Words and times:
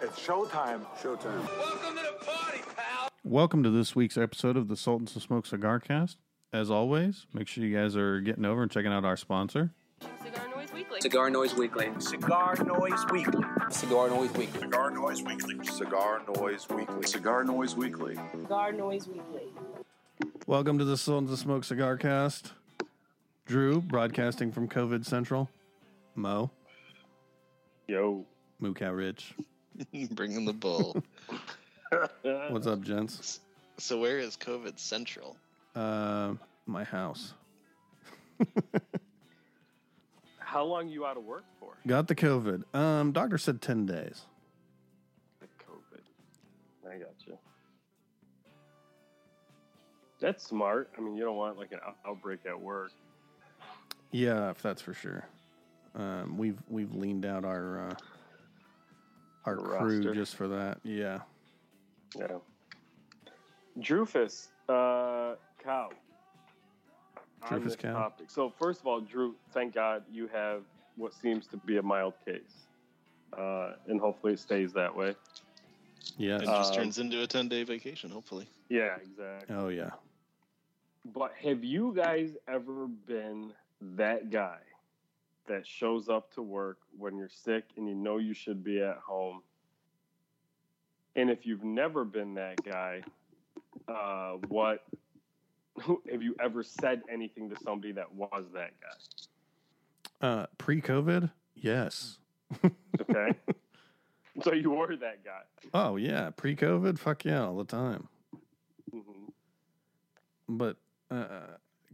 It's 0.00 0.18
showtime. 0.18 0.84
Showtime. 1.02 1.44
Welcome 1.58 1.96
to 1.96 2.02
the 2.02 2.24
party, 2.24 2.60
pal. 2.76 3.08
Welcome 3.24 3.62
to 3.64 3.70
this 3.70 3.96
week's 3.96 4.16
episode 4.16 4.56
of 4.56 4.68
the 4.68 4.76
Sultans 4.76 5.16
of 5.16 5.22
Smoke 5.22 5.46
Cigar 5.46 5.80
Cast. 5.80 6.18
As 6.52 6.70
always, 6.70 7.26
make 7.32 7.48
sure 7.48 7.64
you 7.64 7.76
guys 7.76 7.96
are 7.96 8.20
getting 8.20 8.44
over 8.44 8.62
and 8.62 8.70
checking 8.70 8.92
out 8.92 9.04
our 9.04 9.16
sponsor. 9.16 9.72
Cigar 10.22 10.48
Noise 10.54 10.72
Weekly. 10.72 11.00
Cigar 11.00 11.30
Noise 11.30 11.54
Weekly. 11.54 11.88
Cigar 11.98 12.54
Noise 12.64 13.04
Weekly. 13.10 13.44
Cigar 13.70 14.08
Noise 14.08 14.32
Weekly. 14.34 14.60
Cigar 14.60 14.90
Noise 14.90 15.22
Weekly. 15.24 15.66
Cigar 15.66 16.22
Noise 16.24 16.68
Weekly. 16.68 17.06
Cigar 17.06 17.44
Noise 17.44 17.76
Weekly. 17.76 18.18
Cigar 18.32 18.72
Noise 18.72 19.08
Weekly. 19.08 19.48
Welcome 20.46 20.78
to 20.78 20.84
the 20.84 20.96
Sultans 20.96 21.32
of 21.32 21.38
Smoke 21.38 21.64
Cigar 21.64 21.96
Cast. 21.96 22.52
Drew, 23.46 23.80
broadcasting 23.80 24.52
from 24.52 24.68
COVID 24.68 25.04
Central. 25.04 25.48
Mo, 26.14 26.50
Yo. 27.88 28.24
Moo 28.60 28.74
Cow 28.74 28.92
Rich. 28.92 29.34
Bringing 30.10 30.44
the 30.44 30.52
bull. 30.52 31.02
What's 32.22 32.66
up, 32.66 32.82
gents? 32.82 33.40
so 33.78 34.00
where 34.00 34.18
is 34.18 34.36
COVID 34.36 34.78
Central? 34.78 35.36
Uh, 35.74 36.34
my 36.66 36.84
house. 36.84 37.34
How 40.38 40.64
long 40.64 40.88
you 40.88 41.06
out 41.06 41.16
of 41.16 41.24
work 41.24 41.44
for? 41.60 41.74
Got 41.86 42.08
the 42.08 42.14
COVID. 42.14 42.74
Um, 42.74 43.12
doctor 43.12 43.38
said 43.38 43.62
10 43.62 43.86
days. 43.86 44.22
The 45.40 45.46
COVID. 45.64 46.00
I 46.90 46.98
got 46.98 47.14
you. 47.26 47.38
That's 50.20 50.44
smart. 50.44 50.90
I 50.96 51.00
mean, 51.00 51.16
you 51.16 51.22
don't 51.22 51.36
want 51.36 51.58
like 51.58 51.72
an 51.72 51.78
out- 51.86 51.98
outbreak 52.06 52.40
at 52.46 52.60
work. 52.60 52.90
Yeah, 54.10 54.50
if 54.50 54.60
that's 54.62 54.82
for 54.82 54.94
sure. 54.94 55.28
Um, 55.94 56.36
we've 56.36 56.60
we've 56.68 56.94
leaned 56.94 57.24
out 57.24 57.44
our 57.44 57.90
uh, 57.90 57.94
our 59.44 59.56
The 59.56 59.62
crew 59.78 60.14
just 60.14 60.36
for 60.36 60.48
that. 60.48 60.78
Yeah. 60.84 61.20
Yeah. 62.16 62.38
Drufus, 63.78 64.48
uh, 64.68 65.36
cow. 65.62 65.90
On 67.42 67.60
Drufus 67.60 67.64
this 67.64 67.76
cow. 67.76 67.92
Topic. 67.92 68.30
So 68.30 68.50
first 68.58 68.80
of 68.80 68.86
all, 68.86 69.00
Drew, 69.00 69.34
thank 69.52 69.74
God 69.74 70.02
you 70.10 70.26
have 70.28 70.62
what 70.96 71.14
seems 71.14 71.46
to 71.48 71.56
be 71.58 71.76
a 71.76 71.82
mild 71.82 72.14
case, 72.24 72.66
uh, 73.36 73.74
and 73.86 74.00
hopefully 74.00 74.32
it 74.32 74.40
stays 74.40 74.72
that 74.72 74.94
way. 74.94 75.14
Yeah, 76.16 76.36
It 76.36 76.44
just 76.46 76.72
Um, 76.72 76.76
turns 76.78 76.98
into 76.98 77.22
a 77.22 77.26
10 77.26 77.48
day 77.48 77.62
vacation, 77.62 78.10
hopefully. 78.10 78.48
Yeah, 78.68 78.96
exactly. 78.96 79.54
oh 79.54 79.68
yeah. 79.68 79.90
But 81.04 81.32
have 81.34 81.62
you 81.62 81.92
guys 81.94 82.36
ever 82.48 82.86
been 82.86 83.52
that 83.80 84.30
guy 84.30 84.58
that 85.48 85.66
shows 85.66 86.08
up 86.08 86.32
to 86.34 86.42
work 86.42 86.78
when 86.96 87.16
you're 87.16 87.28
sick 87.28 87.64
and 87.76 87.88
you 87.88 87.94
know 87.94 88.18
you 88.18 88.34
should 88.34 88.62
be 88.62 88.80
at 88.80 88.98
home? 88.98 89.42
And 91.16 91.30
if 91.30 91.46
you've 91.46 91.64
never 91.64 92.04
been 92.04 92.34
that 92.34 92.62
guy, 92.64 93.02
uh, 93.88 94.34
what 94.48 94.84
have 96.10 96.22
you 96.22 96.36
ever 96.42 96.62
said 96.62 97.02
anything 97.10 97.50
to 97.50 97.56
somebody 97.62 97.92
that 97.92 98.12
was 98.14 98.44
that 98.54 98.70
guy? 98.80 100.26
Uh, 100.26 100.46
pre-COVID, 100.58 101.30
yes. 101.54 102.18
Okay. 103.00 103.32
so 104.42 104.52
you 104.52 104.70
were 104.70 104.96
that 104.96 105.24
guy. 105.24 105.42
Oh 105.74 105.96
yeah, 105.96 106.30
pre-COVID, 106.30 106.98
fuck 106.98 107.24
yeah, 107.24 107.44
all 107.44 107.56
the 107.56 107.64
time. 107.64 108.08
hmm 108.90 109.26
But 110.48 110.76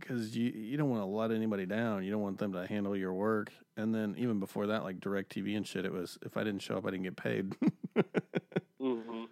because 0.07 0.37
you 0.37 0.51
you 0.51 0.77
don't 0.77 0.91
want 0.91 1.01
to 1.03 1.07
let 1.07 1.31
anybody 1.31 1.65
down, 1.67 2.05
you 2.05 2.11
don't 2.11 2.21
want 2.21 2.39
them 2.39 2.53
to 2.53 2.67
handle 2.67 2.95
your 2.97 3.13
work. 3.15 3.51
And 3.77 3.95
then 3.95 4.15
even 4.19 4.39
before 4.39 4.67
that, 4.69 4.85
like 4.85 5.01
Direct 5.01 5.35
TV 5.35 5.57
and 5.57 5.67
shit, 5.67 5.85
it 5.85 5.93
was 5.93 6.19
if 6.23 6.37
I 6.37 6.45
didn't 6.45 6.61
show 6.61 6.77
up, 6.77 6.87
I 6.87 6.91
didn't 6.91 7.05
get 7.05 7.17
paid. 7.17 7.55
hmm 8.81 9.25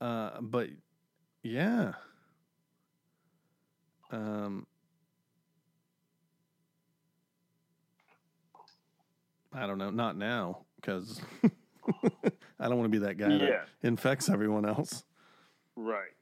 uh, 0.00 0.40
but 0.40 0.68
yeah. 1.42 1.92
Um, 4.10 4.66
I 9.52 9.66
don't 9.66 9.78
know. 9.78 9.90
Not 9.90 10.16
now, 10.16 10.58
because 10.76 11.20
I 12.60 12.68
don't 12.68 12.76
want 12.78 12.92
to 12.92 13.00
be 13.00 13.04
that 13.06 13.16
guy 13.16 13.30
Yeah. 13.30 13.38
that 13.38 13.68
infects 13.82 14.28
everyone 14.28 14.66
else. 14.66 15.04
Right. 15.74 16.12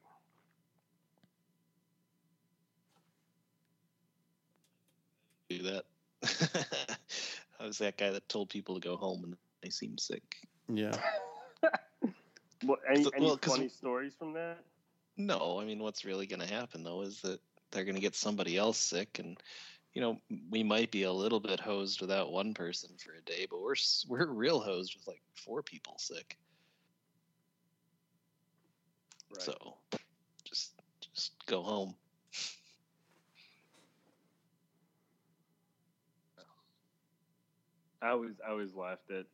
Do 5.58 5.62
that. 5.64 5.84
I 7.60 7.66
was 7.66 7.78
that 7.78 7.98
guy 7.98 8.10
that 8.10 8.28
told 8.28 8.48
people 8.48 8.74
to 8.74 8.80
go 8.80 8.96
home 8.96 9.24
and 9.24 9.36
they 9.62 9.70
seemed 9.70 10.00
sick. 10.00 10.36
Yeah. 10.72 10.96
Well, 12.64 12.78
any, 12.88 13.04
any 13.16 13.26
well, 13.26 13.36
'cause- 13.36 13.56
funny 13.56 13.68
stories 13.68 14.12
from 14.16 14.34
that? 14.34 14.58
No, 15.16 15.58
I 15.60 15.64
mean, 15.64 15.80
what's 15.80 16.04
really 16.04 16.26
going 16.26 16.40
to 16.40 16.46
happen, 16.46 16.84
though, 16.84 17.02
is 17.02 17.20
that 17.22 17.40
they're 17.72 17.84
going 17.84 17.96
to 17.96 18.00
get 18.00 18.14
somebody 18.14 18.56
else 18.56 18.78
sick. 18.78 19.18
And, 19.18 19.36
you 19.94 20.00
know, 20.00 20.20
we 20.48 20.62
might 20.62 20.92
be 20.92 21.02
a 21.02 21.12
little 21.12 21.40
bit 21.40 21.58
hosed 21.58 22.00
without 22.00 22.30
one 22.30 22.54
person 22.54 22.90
for 22.98 23.14
a 23.14 23.20
day, 23.22 23.46
but 23.50 23.60
we're, 23.60 23.74
we're 24.08 24.26
real 24.26 24.60
hosed 24.60 24.94
with 24.94 25.08
like 25.08 25.20
four 25.34 25.60
people 25.62 25.96
sick. 25.98 26.38
Right. 29.28 29.42
So 29.42 29.74
just, 30.44 30.72
just 31.00 31.32
go 31.46 31.62
home. 31.62 31.96
I 38.02 38.08
always 38.10 38.32
I 38.46 38.50
always 38.50 38.74
laughed 38.74 39.10
at 39.10 39.26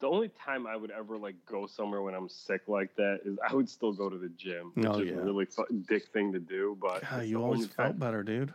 the 0.00 0.06
only 0.08 0.28
time 0.44 0.66
I 0.66 0.76
would 0.76 0.90
ever 0.90 1.16
like 1.16 1.36
go 1.46 1.66
somewhere 1.66 2.02
when 2.02 2.14
I'm 2.14 2.28
sick 2.28 2.62
like 2.66 2.94
that 2.96 3.20
is 3.24 3.38
I 3.48 3.54
would 3.54 3.68
still 3.68 3.92
go 3.92 4.10
to 4.10 4.18
the 4.18 4.28
gym. 4.30 4.72
Which 4.74 4.86
Oh, 4.86 4.98
is 5.00 5.08
yeah. 5.08 5.14
a 5.14 5.22
really 5.24 5.46
dick 5.88 6.08
thing 6.12 6.32
to 6.32 6.38
do, 6.38 6.76
but 6.80 7.00
God, 7.08 7.24
you 7.24 7.42
always 7.42 7.66
felt 7.66 7.90
time- 7.92 7.98
better, 7.98 8.22
dude. 8.22 8.52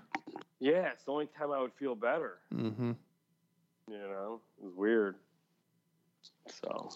Yeah, 0.59 0.89
it's 0.91 1.03
the 1.05 1.11
only 1.11 1.27
time 1.37 1.51
I 1.51 1.59
would 1.59 1.73
feel 1.73 1.95
better. 1.95 2.37
Mm-hmm. 2.53 2.91
You 3.87 3.97
know, 3.97 4.39
it 4.59 4.65
was 4.65 4.75
weird. 4.75 5.15
So 6.47 6.89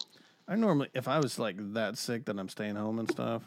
I 0.46 0.54
normally, 0.54 0.88
if 0.94 1.08
I 1.08 1.18
was 1.18 1.38
like 1.38 1.56
that 1.74 1.98
sick 1.98 2.26
that 2.26 2.38
I'm 2.38 2.48
staying 2.48 2.76
home 2.76 3.00
and 3.00 3.10
stuff, 3.10 3.42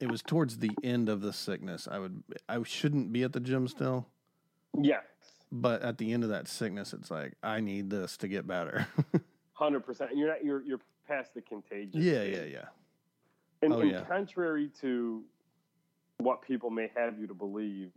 it 0.00 0.10
was 0.10 0.22
towards 0.22 0.58
the 0.58 0.70
end 0.82 1.08
of 1.08 1.20
the 1.20 1.32
sickness. 1.32 1.86
I 1.88 1.98
would, 2.00 2.22
I 2.48 2.60
shouldn't 2.64 3.12
be 3.12 3.22
at 3.22 3.32
the 3.32 3.40
gym 3.40 3.68
still, 3.68 4.08
yes, 4.80 5.04
but 5.50 5.82
at 5.82 5.98
the 5.98 6.12
end 6.12 6.24
of 6.24 6.30
that 6.30 6.48
sickness, 6.48 6.92
it's 6.92 7.10
like 7.10 7.34
I 7.42 7.60
need 7.60 7.90
this 7.90 8.16
to 8.18 8.28
get 8.28 8.46
better. 8.46 8.86
hundred 9.52 9.80
percent. 9.80 10.10
You're 10.16 10.28
not 10.28 10.44
you're 10.44 10.62
you're 10.62 10.80
past 11.06 11.34
the 11.34 11.40
contagion. 11.40 12.00
yeah, 12.02 12.22
yeah, 12.22 12.44
yeah. 12.44 12.64
And, 13.62 13.72
Oh, 13.72 13.80
and 13.80 13.90
yeah. 13.90 14.02
contrary 14.02 14.70
to 14.80 15.24
what 16.18 16.42
people 16.42 16.70
may 16.70 16.90
have 16.94 17.18
you 17.18 17.26
to 17.26 17.34
believe, 17.34 17.90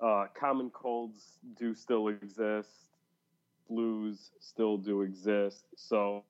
uh, 0.00 0.26
common 0.38 0.70
colds 0.70 1.38
do 1.58 1.74
still 1.74 2.08
exist. 2.08 2.70
Flus 3.70 4.30
still 4.40 4.76
do 4.76 5.02
exist. 5.02 5.64
So 5.76 6.24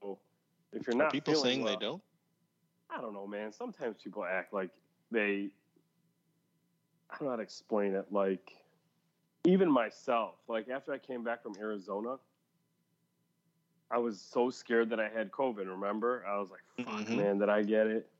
if 0.72 0.86
you're 0.86 0.94
Are 0.96 0.98
not 0.98 1.12
people 1.12 1.34
saying 1.34 1.62
well, 1.62 1.74
they 1.74 1.84
don't? 1.84 2.02
I 2.90 3.00
don't 3.00 3.14
know, 3.14 3.26
man. 3.26 3.52
Sometimes 3.52 3.96
people 4.02 4.24
act 4.24 4.52
like 4.52 4.70
they. 5.10 5.50
I 7.10 7.16
don't 7.18 7.24
know 7.24 7.30
how 7.30 7.36
to 7.36 7.42
explain 7.42 7.94
it. 7.94 8.06
Like, 8.10 8.52
even 9.44 9.70
myself, 9.70 10.36
like 10.48 10.68
after 10.68 10.92
I 10.92 10.98
came 10.98 11.24
back 11.24 11.42
from 11.42 11.56
Arizona, 11.58 12.18
I 13.90 13.98
was 13.98 14.20
so 14.20 14.50
scared 14.50 14.90
that 14.90 15.00
I 15.00 15.08
had 15.08 15.30
COVID. 15.30 15.66
Remember, 15.68 16.24
I 16.26 16.38
was 16.38 16.50
like, 16.50 16.62
"Fuck, 16.86 17.06
Mhm. 17.06 17.16
man, 17.16 17.38
did 17.38 17.48
I 17.48 17.62
get 17.62 17.86
it?" 17.86 18.10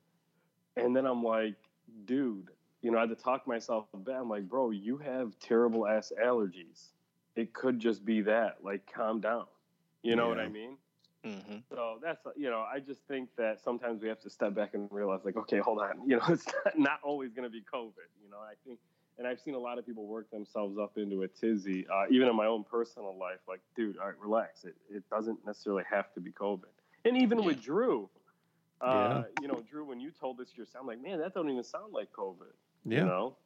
And 0.76 0.94
then 0.94 1.06
I'm 1.06 1.22
like, 1.22 1.56
"Dude, 2.04 2.50
you 2.82 2.90
know," 2.90 2.98
I 2.98 3.02
had 3.02 3.10
to 3.10 3.16
talk 3.16 3.46
myself 3.46 3.86
back. 3.94 4.16
I'm 4.20 4.28
like, 4.28 4.48
"Bro, 4.48 4.70
you 4.70 4.98
have 4.98 5.38
terrible 5.38 5.86
ass 5.86 6.12
allergies. 6.20 6.92
It 7.36 7.54
could 7.54 7.78
just 7.78 8.04
be 8.04 8.20
that. 8.22 8.62
Like, 8.62 8.86
calm 8.92 9.20
down." 9.20 9.46
You 10.02 10.16
know 10.16 10.28
what 10.28 10.40
I 10.40 10.48
mean? 10.48 10.78
hmm 11.24 11.58
So 11.70 11.98
that's 12.02 12.26
you 12.36 12.50
know, 12.50 12.60
I 12.60 12.80
just 12.80 13.00
think 13.06 13.34
that 13.36 13.60
sometimes 13.60 14.02
we 14.02 14.08
have 14.08 14.20
to 14.20 14.30
step 14.30 14.54
back 14.54 14.74
and 14.74 14.90
realize, 14.90 15.24
like, 15.24 15.36
okay, 15.36 15.58
hold 15.58 15.78
on, 15.80 16.02
you 16.06 16.16
know, 16.16 16.22
it's 16.28 16.46
not, 16.64 16.78
not 16.78 17.00
always 17.02 17.32
going 17.32 17.44
to 17.44 17.50
be 17.50 17.62
COVID. 17.62 18.08
You 18.22 18.28
know, 18.30 18.38
I 18.38 18.54
think, 18.66 18.80
and 19.18 19.26
I've 19.26 19.40
seen 19.40 19.54
a 19.54 19.58
lot 19.58 19.78
of 19.78 19.86
people 19.86 20.06
work 20.06 20.30
themselves 20.30 20.78
up 20.78 20.96
into 20.98 21.22
a 21.22 21.28
tizzy, 21.28 21.86
uh, 21.92 22.04
even 22.10 22.28
in 22.28 22.36
my 22.36 22.46
own 22.46 22.64
personal 22.64 23.16
life. 23.18 23.38
Like, 23.46 23.60
dude, 23.76 23.98
all 23.98 24.06
right, 24.06 24.18
relax. 24.18 24.64
It 24.64 24.74
it 24.90 25.02
doesn't 25.10 25.44
necessarily 25.46 25.84
have 25.90 26.12
to 26.14 26.20
be 26.20 26.30
COVID. 26.32 26.64
And 27.04 27.16
even 27.16 27.44
with 27.44 27.60
Drew, 27.62 28.08
uh, 28.80 29.24
you 29.40 29.48
know, 29.48 29.60
Drew, 29.68 29.84
when 29.84 30.00
you 30.00 30.10
told 30.10 30.40
us 30.40 30.48
your 30.56 30.66
sound, 30.66 30.86
like, 30.86 31.00
man, 31.02 31.18
that 31.20 31.34
don't 31.34 31.48
even 31.50 31.62
sound 31.64 31.92
like 31.92 32.12
COVID. 32.12 32.52
Yeah, 32.84 32.98
You 33.00 33.04
know? 33.06 33.36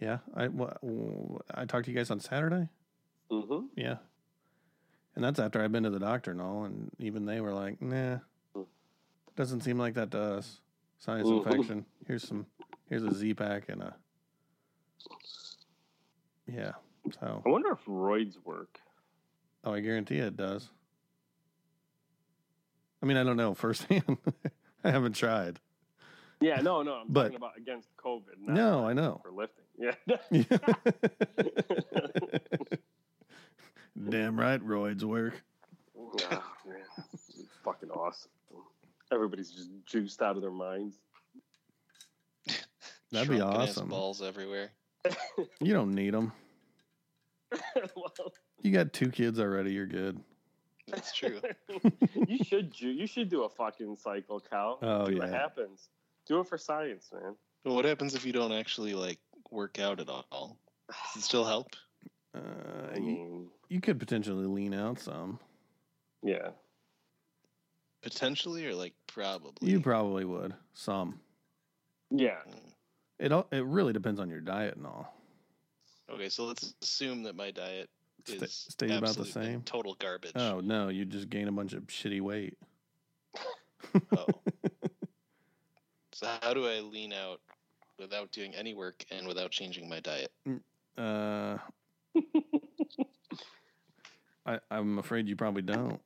yeah. 0.00 0.18
I 0.34 0.48
wha- 0.48 0.74
w- 0.82 1.38
I 1.54 1.64
talked 1.64 1.86
to 1.86 1.90
you 1.90 1.96
guys 1.96 2.10
on 2.10 2.20
Saturday. 2.20 2.68
Mm-hmm. 3.30 3.66
Yeah, 3.76 3.96
and 5.16 5.24
that's 5.24 5.38
after 5.40 5.62
I've 5.62 5.72
been 5.72 5.82
to 5.82 5.90
the 5.90 5.98
doctor 5.98 6.30
and 6.30 6.40
all, 6.40 6.64
and 6.64 6.90
even 6.98 7.24
they 7.26 7.40
were 7.40 7.52
like, 7.52 7.80
"Nah, 7.82 8.18
doesn't 9.34 9.62
seem 9.62 9.78
like 9.78 9.94
that 9.94 10.10
to 10.12 10.20
us." 10.20 10.60
Sinus 10.98 11.28
infection. 11.28 11.84
Here's 12.06 12.26
some. 12.26 12.46
Here's 12.88 13.02
a 13.02 13.12
Z 13.14 13.34
pack 13.34 13.68
and 13.68 13.82
a. 13.82 13.96
Yeah. 16.46 16.72
So, 17.20 17.42
I 17.44 17.48
wonder 17.48 17.70
if 17.72 17.84
roids 17.86 18.34
work. 18.44 18.78
oh, 19.64 19.72
I 19.74 19.80
guarantee 19.80 20.18
it 20.18 20.36
does. 20.36 20.68
I 23.02 23.06
mean, 23.06 23.16
I 23.16 23.24
don't 23.24 23.36
know 23.36 23.54
firsthand. 23.54 24.18
I 24.84 24.90
haven't 24.90 25.14
tried. 25.14 25.58
Yeah, 26.40 26.60
no, 26.60 26.82
no. 26.82 26.94
I'm 26.94 27.06
But- 27.08 27.22
talking 27.24 27.36
about 27.36 27.56
against 27.56 27.88
COVID. 27.96 28.38
Not 28.40 28.54
No, 28.54 28.86
I 28.88 28.92
know. 28.92 29.20
for 29.22 29.32
lifting. 29.32 29.64
Yeah. 29.78 29.94
Damn 34.10 34.38
right, 34.38 34.60
roids 34.60 35.02
work. 35.02 35.42
oh, 35.98 36.14
man. 36.66 36.78
Fucking 37.64 37.90
awesome. 37.90 38.30
Everybody's 39.12 39.50
just 39.50 39.70
juiced 39.86 40.20
out 40.22 40.36
of 40.36 40.42
their 40.42 40.50
minds. 40.50 40.96
That'd 43.12 43.28
be 43.30 43.40
awesome. 43.40 43.88
Balls 43.88 44.22
everywhere. 44.22 44.70
You 45.60 45.72
don't 45.72 45.94
need 45.94 46.12
them. 46.14 46.32
well, 47.96 48.32
You 48.60 48.72
got 48.72 48.92
two 48.92 49.10
kids 49.10 49.38
already. 49.38 49.72
You're 49.72 49.86
good. 49.86 50.18
That's 50.88 51.12
true. 51.12 51.40
you 52.28 52.38
should 52.44 52.72
ju- 52.72 52.90
you 52.90 53.06
should 53.06 53.28
do 53.28 53.44
a 53.44 53.48
fucking 53.48 53.96
cycle, 53.96 54.40
Cal. 54.40 54.78
Oh, 54.82 55.06
See 55.08 55.14
what 55.14 55.28
yeah. 55.30 55.36
happens. 55.38 55.88
Do 56.26 56.40
it 56.40 56.48
for 56.48 56.58
science, 56.58 57.10
man. 57.12 57.34
But 57.64 57.74
what 57.74 57.84
happens 57.84 58.14
if 58.14 58.24
you 58.26 58.32
don't 58.32 58.52
actually 58.52 58.94
like 58.94 59.18
work 59.50 59.78
out 59.78 60.00
at 60.00 60.08
all? 60.08 60.58
Does 60.88 61.22
it 61.22 61.22
still 61.24 61.44
help? 61.44 61.68
Uh, 62.34 62.40
I 62.92 62.96
you, 62.96 63.02
mean, 63.02 63.46
you 63.68 63.80
could 63.80 63.98
potentially 63.98 64.46
lean 64.46 64.74
out 64.74 64.98
some. 64.98 65.38
yeah. 66.22 66.48
Potentially 68.02 68.64
or 68.66 68.74
like 68.74 68.94
probably? 69.08 69.68
You 69.70 69.80
probably 69.80 70.24
would 70.24 70.54
some. 70.74 71.18
Yeah. 72.10 72.36
Mm. 72.48 72.72
It 73.18 73.32
all, 73.32 73.46
it 73.50 73.64
really 73.64 73.92
depends 73.92 74.20
on 74.20 74.28
your 74.28 74.40
diet 74.40 74.76
and 74.76 74.86
all. 74.86 75.14
Okay, 76.10 76.28
so 76.28 76.44
let's 76.44 76.74
assume 76.82 77.22
that 77.24 77.34
my 77.34 77.50
diet 77.50 77.88
Sta- 78.26 78.44
is 78.44 78.66
stays 78.70 78.90
about 78.92 79.16
the 79.16 79.24
same? 79.24 79.62
total 79.62 79.94
garbage. 79.94 80.32
Oh 80.36 80.60
no, 80.60 80.88
you 80.88 81.04
just 81.04 81.30
gain 81.30 81.48
a 81.48 81.52
bunch 81.52 81.72
of 81.72 81.86
shitty 81.86 82.20
weight. 82.20 82.56
Oh. 84.16 84.26
so 86.12 86.26
how 86.42 86.52
do 86.52 86.66
I 86.66 86.80
lean 86.80 87.12
out 87.12 87.40
without 87.98 88.30
doing 88.32 88.54
any 88.54 88.74
work 88.74 89.04
and 89.10 89.26
without 89.26 89.50
changing 89.52 89.88
my 89.88 90.00
diet? 90.00 90.32
Uh, 90.98 91.56
I, 94.46 94.58
I'm 94.70 94.98
afraid 94.98 95.28
you 95.28 95.36
probably 95.36 95.62
don't. 95.62 96.00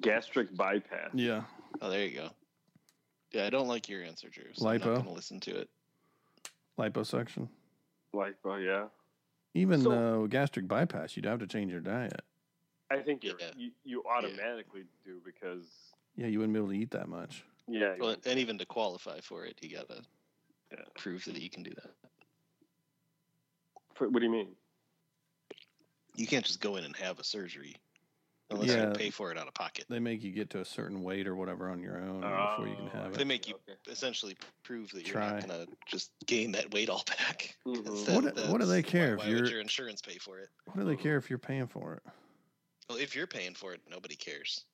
Gastric 0.00 0.56
bypass. 0.56 1.10
Yeah, 1.14 1.42
Oh, 1.82 1.90
there 1.90 2.04
you 2.06 2.14
go. 2.14 2.28
Yeah, 3.32 3.46
I 3.46 3.50
don't 3.50 3.66
like 3.68 3.88
your 3.88 4.02
answer, 4.04 4.28
Drew. 4.28 4.44
So 4.54 4.68
I'm 4.68 4.78
Lipo? 4.78 4.84
not 4.86 4.94
going 4.94 5.04
to 5.06 5.12
listen 5.12 5.40
to 5.40 5.56
it. 5.58 5.68
Liposuction. 6.78 7.48
Like, 8.12 8.34
oh 8.44 8.56
yeah. 8.56 8.86
Even 9.54 9.82
So- 9.82 9.90
though 9.90 10.26
gastric 10.26 10.66
bypass, 10.68 11.16
you'd 11.16 11.24
have 11.26 11.38
to 11.40 11.46
change 11.46 11.70
your 11.72 11.80
diet. 11.80 12.20
I 12.90 13.00
think 13.00 13.24
you're, 13.24 13.38
Yeah. 13.40 13.50
you 13.56 13.70
you 13.84 14.04
automatically 14.04 14.84
do 15.04 15.20
because 15.24 15.92
Yeah, 16.16 16.26
you 16.26 16.38
wouldn't 16.38 16.52
be 16.54 16.58
able 16.58 16.68
to 16.68 16.74
eat 16.76 16.90
that 16.90 17.08
much. 17.08 17.42
yeah. 17.66 17.96
Well, 17.98 18.16
and 18.26 18.38
even 18.38 18.58
to 18.58 18.66
qualify 18.66 19.20
for 19.20 19.46
it, 19.46 19.58
you 19.62 19.70
gotta 19.70 20.02
Yeah. 20.70 20.84
prove 20.96 21.24
that 21.24 21.40
you 21.40 21.50
can 21.50 21.62
do 21.62 21.70
that. 21.74 21.94
for- 23.94 24.08
what 24.08 24.20
do 24.20 24.26
you 24.26 24.32
mean? 24.32 24.56
You 26.16 26.26
can't 26.26 26.44
just 26.46 26.60
go 26.60 26.76
in 26.76 26.84
and 26.84 26.96
have 26.96 27.20
a 27.20 27.24
surgery 27.24 27.76
unless 28.52 28.68
Yeah. 28.68 28.88
you 28.88 28.94
pay 28.94 29.10
for 29.10 29.30
it 29.30 29.38
out 29.38 29.48
of 29.48 29.54
pocket. 29.54 29.86
They 29.88 29.98
make 29.98 30.22
you 30.22 30.30
get 30.32 30.50
to 30.50 30.60
a 30.60 30.64
certain 30.64 31.02
weight 31.02 31.26
or 31.26 31.34
whatever 31.36 31.68
on 31.70 31.80
your 31.80 31.98
own 32.00 32.20
before 32.20 32.68
you 32.68 32.76
can 32.76 32.86
Oh, 32.86 33.02
have 33.02 33.14
They 33.14 33.22
it. 33.22 33.26
make 33.26 33.48
you 33.48 33.54
Okay. 33.68 33.78
essentially 33.90 34.36
prove 34.62 34.90
that 34.92 35.02
you're 35.06 35.12
Try. 35.14 35.30
not 35.40 35.40
gonna 35.48 35.66
just 35.86 36.12
gain 36.26 36.52
that 36.52 36.72
weight 36.72 36.88
all 36.88 37.04
back. 37.06 37.56
'Cause 37.64 37.76
Mhm. 37.78 38.06
that- 38.06 38.14
What 38.24 38.34
do- 38.36 38.42
what 38.52 38.60
do 38.60 38.66
they 38.66 38.82
care 38.82 39.08
Why, 39.08 39.12
if 39.12 39.18
why 39.18 39.24
would 39.34 39.38
you're- 39.38 39.50
your 39.50 39.60
insurance 39.60 40.00
pay 40.02 40.18
for 40.18 40.38
it? 40.38 40.48
What 40.66 40.76
do 40.76 40.84
they 40.84 40.96
care 40.96 41.16
if 41.16 41.28
you're 41.30 41.38
paying 41.38 41.66
for 41.66 41.94
it? 41.94 42.02
Well, 42.88 42.98
if 42.98 43.14
you're 43.14 43.26
paying 43.26 43.54
for 43.54 43.72
it, 43.72 43.80
nobody 43.88 44.16
cares. 44.16 44.64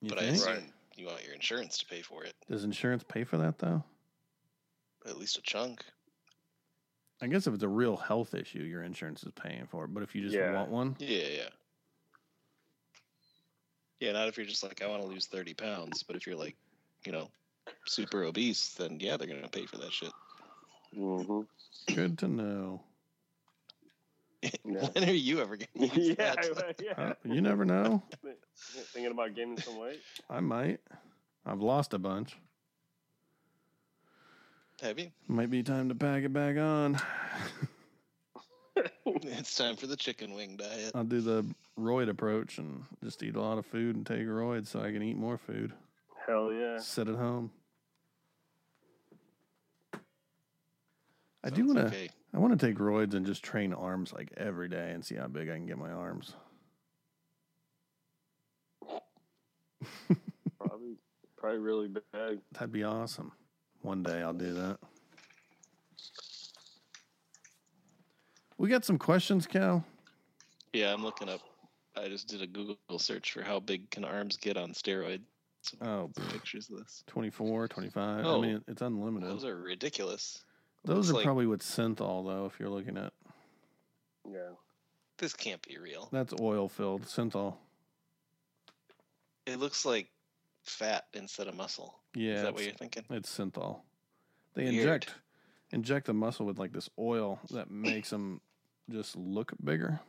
You 0.00 0.08
but 0.08 0.18
I 0.18 0.22
think? 0.22 0.36
assume 0.36 0.52
Right. 0.54 0.72
you 0.96 1.06
want 1.06 1.24
your 1.24 1.34
insurance 1.34 1.78
to 1.78 1.86
pay 1.86 2.00
for 2.02 2.24
it, 2.24 2.34
Does 2.48 2.64
insurance 2.64 3.04
pay 3.04 3.24
for 3.24 3.36
that 3.38 3.58
though? 3.58 3.84
at 5.06 5.16
least 5.18 5.36
a 5.38 5.42
chunk. 5.42 5.84
I 7.22 7.26
guess 7.26 7.46
if 7.46 7.52
it's 7.52 7.62
a 7.62 7.68
real 7.68 7.96
health 7.98 8.32
issue, 8.34 8.62
your 8.62 8.82
insurance 8.82 9.22
is 9.24 9.32
paying 9.32 9.66
for 9.66 9.84
it. 9.84 9.88
But 9.88 10.02
if 10.02 10.14
you 10.14 10.22
just 10.22 10.34
Yeah. 10.34 10.52
want 10.54 10.70
one, 10.70 10.96
Yeah, 10.98 11.26
yeah. 11.28 11.48
Yeah, 14.00 14.12
not 14.12 14.28
if 14.28 14.36
you're 14.38 14.46
just 14.46 14.62
like, 14.62 14.82
I 14.82 14.86
want 14.86 15.02
to 15.02 15.08
lose 15.08 15.26
30 15.26 15.54
pounds, 15.54 16.02
but 16.02 16.16
if 16.16 16.26
you're 16.26 16.36
like, 16.36 16.56
you 17.04 17.12
know, 17.12 17.28
super 17.86 18.24
obese, 18.24 18.70
then 18.74 18.98
yeah, 18.98 19.16
they're 19.16 19.26
going 19.28 19.42
to 19.42 19.48
pay 19.48 19.66
for 19.66 19.76
that 19.78 19.92
shit. 19.92 20.12
Mhm. 20.96 21.46
good 21.94 22.18
to 22.18 22.28
know. 22.28 22.82
Yeah. 24.64 24.88
when 24.94 25.06
are 25.06 25.12
you 25.12 25.40
ever 25.42 25.56
going 25.58 25.90
to 25.90 26.00
use 26.00 26.16
yeah, 26.18 26.34
that? 26.34 26.74
yeah. 26.82 26.92
Uh, 26.96 27.14
you 27.24 27.42
never 27.42 27.66
know. 27.66 28.02
Thinking 28.56 29.12
about 29.12 29.34
gaining 29.34 29.58
some 29.58 29.78
weight. 29.78 30.00
I 30.30 30.40
might. 30.40 30.80
I've 31.44 31.60
lost 31.60 31.92
a 31.92 31.98
bunch. 31.98 32.36
Have 34.80 34.98
you? 34.98 35.10
Might 35.28 35.50
be 35.50 35.62
time 35.62 35.90
to 35.90 35.94
pack 35.94 36.24
it 36.24 36.32
back 36.32 36.56
on. 36.56 36.98
It's 39.22 39.56
time 39.56 39.76
for 39.76 39.86
the 39.86 39.96
chicken 39.96 40.34
wing 40.34 40.56
diet. 40.56 40.92
I'll 40.94 41.04
do 41.04 41.20
the 41.20 41.44
roid 41.78 42.08
approach 42.08 42.58
and 42.58 42.84
just 43.02 43.22
eat 43.22 43.36
a 43.36 43.40
lot 43.40 43.58
of 43.58 43.66
food 43.66 43.96
and 43.96 44.06
take 44.06 44.26
roids 44.26 44.68
so 44.68 44.80
I 44.80 44.92
can 44.92 45.02
eat 45.02 45.16
more 45.16 45.38
food. 45.38 45.72
Hell 46.26 46.52
yeah. 46.52 46.78
Sit 46.78 47.08
at 47.08 47.16
home. 47.16 47.50
I 51.42 51.50
do 51.50 51.66
want 51.66 51.78
to. 51.78 51.86
okay. 51.86 52.10
I 52.34 52.38
want 52.38 52.58
to 52.58 52.66
take 52.66 52.76
roids 52.76 53.14
and 53.14 53.26
just 53.26 53.42
train 53.42 53.72
arms 53.72 54.12
like 54.12 54.30
every 54.36 54.68
day 54.68 54.92
and 54.92 55.04
see 55.04 55.16
how 55.16 55.26
big 55.26 55.48
I 55.48 55.54
can 55.54 55.66
get 55.66 55.78
my 55.78 55.90
arms. 55.90 56.34
Probably 60.58 60.96
probably 61.36 61.58
really 61.58 61.88
big. 61.88 62.40
That'd 62.52 62.72
be 62.72 62.84
awesome. 62.84 63.32
One 63.80 64.02
day 64.02 64.20
I'll 64.20 64.34
do 64.34 64.52
that. 64.54 64.78
We 68.60 68.68
got 68.68 68.84
some 68.84 68.98
questions, 68.98 69.46
Cal. 69.46 69.82
Yeah, 70.74 70.92
I'm 70.92 71.02
looking 71.02 71.30
up. 71.30 71.40
I 71.96 72.08
just 72.08 72.28
did 72.28 72.42
a 72.42 72.46
Google 72.46 72.98
search 72.98 73.32
for 73.32 73.42
how 73.42 73.58
big 73.58 73.88
can 73.90 74.04
arms 74.04 74.36
get 74.36 74.58
on 74.58 74.72
steroids. 74.72 75.22
Oh, 75.80 76.10
pictures 76.30 76.68
of 76.68 76.76
this. 76.76 77.02
24, 77.06 77.68
25. 77.68 78.20
I 78.26 78.28
Oh. 78.28 78.42
mean, 78.42 78.62
it's 78.68 78.82
unlimited. 78.82 79.30
Those 79.30 79.46
are 79.46 79.56
ridiculous. 79.56 80.44
Those 80.84 81.06
looks 81.06 81.08
are 81.08 81.14
like- 81.14 81.24
probably 81.24 81.46
with 81.46 81.62
synthol, 81.62 82.26
though, 82.26 82.44
if 82.44 82.60
you're 82.60 82.68
looking 82.68 82.98
at. 82.98 83.14
Yeah. 84.30 84.50
This 85.16 85.32
can't 85.32 85.62
be 85.66 85.78
real. 85.78 86.10
That's 86.12 86.34
oil 86.38 86.68
filled 86.68 87.04
synthol. 87.04 87.56
It 89.46 89.56
looks 89.56 89.86
like 89.86 90.10
fat 90.64 91.06
instead 91.14 91.46
of 91.48 91.54
muscle. 91.54 91.98
Yeah, 92.14 92.34
Is 92.34 92.42
that 92.42 92.52
what 92.52 92.64
you're 92.64 92.74
thinking? 92.74 93.06
It's 93.08 93.34
synthol. 93.34 93.80
They 94.52 94.64
Weird. 94.64 94.74
inject 94.74 95.14
inject 95.72 96.06
the 96.06 96.12
muscle 96.14 96.44
with 96.44 96.58
like 96.58 96.72
this 96.72 96.90
oil 96.98 97.38
that 97.50 97.70
makes 97.70 98.10
them 98.10 98.40
just 98.90 99.16
look 99.16 99.52
bigger. 99.64 100.00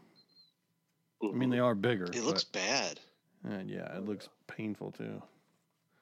I 1.23 1.33
mean, 1.33 1.49
they 1.49 1.59
are 1.59 1.75
bigger. 1.75 2.05
It 2.05 2.23
looks 2.23 2.43
bad. 2.43 2.99
and 3.43 3.69
yeah, 3.69 3.95
it 3.95 4.05
looks 4.05 4.29
painful 4.47 4.91
too. 4.91 5.21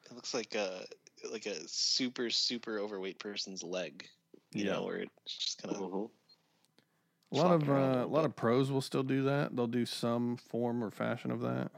It 0.06 0.16
looks 0.16 0.34
like 0.34 0.56
a 0.56 0.86
like 1.32 1.46
a 1.46 1.56
super 1.68 2.30
super 2.30 2.80
overweight 2.80 3.20
person's 3.20 3.64
leg. 3.64 4.08
You 4.52 4.66
Yeah. 4.66 4.74
know, 4.74 4.84
where 4.86 4.98
it's 5.26 5.38
just 5.38 5.62
kind 5.62 5.76
of 5.76 5.82
Mhm. 5.82 6.10
A 7.32 7.36
lot 7.36 7.52
of 7.52 7.64
flopping 7.64 7.84
a 7.84 8.02
uh, 8.02 8.06
a 8.06 8.08
lot 8.08 8.26
of 8.26 8.36
pros 8.36 8.72
will 8.72 8.82
still 8.82 9.04
do 9.04 9.24
that. 9.24 9.56
They'll 9.56 9.68
do 9.68 9.86
some 9.86 10.38
form 10.38 10.84
or 10.84 10.90
fashion 10.90 11.32
of 11.32 11.42
that. 11.42 11.72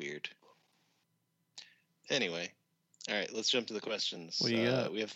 weird. 0.00 0.28
Anyway, 2.10 2.50
all 3.08 3.16
right, 3.16 3.32
let's 3.34 3.50
jump 3.50 3.66
to 3.66 3.74
the 3.74 3.80
questions. 3.80 4.38
What 4.40 4.48
do 4.48 4.56
you 4.56 4.68
uh, 4.68 4.84
got? 4.84 4.92
We 4.92 5.00
have 5.00 5.14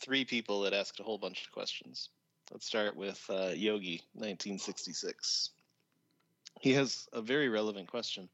three 0.00 0.24
people 0.24 0.62
that 0.62 0.72
asked 0.72 1.00
a 1.00 1.02
whole 1.02 1.18
bunch 1.18 1.44
of 1.44 1.52
questions. 1.52 2.10
Let's 2.52 2.66
start 2.66 2.96
with 2.96 3.22
uh, 3.28 3.50
Yogi, 3.54 4.02
1966. 4.14 5.50
He 6.60 6.72
has 6.72 7.06
a 7.12 7.20
very 7.20 7.48
relevant 7.48 7.88
question. 7.88 8.28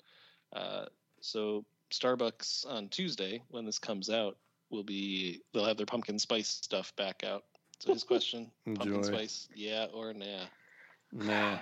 Uh, 0.54 0.86
so, 1.20 1.64
Starbucks 1.90 2.64
on 2.70 2.88
Tuesday, 2.88 3.42
when 3.50 3.64
this 3.64 3.78
comes 3.78 4.08
out, 4.10 4.36
will 4.70 4.84
be 4.84 5.40
they'll 5.52 5.64
have 5.64 5.76
their 5.76 5.86
pumpkin 5.86 6.18
spice 6.18 6.48
stuff 6.48 6.94
back 6.96 7.22
out. 7.24 7.44
So 7.80 7.92
his 7.92 8.04
question: 8.04 8.50
pumpkin 8.64 8.94
Enjoy. 8.94 9.08
spice, 9.08 9.48
yeah 9.54 9.86
or 9.92 10.12
nah? 10.14 10.44
Nah. 11.12 11.58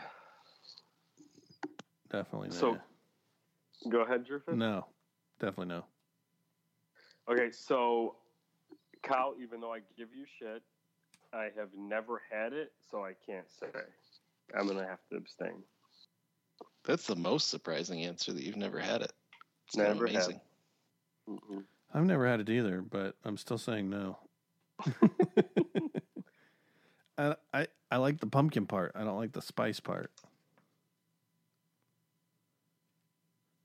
Definitely 2.10 2.48
no. 2.48 2.54
So- 2.54 2.78
Go 3.88 4.02
ahead, 4.02 4.24
Drifted. 4.24 4.56
no. 4.56 4.86
Definitely 5.40 5.74
no. 5.74 5.84
Okay, 7.28 7.50
so 7.50 8.14
Kyle, 9.02 9.34
even 9.40 9.60
though 9.60 9.72
I 9.72 9.80
give 9.96 10.08
you 10.16 10.24
shit, 10.38 10.62
I 11.32 11.48
have 11.56 11.70
never 11.76 12.20
had 12.30 12.52
it, 12.52 12.72
so 12.90 13.04
I 13.04 13.14
can't 13.26 13.50
say. 13.50 13.66
I'm 14.56 14.66
gonna 14.66 14.86
have 14.86 15.00
to 15.10 15.16
abstain. 15.16 15.62
That's 16.84 17.06
the 17.06 17.16
most 17.16 17.48
surprising 17.48 18.02
answer 18.04 18.32
that 18.32 18.42
you've 18.42 18.56
never 18.56 18.78
had 18.78 19.02
it. 19.02 19.12
It's 19.66 19.76
kind 19.76 19.88
of 19.88 19.94
Never 19.96 20.06
had. 20.08 20.16
amazing. 20.16 20.40
Mm-mm. 21.28 21.64
I've 21.94 22.04
never 22.04 22.26
had 22.26 22.40
it 22.40 22.50
either, 22.50 22.82
but 22.82 23.14
I'm 23.24 23.36
still 23.36 23.58
saying 23.58 23.88
no. 23.88 24.18
I, 27.18 27.36
I 27.52 27.66
I 27.90 27.96
like 27.98 28.18
the 28.18 28.26
pumpkin 28.26 28.66
part. 28.66 28.92
I 28.94 29.04
don't 29.04 29.16
like 29.18 29.32
the 29.32 29.42
spice 29.42 29.78
part. 29.80 30.10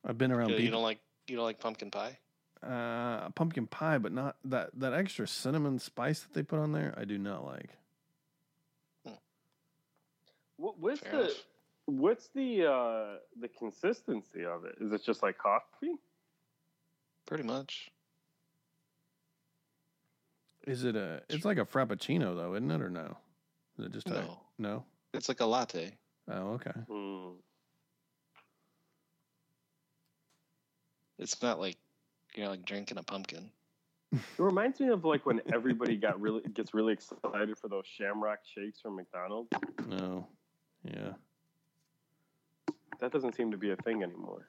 I've 0.06 0.18
been 0.18 0.32
around 0.32 0.50
You, 0.50 0.58
you 0.58 0.70
don't 0.72 0.84
like 0.84 1.00
you 1.28 1.36
don't 1.36 1.46
like 1.46 1.60
pumpkin 1.60 1.92
pie? 1.92 2.18
Uh, 2.64 3.30
pumpkin 3.30 3.68
pie, 3.68 3.98
but 3.98 4.12
not 4.12 4.36
that 4.46 4.70
that 4.76 4.94
extra 4.94 5.28
cinnamon 5.28 5.80
spice 5.80 6.22
that 6.22 6.34
they 6.34 6.44
put 6.44 6.60
on 6.60 6.72
there. 6.72 6.94
I 6.98 7.06
do 7.06 7.18
not 7.18 7.46
like. 7.46 7.70
What, 10.58 10.80
what's 10.80 11.00
Fair 11.02 11.12
the 11.12 11.20
enough. 11.26 11.34
what's 11.86 12.28
the 12.30 12.66
uh, 12.66 13.18
the 13.40 13.48
consistency 13.48 14.44
of 14.44 14.66
it? 14.66 14.76
Is 14.82 14.92
it 14.92 15.04
just 15.04 15.22
like 15.22 15.38
coffee? 15.38 15.96
Pretty 17.28 17.44
much. 17.44 17.92
Is 20.66 20.84
it 20.84 20.96
a? 20.96 21.22
It's 21.30 21.46
like 21.46 21.60
a 21.60 21.66
frappuccino 21.66 22.36
though, 22.36 22.56
isn't 22.56 22.72
it, 22.72 22.82
or 22.82 22.90
no? 22.90 23.18
Is 23.78 23.86
it 23.86 23.92
just 23.94 24.08
a 24.08 24.14
No. 24.14 24.40
no? 24.58 24.84
It's 25.14 25.30
like 25.30 25.40
a 25.42 25.46
latte. 25.46 25.92
Oh, 26.30 26.54
okay. 26.54 26.72
Hmm. 26.90 27.30
It's 31.20 31.42
not 31.42 31.60
like 31.60 31.78
you're 32.38 32.48
like 32.48 32.66
drinking 32.66 32.98
a 32.98 33.04
pumpkin. 33.04 33.50
It 34.14 34.20
reminds 34.38 34.80
me 34.80 34.88
of 34.88 35.04
like 35.04 35.26
when 35.26 35.42
everybody 35.54 35.98
got 35.98 36.20
really 36.22 36.42
gets 36.54 36.74
really 36.74 36.94
excited 36.94 37.58
for 37.58 37.68
those 37.68 37.86
Shamrock 37.86 38.40
shakes 38.46 38.80
from 38.80 38.96
McDonald's. 38.96 39.50
No. 39.88 40.28
Yeah. 40.84 41.14
That 43.00 43.12
doesn't 43.12 43.36
seem 43.36 43.52
to 43.52 43.58
be 43.58 43.72
a 43.72 43.76
thing 43.76 44.04
anymore. 44.04 44.48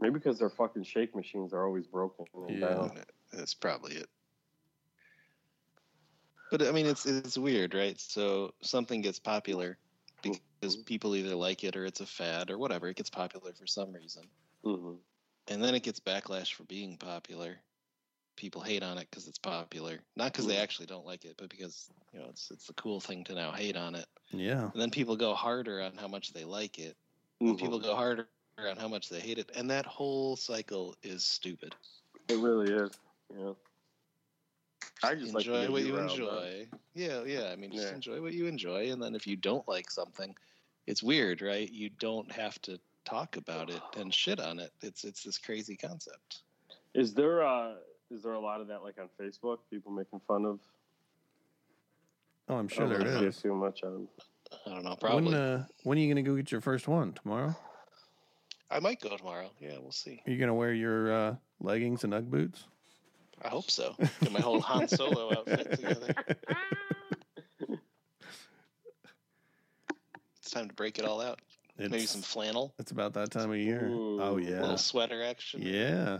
Maybe 0.00 0.14
because 0.14 0.38
their 0.38 0.48
fucking 0.50 0.84
shake 0.84 1.14
machines 1.16 1.52
are 1.52 1.66
always 1.66 1.86
broken. 1.86 2.24
Yeah. 2.48 2.68
down. 2.68 2.98
That's 3.32 3.54
probably 3.54 3.96
it. 3.96 4.08
But 6.50 6.62
I 6.62 6.72
mean, 6.72 6.86
it's 6.86 7.06
it's 7.06 7.38
weird, 7.38 7.74
right? 7.74 7.98
So 8.00 8.54
something 8.60 9.00
gets 9.02 9.18
popular 9.18 9.78
because 10.22 10.76
people 10.76 11.14
either 11.14 11.34
like 11.34 11.64
it 11.64 11.76
or 11.76 11.84
it's 11.84 12.00
a 12.00 12.06
fad 12.06 12.50
or 12.50 12.58
whatever. 12.58 12.88
It 12.88 12.96
gets 12.96 13.10
popular 13.10 13.52
for 13.52 13.66
some 13.66 13.92
reason, 13.92 14.28
Mhm. 14.64 14.98
And 15.50 15.62
then 15.62 15.74
it 15.74 15.82
gets 15.82 16.00
backlash 16.00 16.54
for 16.54 16.64
being 16.64 16.96
popular. 16.98 17.58
People 18.36 18.62
hate 18.62 18.82
on 18.82 18.98
it 18.98 19.08
because 19.10 19.28
it's 19.28 19.38
popular, 19.38 19.98
not 20.16 20.32
because 20.32 20.46
they 20.46 20.56
actually 20.56 20.86
don't 20.86 21.06
like 21.06 21.24
it, 21.26 21.36
but 21.36 21.50
because 21.50 21.90
you 22.12 22.20
know 22.20 22.26
it's 22.30 22.50
it's 22.50 22.66
the 22.66 22.74
cool 22.74 23.00
thing 23.00 23.24
to 23.24 23.34
now 23.34 23.52
hate 23.52 23.76
on 23.76 23.94
it. 23.94 24.06
Yeah. 24.32 24.70
And 24.72 24.80
then 24.80 24.90
people 24.90 25.16
go 25.16 25.34
harder 25.34 25.82
on 25.82 25.96
how 25.96 26.08
much 26.08 26.32
they 26.32 26.44
like 26.44 26.78
it. 26.78 26.96
Mhm. 27.42 27.50
And 27.50 27.58
people 27.58 27.80
go 27.80 27.94
harder 27.96 28.28
on 28.28 28.36
how 28.36 28.88
much 28.88 29.08
they 29.10 29.20
hate 29.20 29.38
it, 29.38 29.50
and 29.56 29.70
that 29.70 29.86
whole 29.86 30.36
cycle 30.36 30.96
is 31.02 31.24
stupid. 31.24 31.48
It 32.28 32.38
really 32.38 32.72
is. 32.72 32.98
Yeah. 33.36 33.52
I 35.02 35.14
just 35.14 35.34
enjoy 35.34 35.60
get 35.60 35.72
what 35.72 35.82
you 35.82 35.96
around, 35.96 36.10
enjoy. 36.10 36.68
Yeah, 36.94 37.24
yeah. 37.24 37.50
I 37.50 37.56
mean, 37.56 37.70
just 37.72 37.90
Yeah. 37.90 37.92
enjoy 37.92 38.20
what 38.20 38.32
you 38.34 38.46
enjoy, 38.46 38.90
and 38.90 39.02
then 39.02 39.14
if 39.14 39.26
you 39.26 39.36
don't 39.36 39.66
like 39.68 39.90
something, 39.90 40.34
it's 40.86 41.02
weird, 41.02 41.42
right? 41.42 41.70
You 41.70 41.90
don't 41.90 42.30
have 42.32 42.60
to 42.62 42.80
talk 43.04 43.36
about 43.36 43.70
it 43.70 43.80
and 43.96 44.12
shit 44.12 44.40
on 44.40 44.58
it. 44.58 44.72
It's 44.82 45.04
it's 45.04 45.22
this 45.22 45.38
crazy 45.38 45.76
concept. 45.76 46.42
Is 46.94 47.14
there 47.14 47.46
uh 47.46 47.74
is 48.10 48.22
there 48.22 48.32
a 48.32 48.40
lot 48.40 48.60
of 48.60 48.68
that 48.68 48.82
like 48.82 48.96
on 49.00 49.08
Facebook? 49.20 49.58
People 49.70 49.92
making 49.92 50.20
fun 50.26 50.44
of 50.44 50.60
Oh, 52.48 52.56
I'm 52.56 52.66
sure 52.68 52.88
don't 52.88 52.98
there 52.98 53.08
really 53.08 53.20
see 53.20 53.26
is. 53.26 53.38
it 53.38 53.42
too 53.42 53.54
much 53.54 53.82
on 53.84 54.08
I 54.66 54.70
don't 54.70 54.84
know. 54.84 54.96
Probably. 54.96 55.26
When 55.32 55.34
uh, 55.34 55.66
when 55.84 55.98
are 55.98 56.00
you 56.00 56.08
gonna 56.12 56.22
go 56.22 56.34
get 56.36 56.50
your 56.50 56.60
first 56.60 56.88
one 56.88 57.12
tomorrow? 57.12 57.54
I 58.72 58.80
might 58.80 59.00
go 59.00 59.16
tomorrow. 59.16 59.50
Yeah, 59.60 59.78
we'll 59.80 59.92
see. 59.92 60.22
Are 60.26 60.30
you 60.30 60.38
gonna 60.38 60.54
wear 60.54 60.72
your 60.72 61.12
uh, 61.12 61.34
leggings 61.60 62.02
and 62.04 62.12
UGG 62.14 62.30
boots? 62.30 62.64
I 63.42 63.48
hope 63.48 63.70
so. 63.70 63.94
Get 64.20 64.32
my 64.32 64.40
whole 64.40 64.60
Han 64.60 64.86
Solo 64.88 65.32
outfit 65.38 65.70
together. 65.70 66.14
It's 70.42 70.50
time 70.50 70.68
to 70.68 70.74
break 70.74 70.98
it 70.98 71.04
all 71.04 71.20
out. 71.20 71.38
It's, 71.80 71.90
Maybe 71.90 72.04
some 72.04 72.20
flannel, 72.20 72.74
It's 72.78 72.90
about 72.90 73.14
that 73.14 73.30
time 73.30 73.50
of 73.50 73.56
year. 73.56 73.86
Ooh, 73.86 74.20
oh 74.20 74.36
a 74.36 74.42
yeah. 74.42 74.60
little 74.60 74.76
sweater 74.76 75.24
action. 75.24 75.62
Yeah. 75.62 76.18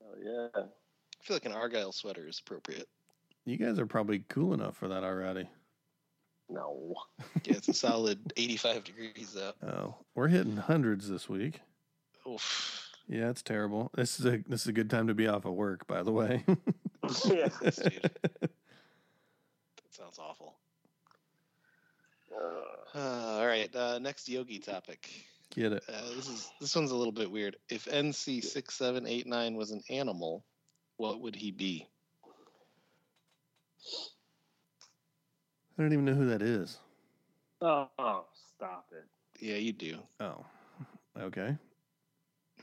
Oh 0.00 0.14
yeah. 0.22 0.48
I 0.54 1.24
feel 1.24 1.34
like 1.34 1.46
an 1.46 1.52
argyle 1.52 1.90
sweater 1.90 2.28
is 2.28 2.38
appropriate. 2.38 2.88
You 3.44 3.56
guys 3.56 3.80
are 3.80 3.86
probably 3.86 4.24
cool 4.28 4.54
enough 4.54 4.76
for 4.76 4.86
that 4.88 5.02
already. 5.02 5.48
No. 6.48 6.94
Yeah, 7.44 7.54
it's 7.54 7.68
a 7.68 7.74
solid 7.74 8.32
85 8.36 8.84
degrees 8.84 9.36
out. 9.36 9.56
Oh, 9.66 9.96
we're 10.14 10.28
hitting 10.28 10.56
hundreds 10.56 11.08
this 11.08 11.28
week. 11.28 11.60
Oof. 12.28 12.88
Yeah, 13.08 13.30
it's 13.30 13.42
terrible. 13.42 13.90
This 13.94 14.20
is 14.20 14.26
a 14.26 14.38
this 14.48 14.60
is 14.62 14.66
a 14.68 14.72
good 14.72 14.90
time 14.90 15.08
to 15.08 15.14
be 15.14 15.26
off 15.26 15.44
of 15.44 15.54
work, 15.54 15.86
by 15.86 16.02
the 16.02 16.12
way. 16.12 16.44
yeah. 17.24 17.48
Yes, 17.62 17.76
dude. 17.76 18.10
That 18.40 19.94
sounds 20.04 20.18
awful. 20.20 20.54
Uh, 22.32 22.77
Uh, 22.94 22.98
all 23.38 23.46
right. 23.46 23.74
Uh, 23.74 23.98
next 23.98 24.28
yogi 24.28 24.58
topic. 24.58 25.10
Get 25.50 25.72
it? 25.72 25.82
Uh, 25.88 26.14
this 26.14 26.28
is 26.28 26.50
this 26.60 26.74
one's 26.74 26.90
a 26.90 26.96
little 26.96 27.12
bit 27.12 27.30
weird. 27.30 27.56
If 27.68 27.86
NC 27.86 28.44
six 28.44 28.74
seven 28.74 29.06
eight 29.06 29.26
nine 29.26 29.56
was 29.56 29.70
an 29.70 29.82
animal, 29.88 30.44
what 30.96 31.20
would 31.20 31.34
he 31.34 31.50
be? 31.50 31.86
I 35.78 35.82
don't 35.82 35.92
even 35.92 36.04
know 36.04 36.14
who 36.14 36.26
that 36.26 36.42
is. 36.42 36.78
oh, 37.62 37.88
oh, 37.98 38.24
stop 38.56 38.86
it. 38.92 39.04
Yeah, 39.40 39.56
you 39.56 39.72
do. 39.72 39.98
Oh, 40.20 40.44
okay. 41.20 41.56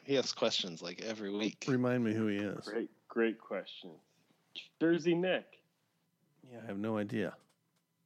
He 0.03 0.17
asks 0.17 0.34
questions 0.34 0.82
like 0.82 1.01
every 1.01 1.32
week. 1.32 1.65
Remind 1.67 2.03
me 2.03 2.13
who 2.13 2.27
he 2.27 2.38
is. 2.38 2.65
Great, 2.65 2.89
great 3.08 3.39
question. 3.39 3.91
Jersey 4.79 5.15
Nick. 5.15 5.46
Yeah, 6.51 6.60
I 6.63 6.67
have 6.67 6.77
no 6.77 6.98
idea. 6.98 7.34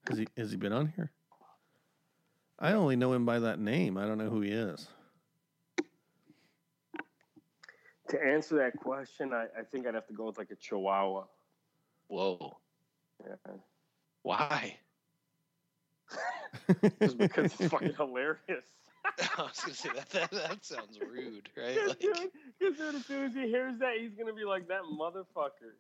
Has 0.07 0.17
he 0.17 0.27
has 0.38 0.51
he 0.51 0.57
been 0.57 0.71
on 0.71 0.93
here? 0.95 1.11
I 2.59 2.73
only 2.73 2.95
know 2.97 3.13
him 3.13 3.25
by 3.25 3.39
that 3.39 3.59
name. 3.59 3.97
I 3.97 4.05
don't 4.05 4.17
know 4.17 4.29
who 4.29 4.41
he 4.41 4.51
is. 4.51 4.87
To 8.09 8.21
answer 8.21 8.55
that 8.57 8.75
question, 8.77 9.33
I, 9.33 9.45
I 9.57 9.63
think 9.71 9.85
I'd 9.87 9.93
have 9.93 10.07
to 10.07 10.13
go 10.13 10.25
with 10.25 10.37
like 10.37 10.51
a 10.51 10.55
Chihuahua. 10.55 11.25
Whoa. 12.07 12.57
Yeah. 13.25 13.53
Why? 14.23 14.77
Just 17.01 17.17
because 17.17 17.53
it's 17.59 17.71
fucking 17.71 17.93
hilarious. 17.93 18.65
I 19.37 19.41
was 19.43 19.59
gonna 19.61 19.73
say 19.73 19.89
that 19.95 20.09
that, 20.09 20.31
that 20.31 20.65
sounds 20.65 20.99
rude, 20.99 21.49
right? 21.55 21.75
Because 21.75 21.89
Like 21.89 21.99
dude, 21.99 22.15
'cause 22.15 22.77
dude, 22.77 22.95
as 22.95 23.05
soon 23.05 23.25
as 23.25 23.33
he 23.33 23.47
hears 23.47 23.77
that, 23.79 23.93
he's 23.99 24.13
gonna 24.15 24.33
be 24.33 24.43
like 24.43 24.67
that 24.67 24.81
motherfucker. 24.83 25.73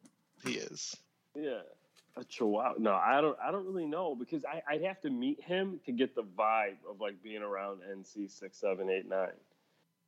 he 0.45 0.53
is. 0.53 0.95
Yeah, 1.35 1.61
a 2.19 2.23
Chihuahua. 2.25 2.75
No, 2.77 2.93
I 2.93 3.21
don't. 3.21 3.37
I 3.43 3.51
don't 3.51 3.65
really 3.65 3.85
know 3.85 4.15
because 4.15 4.43
I, 4.45 4.61
I'd 4.69 4.83
have 4.83 5.01
to 5.01 5.09
meet 5.09 5.41
him 5.41 5.79
to 5.85 5.91
get 5.91 6.15
the 6.15 6.23
vibe 6.23 6.77
of 6.89 6.99
like 6.99 7.21
being 7.23 7.41
around 7.41 7.81
NC 7.81 8.29
six, 8.31 8.57
seven, 8.57 8.89
eight, 8.89 9.07
nine. 9.07 9.29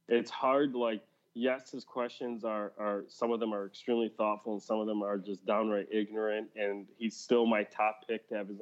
It's 0.07 0.31
hard. 0.31 0.73
Like, 0.73 1.01
yes, 1.33 1.71
his 1.71 1.83
questions 1.83 2.43
are 2.43 2.73
are 2.77 3.03
some 3.07 3.31
of 3.31 3.39
them 3.39 3.53
are 3.53 3.65
extremely 3.65 4.09
thoughtful 4.09 4.53
and 4.53 4.61
some 4.61 4.79
of 4.79 4.87
them 4.87 5.01
are 5.01 5.17
just 5.17 5.45
downright 5.45 5.87
ignorant. 5.91 6.49
And 6.55 6.87
he's 6.97 7.15
still 7.15 7.45
my 7.45 7.63
top 7.63 8.07
pick 8.07 8.27
to 8.29 8.35
have 8.35 8.47
his 8.47 8.61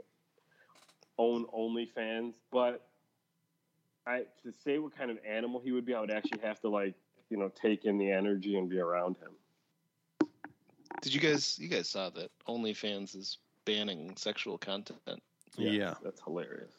own 1.17 1.45
OnlyFans. 1.47 2.35
But 2.51 2.87
I 4.05 4.23
to 4.43 4.51
say 4.63 4.79
what 4.79 4.97
kind 4.97 5.11
of 5.11 5.17
animal 5.27 5.61
he 5.63 5.71
would 5.71 5.85
be, 5.85 5.93
I 5.93 6.01
would 6.01 6.11
actually 6.11 6.41
have 6.41 6.59
to 6.61 6.69
like 6.69 6.95
you 7.29 7.37
know 7.37 7.49
take 7.49 7.85
in 7.85 7.97
the 7.97 8.11
energy 8.11 8.57
and 8.57 8.69
be 8.69 8.79
around 8.79 9.17
him. 9.17 9.31
Did 11.01 11.13
you 11.13 11.19
guys 11.19 11.57
you 11.59 11.67
guys 11.67 11.89
saw 11.89 12.09
that 12.11 12.29
OnlyFans 12.47 13.15
is 13.15 13.37
banning 13.65 14.13
sexual 14.17 14.57
content? 14.57 14.99
Yeah. 15.57 15.93
that's 16.03 16.21
hilarious. 16.21 16.71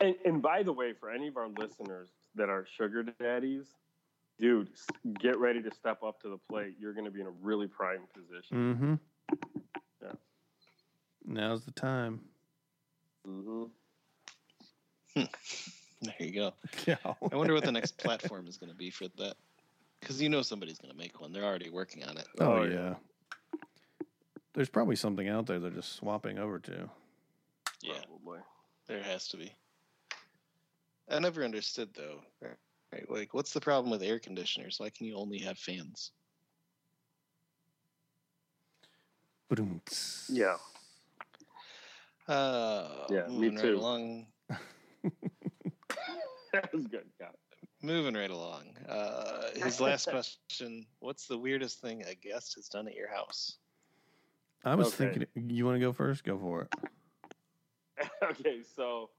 And, 0.00 0.14
and 0.24 0.40
by 0.42 0.62
the 0.62 0.72
way, 0.72 0.92
for 0.92 1.10
any 1.10 1.28
of 1.28 1.36
our 1.36 1.48
listeners 1.48 2.08
that 2.34 2.48
are 2.48 2.66
sugar 2.76 3.02
daddies, 3.02 3.66
dude, 4.38 4.68
get 5.18 5.38
ready 5.38 5.62
to 5.62 5.70
step 5.74 6.02
up 6.02 6.20
to 6.22 6.28
the 6.28 6.38
plate. 6.48 6.74
You're 6.78 6.92
going 6.94 7.04
to 7.04 7.10
be 7.10 7.20
in 7.20 7.26
a 7.26 7.32
really 7.42 7.66
prime 7.66 8.00
position. 8.14 8.98
Mm-hmm. 9.30 9.36
Yeah. 10.02 10.12
Now's 11.26 11.64
the 11.64 11.72
time. 11.72 12.20
Mm-hmm. 13.28 13.64
There 16.02 16.14
you 16.18 16.32
go. 16.32 16.54
Yeah. 16.86 16.96
I 17.04 17.36
wonder 17.36 17.52
what 17.52 17.62
the 17.64 17.72
next 17.72 17.98
platform 17.98 18.46
is 18.46 18.56
going 18.56 18.70
to 18.70 18.76
be 18.76 18.88
for 18.88 19.06
that. 19.18 19.34
Because 20.00 20.22
you 20.22 20.30
know 20.30 20.40
somebody's 20.40 20.78
going 20.78 20.90
to 20.92 20.96
make 20.96 21.20
one. 21.20 21.30
They're 21.30 21.44
already 21.44 21.68
working 21.68 22.04
on 22.04 22.16
it. 22.16 22.26
Oh, 22.40 22.52
Oh, 22.52 22.62
yeah. 22.62 22.72
yeah. 22.72 22.94
There's 24.54 24.68
probably 24.68 24.96
something 24.96 25.28
out 25.28 25.46
there 25.46 25.58
they're 25.60 25.70
just 25.70 25.94
swapping 25.94 26.38
over 26.38 26.58
to. 26.58 26.90
Yeah, 27.82 27.94
Probably. 28.08 28.40
there 28.88 29.02
has 29.02 29.28
to 29.28 29.36
be. 29.36 29.54
I 31.08 31.18
never 31.18 31.44
understood 31.44 31.90
though. 31.94 32.20
Right, 32.92 33.08
like 33.10 33.34
what's 33.34 33.52
the 33.52 33.60
problem 33.60 33.90
with 33.90 34.02
air 34.02 34.18
conditioners? 34.18 34.76
Why 34.80 34.90
can 34.90 35.06
you 35.06 35.16
only 35.16 35.38
have 35.38 35.58
fans? 35.58 36.10
Yeah. 40.28 40.56
Uh, 42.28 43.06
Yeah, 43.10 43.26
me 43.26 43.50
moving 43.50 43.54
right 43.56 43.62
too. 43.62 43.76
along. 43.78 44.26
That 46.52 46.72
was 46.74 46.84
good. 46.88 47.06
Got 47.20 47.34
it. 47.34 47.38
Moving 47.80 48.14
right 48.14 48.30
along. 48.30 48.64
Uh, 48.88 49.50
his 49.54 49.80
last 49.80 50.08
question: 50.10 50.84
What's 50.98 51.26
the 51.28 51.38
weirdest 51.38 51.80
thing 51.80 52.02
a 52.02 52.14
guest 52.16 52.54
has 52.56 52.66
done 52.68 52.88
at 52.88 52.94
your 52.96 53.08
house? 53.08 53.58
I 54.64 54.74
was 54.74 54.88
Okay. 54.88 55.12
thinking, 55.12 55.50
you 55.50 55.64
want 55.64 55.76
to 55.76 55.80
go 55.80 55.92
first? 55.92 56.24
Go 56.24 56.38
for 56.38 56.62
it. 56.62 56.68
okay, 58.22 58.62
so 58.76 59.10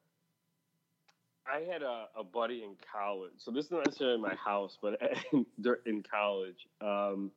I 1.52 1.60
had 1.62 1.82
a, 1.82 2.08
a 2.16 2.24
buddy 2.24 2.64
in 2.64 2.76
college. 2.92 3.34
So 3.38 3.52
this 3.52 3.66
is 3.66 3.72
not 3.72 3.86
necessarily 3.86 4.20
my 4.20 4.36
house, 4.36 4.78
but 4.82 5.00
in, 5.34 5.46
in 5.86 6.04
college. 6.04 6.68
Um, 6.80 7.32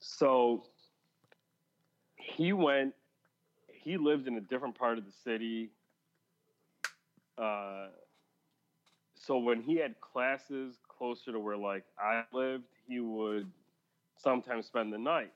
so 0.00 0.64
he 2.16 2.52
went. 2.52 2.94
He 3.66 3.96
lived 3.96 4.28
in 4.28 4.36
a 4.36 4.40
different 4.40 4.76
part 4.76 4.98
of 4.98 5.04
the 5.04 5.12
city. 5.24 5.70
Uh, 7.36 7.88
so 9.14 9.38
when 9.38 9.62
he 9.62 9.76
had 9.76 10.00
classes 10.00 10.76
closer 10.88 11.32
to 11.32 11.40
where 11.40 11.56
like 11.56 11.84
I 11.98 12.24
lived, 12.32 12.64
he 12.86 13.00
would 13.00 13.50
sometimes 14.16 14.66
spend 14.66 14.92
the 14.92 14.98
night 14.98 15.32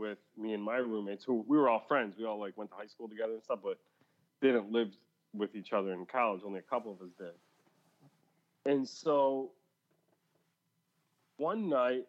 with 0.00 0.18
me 0.38 0.54
and 0.54 0.62
my 0.62 0.76
roommates 0.78 1.22
who 1.24 1.44
we 1.46 1.56
were 1.58 1.68
all 1.68 1.84
friends. 1.86 2.16
We 2.18 2.24
all 2.24 2.40
like 2.40 2.56
went 2.56 2.70
to 2.70 2.76
high 2.76 2.86
school 2.86 3.08
together 3.08 3.34
and 3.34 3.42
stuff, 3.44 3.60
but 3.62 3.78
didn't 4.40 4.72
live 4.72 4.88
with 5.34 5.54
each 5.54 5.72
other 5.72 5.92
in 5.92 6.06
college. 6.06 6.40
Only 6.44 6.58
a 6.58 6.62
couple 6.62 6.90
of 6.92 7.00
us 7.02 7.12
did. 7.18 7.34
And 8.72 8.88
so 8.88 9.50
one 11.36 11.68
night 11.68 12.06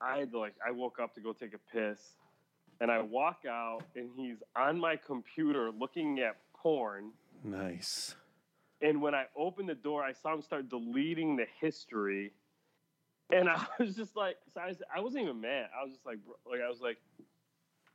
I 0.00 0.18
had 0.18 0.30
to 0.32 0.38
like 0.38 0.54
I 0.66 0.70
woke 0.72 0.98
up 1.00 1.14
to 1.14 1.20
go 1.20 1.32
take 1.32 1.54
a 1.54 1.60
piss 1.72 2.00
and 2.80 2.90
I 2.90 3.00
walk 3.00 3.42
out 3.48 3.82
and 3.94 4.08
he's 4.16 4.36
on 4.56 4.80
my 4.80 4.96
computer 4.96 5.70
looking 5.70 6.20
at 6.20 6.36
porn 6.56 7.12
Nice. 7.44 8.14
and 8.80 9.00
when 9.02 9.14
I 9.14 9.24
opened 9.36 9.68
the 9.68 9.74
door, 9.74 10.02
I 10.04 10.12
saw 10.12 10.34
him 10.34 10.42
start 10.42 10.68
deleting 10.68 11.36
the 11.36 11.46
history, 11.60 12.32
and 13.32 13.48
I 13.48 13.66
was 13.78 13.96
just 13.96 14.14
like, 14.14 14.36
so 14.54 14.60
I, 14.60 14.68
was, 14.68 14.82
I 14.94 15.00
wasn't 15.00 15.24
even 15.24 15.40
mad. 15.40 15.66
I 15.78 15.82
was 15.82 15.92
just 15.92 16.06
like, 16.06 16.18
bro, 16.24 16.34
like 16.50 16.60
I 16.64 16.68
was 16.68 16.80
like, 16.80 16.98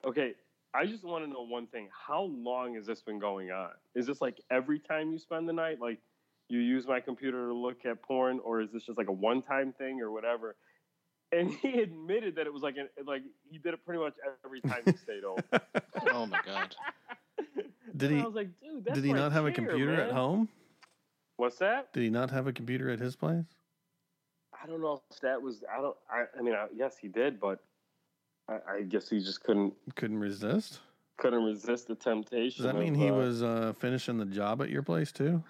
okay, 0.06 0.34
I 0.74 0.86
just 0.86 1.04
want 1.04 1.24
to 1.24 1.30
know 1.30 1.44
one 1.44 1.68
thing: 1.68 1.88
how 1.92 2.24
long 2.24 2.76
has 2.76 2.86
this 2.86 3.02
been 3.02 3.20
going 3.20 3.52
on? 3.52 3.70
Is 3.96 4.08
this 4.08 4.22
like 4.22 4.42
every 4.52 4.80
time 4.80 5.12
you 5.12 5.20
spend 5.20 5.48
the 5.48 5.54
night, 5.54 5.80
like 5.80 6.00
you 6.50 6.60
use 6.60 6.88
my 6.88 7.00
computer 7.00 7.48
to 7.48 7.54
look 7.54 7.86
at 7.86 8.02
porn, 8.02 8.40
or 8.44 8.62
is 8.62 8.72
this 8.72 8.84
just 8.84 8.98
like 8.98 9.08
a 9.08 9.14
one-time 9.14 9.74
thing 9.78 10.02
or 10.02 10.12
whatever? 10.12 10.56
And 11.32 11.52
he 11.52 11.80
admitted 11.82 12.36
that 12.36 12.48
it 12.48 12.54
was 12.54 12.64
like, 12.64 12.78
an, 12.78 12.88
like 13.06 13.22
he 13.50 13.58
did 13.58 13.74
it 13.74 13.86
pretty 13.86 14.02
much 14.02 14.14
every 14.46 14.62
time 14.62 14.82
he 14.86 14.94
stayed 14.94 15.24
open. 15.24 15.44
Oh 16.10 16.26
my 16.26 16.40
god. 16.46 16.74
Did 17.96 18.12
he? 18.12 18.20
I 18.20 18.26
was 18.26 18.36
like, 18.36 18.50
dude, 18.60 18.86
that's 18.86 18.96
Did 18.96 19.04
he 19.04 19.12
my 19.12 19.20
not 19.20 19.32
have 19.34 19.46
a 19.46 19.52
chair, 19.52 19.66
computer 19.66 20.00
at 20.00 20.12
home? 20.12 20.48
What's 21.38 21.58
that? 21.58 21.92
Did 21.92 22.04
he 22.04 22.10
not 22.10 22.32
have 22.32 22.48
a 22.48 22.54
computer 22.54 22.90
at 22.90 23.00
his 23.00 23.16
place? 23.16 23.46
I 24.64 24.68
don't 24.68 24.82
know 24.82 25.02
if 25.12 25.20
that 25.22 25.42
was. 25.42 25.64
I 25.72 25.82
don't. 25.82 25.96
I, 26.10 26.26
I 26.38 26.42
mean, 26.42 26.54
I, 26.54 26.68
yes, 26.76 26.98
he 26.98 27.08
did, 27.08 27.40
but 27.40 27.60
I, 28.50 28.60
I 28.78 28.82
guess 28.82 29.10
he 29.10 29.20
just 29.20 29.44
couldn't 29.44 29.74
Couldn't 29.96 30.20
resist. 30.20 30.80
couldn't 31.18 31.44
resist 31.44 31.88
the 31.88 31.96
temptation. 31.96 32.64
Does 32.64 32.74
that 32.74 32.80
mean 32.80 32.96
of, 32.96 33.00
he 33.00 33.10
uh, 33.10 33.14
was 33.14 33.44
uh, 33.44 33.74
finishing 33.80 34.18
the 34.18 34.26
job 34.26 34.62
at 34.62 34.70
your 34.70 34.84
place 34.84 35.12
too? 35.12 35.44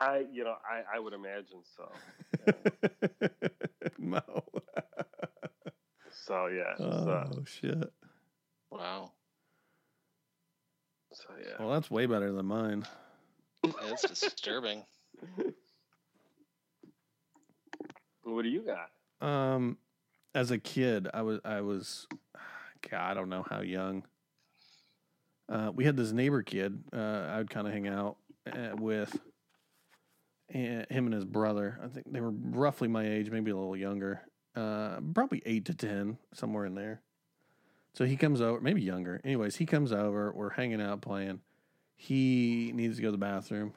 I, 0.00 0.24
you 0.32 0.44
know, 0.44 0.56
I, 0.68 0.96
I 0.96 0.98
would 1.00 1.12
imagine 1.12 1.62
so. 1.76 1.90
Yeah. 2.46 3.88
no. 3.98 4.20
so 6.10 6.46
yeah. 6.46 6.74
Oh 6.78 7.04
So, 7.04 7.42
shit. 7.46 7.92
Wow. 8.70 9.12
so 11.12 11.24
yeah. 11.40 11.54
Well, 11.58 11.70
that's 11.70 11.90
way 11.90 12.06
better 12.06 12.32
than 12.32 12.46
mine. 12.46 12.84
Yeah, 13.64 13.72
it's 13.92 14.02
disturbing. 14.02 14.84
What 18.24 18.42
do 18.42 18.48
you 18.48 18.62
got? 18.62 18.90
Um, 19.26 19.78
as 20.34 20.50
a 20.50 20.58
kid, 20.58 21.08
I 21.12 21.22
was 21.22 21.40
I 21.44 21.60
was, 21.60 22.06
God, 22.90 23.00
I 23.10 23.14
don't 23.14 23.28
know 23.28 23.44
how 23.48 23.60
young. 23.60 24.04
Uh, 25.48 25.70
we 25.74 25.84
had 25.84 25.96
this 25.96 26.12
neighbor 26.12 26.42
kid. 26.42 26.82
Uh, 26.92 26.96
I 27.30 27.38
would 27.38 27.50
kind 27.50 27.66
of 27.66 27.72
hang 27.72 27.86
out 27.86 28.16
uh, 28.50 28.74
with, 28.76 29.18
him 30.48 30.86
and 30.90 31.12
his 31.12 31.24
brother. 31.24 31.78
I 31.82 31.88
think 31.88 32.10
they 32.10 32.20
were 32.20 32.30
roughly 32.30 32.88
my 32.88 33.06
age, 33.06 33.30
maybe 33.30 33.50
a 33.50 33.56
little 33.56 33.76
younger. 33.76 34.22
Uh, 34.54 35.00
probably 35.12 35.42
eight 35.46 35.64
to 35.66 35.74
ten, 35.74 36.18
somewhere 36.32 36.64
in 36.64 36.74
there. 36.74 37.02
So 37.94 38.04
he 38.04 38.16
comes 38.16 38.40
over, 38.40 38.60
maybe 38.60 38.82
younger. 38.82 39.20
Anyways, 39.24 39.56
he 39.56 39.66
comes 39.66 39.92
over. 39.92 40.32
We're 40.32 40.50
hanging 40.50 40.80
out 40.80 41.00
playing. 41.00 41.40
He 41.96 42.72
needs 42.74 42.96
to 42.96 43.02
go 43.02 43.08
to 43.08 43.12
the 43.12 43.18
bathroom. 43.18 43.72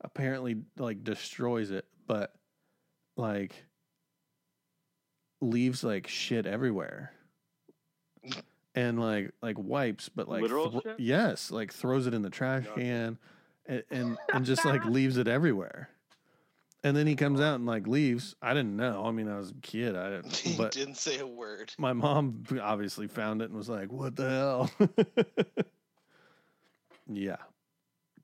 Apparently, 0.00 0.56
like 0.78 1.02
destroys 1.02 1.70
it, 1.70 1.84
but 2.06 2.34
like 3.18 3.64
leaves 5.40 5.84
like 5.84 6.06
shit 6.08 6.46
everywhere. 6.46 7.12
And 8.74 9.00
like 9.00 9.32
like 9.42 9.56
wipes 9.58 10.08
but 10.08 10.28
like 10.28 10.42
Literal 10.42 10.70
thro- 10.70 10.80
shit? 10.82 11.00
yes 11.00 11.50
like 11.50 11.72
throws 11.72 12.06
it 12.06 12.14
in 12.14 12.22
the 12.22 12.30
trash 12.30 12.64
Gotcha. 12.64 12.80
can 12.80 13.18
and, 13.66 13.82
and 13.90 14.18
and 14.32 14.44
just 14.44 14.64
like 14.64 14.84
leaves 14.86 15.16
it 15.16 15.26
everywhere. 15.28 15.88
And 16.84 16.96
then 16.96 17.08
he 17.08 17.16
comes 17.16 17.40
out 17.40 17.56
and 17.56 17.66
like 17.66 17.88
leaves. 17.88 18.36
I 18.40 18.54
didn't 18.54 18.76
know. 18.76 19.04
I 19.04 19.10
mean 19.10 19.28
i 19.28 19.36
was 19.36 19.50
a 19.50 19.54
kid. 19.54 19.96
I 19.96 20.10
didn't 20.10 20.54
but 20.58 20.72
didn't 20.72 20.96
say 20.96 21.18
a 21.18 21.26
word. 21.26 21.72
my 21.76 21.92
mom 21.92 22.44
obviously 22.62 23.08
found 23.08 23.42
it 23.42 23.46
and 23.46 23.56
was 23.56 23.68
like 23.68 23.90
what 23.92 24.14
the 24.16 24.28
hell? 24.30 24.70
Yeah. 27.10 27.36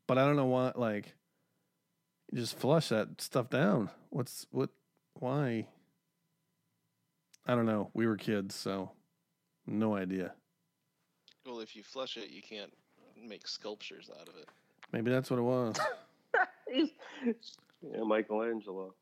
But 0.06 0.18
i 0.18 0.24
don't 0.26 0.36
know 0.36 0.44
why 0.46 0.72
like 0.76 1.14
you 2.30 2.38
just 2.40 2.58
flush 2.58 2.88
that 2.90 3.20
stuff 3.20 3.48
down. 3.50 3.90
What's 4.10 4.46
what 4.50 4.70
why 5.24 5.66
i 7.46 7.54
don't 7.54 7.64
know 7.64 7.90
we 7.94 8.06
were 8.06 8.16
kids 8.16 8.54
so 8.54 8.90
no 9.66 9.96
idea 9.96 10.34
Well, 11.46 11.60
if 11.60 11.74
you 11.74 11.82
flush 11.82 12.18
it, 12.18 12.28
you 12.28 12.42
can't 12.42 12.72
make 13.32 13.48
sculptures 13.48 14.10
out 14.20 14.28
of 14.28 14.34
it. 14.36 14.48
maybe 14.92 15.10
that's 15.10 15.30
what 15.30 15.38
it 15.38 15.48
was 15.54 15.74
Yeah, 17.92 18.02
Michelangelo. 18.04 18.94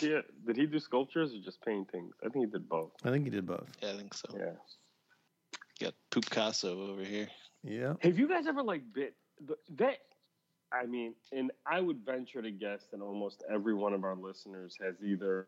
Yeah, 0.00 0.20
did 0.46 0.56
he 0.56 0.66
do 0.66 0.78
sculptures 0.80 1.32
or 1.34 1.38
just 1.44 1.62
paintings? 1.64 2.12
I 2.24 2.28
think 2.28 2.46
he 2.46 2.50
did 2.50 2.68
both. 2.68 2.92
i 3.04 3.10
think 3.10 3.24
he 3.24 3.30
did 3.30 3.46
both 3.46 3.68
Yeah, 3.82 3.92
I 3.92 3.96
think 3.96 4.12
so. 4.14 4.28
Yeah. 4.36 4.56
Got 5.80 5.94
Picasso 6.10 6.90
over 6.92 7.04
here. 7.04 7.28
yeah 7.62 7.94
Have 8.02 8.18
you 8.18 8.28
guys 8.28 8.46
ever 8.46 8.62
like 8.62 8.82
bit 8.92 9.14
the- 9.46 9.58
that? 9.76 9.98
I 10.72 10.86
mean, 10.86 11.14
and 11.32 11.52
I 11.66 11.80
would 11.80 12.04
venture 12.04 12.42
to 12.42 12.50
guess 12.50 12.86
that 12.90 13.00
almost 13.00 13.44
every 13.52 13.74
one 13.74 13.92
of 13.92 14.04
our 14.04 14.16
listeners 14.16 14.76
has 14.80 14.96
either 15.02 15.46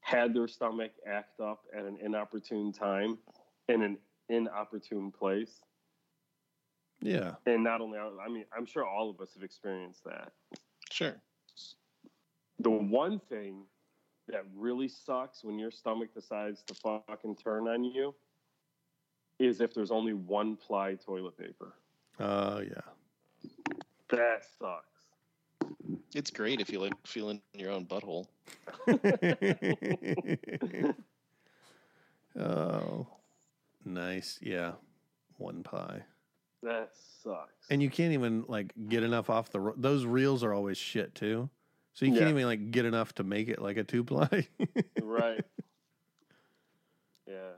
had 0.00 0.34
their 0.34 0.48
stomach 0.48 0.92
act 1.06 1.40
up 1.40 1.64
at 1.76 1.84
an 1.84 1.98
inopportune 2.02 2.72
time 2.72 3.18
in 3.68 3.82
an 3.82 3.98
inopportune 4.28 5.10
place. 5.10 5.60
yeah 7.00 7.34
And 7.46 7.62
not 7.64 7.80
only, 7.80 7.98
I 7.98 8.28
mean, 8.28 8.44
I'm 8.56 8.66
sure 8.66 8.86
all 8.86 9.10
of 9.10 9.20
us 9.20 9.34
have 9.34 9.42
experienced 9.42 10.04
that. 10.04 10.32
Sure. 10.90 11.16
The 12.58 12.70
one 12.70 13.18
thing 13.28 13.64
that 14.28 14.44
really 14.54 14.88
sucks 14.88 15.44
when 15.44 15.58
your 15.58 15.70
stomach 15.70 16.14
decides 16.14 16.62
to 16.64 16.74
fucking 16.74 17.36
turn 17.36 17.68
on 17.68 17.84
you 17.84 18.14
is 19.38 19.60
if 19.60 19.74
there's 19.74 19.90
only 19.90 20.12
one 20.12 20.56
ply 20.56 20.94
toilet 20.94 21.36
paper. 21.36 21.74
uh 22.18 22.60
yeah 22.62 22.80
That 24.10 24.42
sucks. 24.58 24.88
It's 26.14 26.30
great 26.30 26.60
if 26.60 26.70
you 26.70 26.80
like 26.80 26.92
feeling 27.06 27.40
your 27.54 27.70
own 27.70 27.86
butthole. 27.86 28.26
oh 32.38 33.06
nice 33.84 34.38
yeah 34.42 34.72
one 35.38 35.62
pie 35.62 36.02
That 36.62 36.90
sucks. 37.22 37.66
and 37.70 37.82
you 37.82 37.90
can't 37.90 38.12
even 38.12 38.44
like 38.48 38.72
get 38.88 39.02
enough 39.02 39.30
off 39.30 39.50
the 39.50 39.60
ro- 39.60 39.74
those 39.76 40.04
reels 40.04 40.42
are 40.42 40.52
always 40.52 40.76
shit 40.76 41.14
too 41.14 41.48
so 41.92 42.04
you 42.04 42.12
can't 42.12 42.24
Yeah. 42.24 42.30
even 42.30 42.44
like 42.46 42.70
get 42.72 42.84
enough 42.86 43.14
to 43.16 43.24
make 43.24 43.48
it 43.48 43.60
like 43.62 43.76
a 43.76 43.84
two 43.84 44.02
ply 44.04 44.48
right. 45.02 45.44
Yeah. 47.28 47.52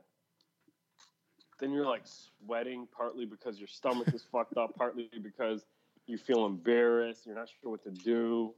Then 1.58 1.72
you're 1.72 1.86
like 1.86 2.02
sweating 2.04 2.86
partly 2.94 3.24
because 3.24 3.58
your 3.58 3.66
stomach 3.66 4.08
is 4.14 4.22
fucked 4.30 4.58
up, 4.58 4.74
partly 4.76 5.08
because 5.22 5.64
you 6.06 6.18
feel 6.18 6.46
embarrassed, 6.46 7.26
you're 7.26 7.34
not 7.34 7.48
sure 7.60 7.72
what 7.72 7.82
to 7.84 7.90
do. 7.90 8.54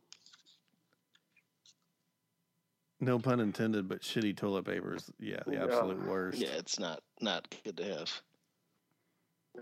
no 3.01 3.17
pun 3.17 3.39
intended 3.39 3.89
but 3.89 4.03
shitty 4.03 4.37
toilet 4.37 4.65
paper 4.65 4.97
is 4.97 5.09
yeah 5.21 5.39
the 5.47 5.53
Yeah. 5.55 5.63
absolute 5.65 6.05
worst 6.05 6.41
Yeah, 6.41 6.49
it's 6.49 6.81
not 6.81 7.01
not 7.21 7.49
good 7.63 7.77
to 7.77 7.85
have. 7.85 8.23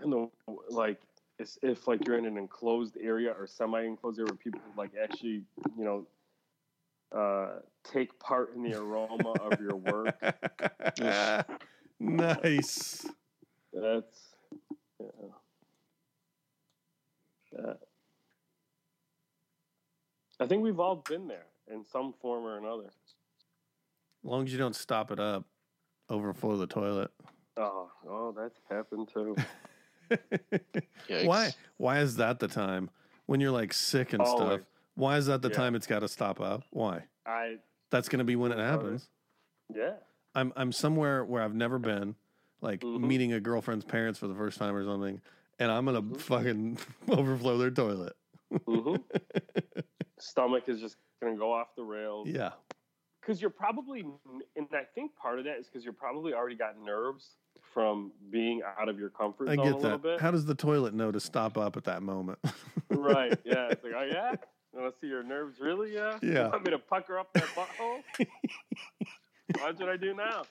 And 0.01 0.11
the 0.11 0.29
like 0.69 0.99
it's, 1.37 1.59
if 1.61 1.87
like 1.87 2.05
you're 2.07 2.17
in 2.17 2.25
an 2.25 2.37
enclosed 2.37 2.97
area 2.99 3.31
or 3.31 3.45
semi-enclosed 3.45 4.19
area 4.19 4.31
where 4.31 4.37
people 4.37 4.61
like 4.75 4.95
actually, 4.95 5.43
you 5.77 5.85
know, 5.85 6.07
uh, 7.11 7.59
take 7.83 8.17
part 8.19 8.55
in 8.55 8.63
the 8.63 8.73
aroma 8.73 9.33
of 9.33 9.61
your 9.61 9.75
work. 9.75 10.15
nice 11.99 13.05
That's 13.71 14.35
yeah. 14.99 15.29
That. 17.57 17.79
I 20.39 20.45
think 20.45 20.63
we've 20.63 20.79
all 20.79 20.97
been 21.07 21.27
there 21.27 21.45
in 21.71 21.83
some 21.91 22.13
form 22.21 22.45
or 22.45 22.57
another. 22.57 22.85
as 22.85 22.91
long 24.23 24.45
as 24.45 24.51
you 24.51 24.57
don't 24.59 24.75
stop 24.75 25.11
it 25.11 25.19
up 25.19 25.45
overflow 26.09 26.55
the 26.57 26.67
toilet 26.67 27.11
Oh, 27.57 27.89
oh, 28.07 28.35
that's 28.37 28.59
happened 28.69 29.09
too. 29.11 29.35
Why? 31.25 31.53
Why 31.77 31.99
is 32.01 32.17
that 32.17 32.37
the 32.39 32.47
time 32.47 32.91
when 33.25 33.39
you're 33.39 33.51
like 33.51 33.73
sick 33.73 34.13
and 34.13 34.25
stuff? 34.27 34.61
Why 34.93 35.17
is 35.17 35.25
that 35.25 35.41
the 35.41 35.49
Yeah. 35.49 35.55
time 35.55 35.73
it's 35.73 35.87
got 35.87 35.99
to 35.99 36.07
stop 36.07 36.39
up? 36.39 36.63
Why? 36.69 37.05
I 37.25 37.55
That's 37.89 38.09
going 38.09 38.19
to 38.19 38.25
be 38.25 38.35
when 38.35 38.51
it 38.51 38.59
Always. 38.59 38.69
happens. 38.69 39.09
yeah. 39.73 39.93
I'm 40.35 40.53
I'm 40.55 40.71
somewhere 40.71 41.25
where 41.25 41.41
I've 41.41 41.55
never 41.55 41.79
been, 41.79 42.15
like 42.61 42.81
Mhm. 42.81 43.01
meeting 43.01 43.33
a 43.33 43.39
girlfriend's 43.39 43.85
parents 43.85 44.19
for 44.19 44.27
the 44.27 44.35
first 44.35 44.59
time 44.59 44.75
or 44.75 44.85
something, 44.85 45.19
and 45.59 45.71
I'm 45.71 45.85
gonna 45.85 46.01
Mhm. 46.01 46.19
fucking 46.19 46.77
overflow 47.09 47.57
their 47.57 47.71
toilet. 47.71 48.13
hmm 48.65 48.95
Stomach 50.19 50.63
is 50.67 50.79
just 50.79 50.97
gonna 51.21 51.35
go 51.35 51.53
off 51.53 51.67
the 51.75 51.83
rails. 51.83 52.27
Yeah, 52.27 52.51
because 53.21 53.39
you're 53.41 53.49
probably, 53.51 54.01
and 54.55 54.67
I 54.73 54.83
think 54.95 55.15
part 55.15 55.37
of 55.39 55.45
that 55.45 55.57
is 55.59 55.67
because 55.67 55.83
you're 55.83 55.93
probably 55.93 56.33
already 56.33 56.55
got 56.55 56.79
nerves 56.81 57.35
from 57.73 58.11
being 58.31 58.61
out 58.79 58.89
of 58.89 58.97
your 58.99 59.09
comfort 59.09 59.49
I 59.49 59.55
zone 59.55 59.59
a 59.67 59.71
get 59.71 59.75
little 59.81 59.91
that. 59.91 60.01
bit. 60.03 60.21
How 60.21 60.31
does 60.31 60.45
the 60.45 60.55
toilet 60.55 60.93
know 60.93 61.11
to 61.11 61.19
stop 61.19 61.57
up 61.57 61.75
at 61.77 61.83
that 61.85 62.01
moment? 62.01 62.39
right? 62.89 63.37
Yeah. 63.45 63.67
It's 63.69 63.83
like, 63.83 63.93
oh 63.95 64.03
yeah. 64.03 64.35
To 64.75 64.93
see 65.01 65.07
your 65.07 65.23
nerves 65.23 65.59
really? 65.59 65.93
Yeah. 65.93 66.17
Yeah. 66.21 66.45
You 66.45 66.49
want 66.51 66.63
me 66.65 66.71
to 66.71 66.79
pucker 66.79 67.17
up 67.19 67.31
that 67.33 67.43
butthole? 67.55 68.03
What 69.59 69.77
should 69.77 69.89
I 69.89 69.97
do 69.97 70.13
now. 70.13 70.43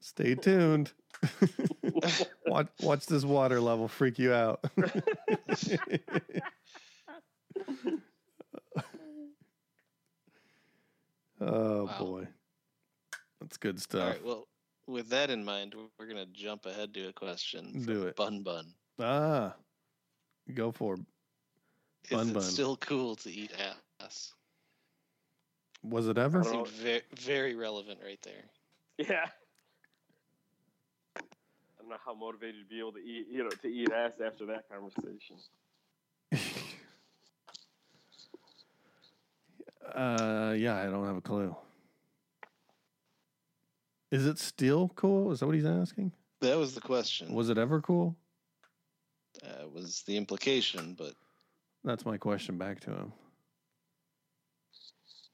Stay 0.00 0.34
tuned. 0.34 0.92
watch 2.46 2.68
watch 2.80 3.06
this 3.06 3.24
water 3.24 3.60
level 3.60 3.88
freak 3.88 4.18
you 4.18 4.32
out. 4.32 4.64
oh 11.40 11.84
Wow. 11.84 11.98
boy, 11.98 12.28
that's 13.40 13.56
good 13.56 13.80
stuff. 13.80 14.10
right. 14.10 14.24
Well, 14.24 14.48
with 14.86 15.08
that 15.10 15.30
in 15.30 15.44
mind, 15.44 15.74
we're 15.98 16.06
gonna 16.06 16.26
jump 16.26 16.66
ahead 16.66 16.94
to 16.94 17.08
a 17.08 17.12
question. 17.12 17.82
Do 17.86 18.04
it. 18.06 18.16
Bun 18.16 18.42
Bun. 18.42 18.66
Ah, 19.00 19.54
go 20.52 20.70
for 20.72 20.94
it. 20.94 21.00
Is 22.10 22.16
Bun 22.16 22.28
it 22.30 22.34
Bun. 22.34 22.42
still 22.42 22.76
cool 22.78 23.16
to 23.16 23.30
eat 23.30 23.52
ass? 24.00 24.32
Was 25.82 26.08
it 26.08 26.18
ever? 26.18 26.40
I. 26.40 26.44
Seemed 26.50 26.68
very, 26.68 27.02
very 27.20 27.54
relevant 27.54 28.00
right 28.04 28.20
there. 28.22 28.44
Yeah. 28.98 29.26
I 31.84 31.86
don't 31.86 31.90
know 31.90 31.96
how 32.04 32.14
motivated 32.14 32.62
to 32.62 32.66
be 32.74 32.78
able 32.78 32.92
to 32.92 32.98
eat, 32.98 33.26
you 33.30 33.42
know, 33.42 33.50
to 33.50 33.68
eat 33.68 33.90
ass 33.92 34.12
after 34.24 34.46
that 34.46 34.64
conversation. 34.70 35.36
Uh, 39.94 40.54
yeah, 40.56 40.76
I 40.76 40.86
don't 40.86 41.06
have 41.06 41.18
a 41.18 41.20
clue. 41.20 41.54
Is 44.10 44.26
it 44.26 44.38
still 44.38 44.90
cool? 44.96 45.30
Is 45.30 45.38
that 45.38 45.46
what 45.46 45.54
he's 45.54 45.66
asking? 45.66 46.10
That 46.40 46.56
was 46.56 46.74
the 46.74 46.80
question. 46.80 47.32
Was 47.32 47.48
it 47.50 47.58
ever 47.58 47.80
cool? 47.80 48.16
uh, 49.44 49.68
was 49.68 50.02
the 50.06 50.16
implication, 50.16 50.94
but 50.98 51.12
That's 51.84 52.04
my 52.04 52.16
question 52.16 52.56
back 52.58 52.80
to 52.80 52.90
him. 52.90 53.12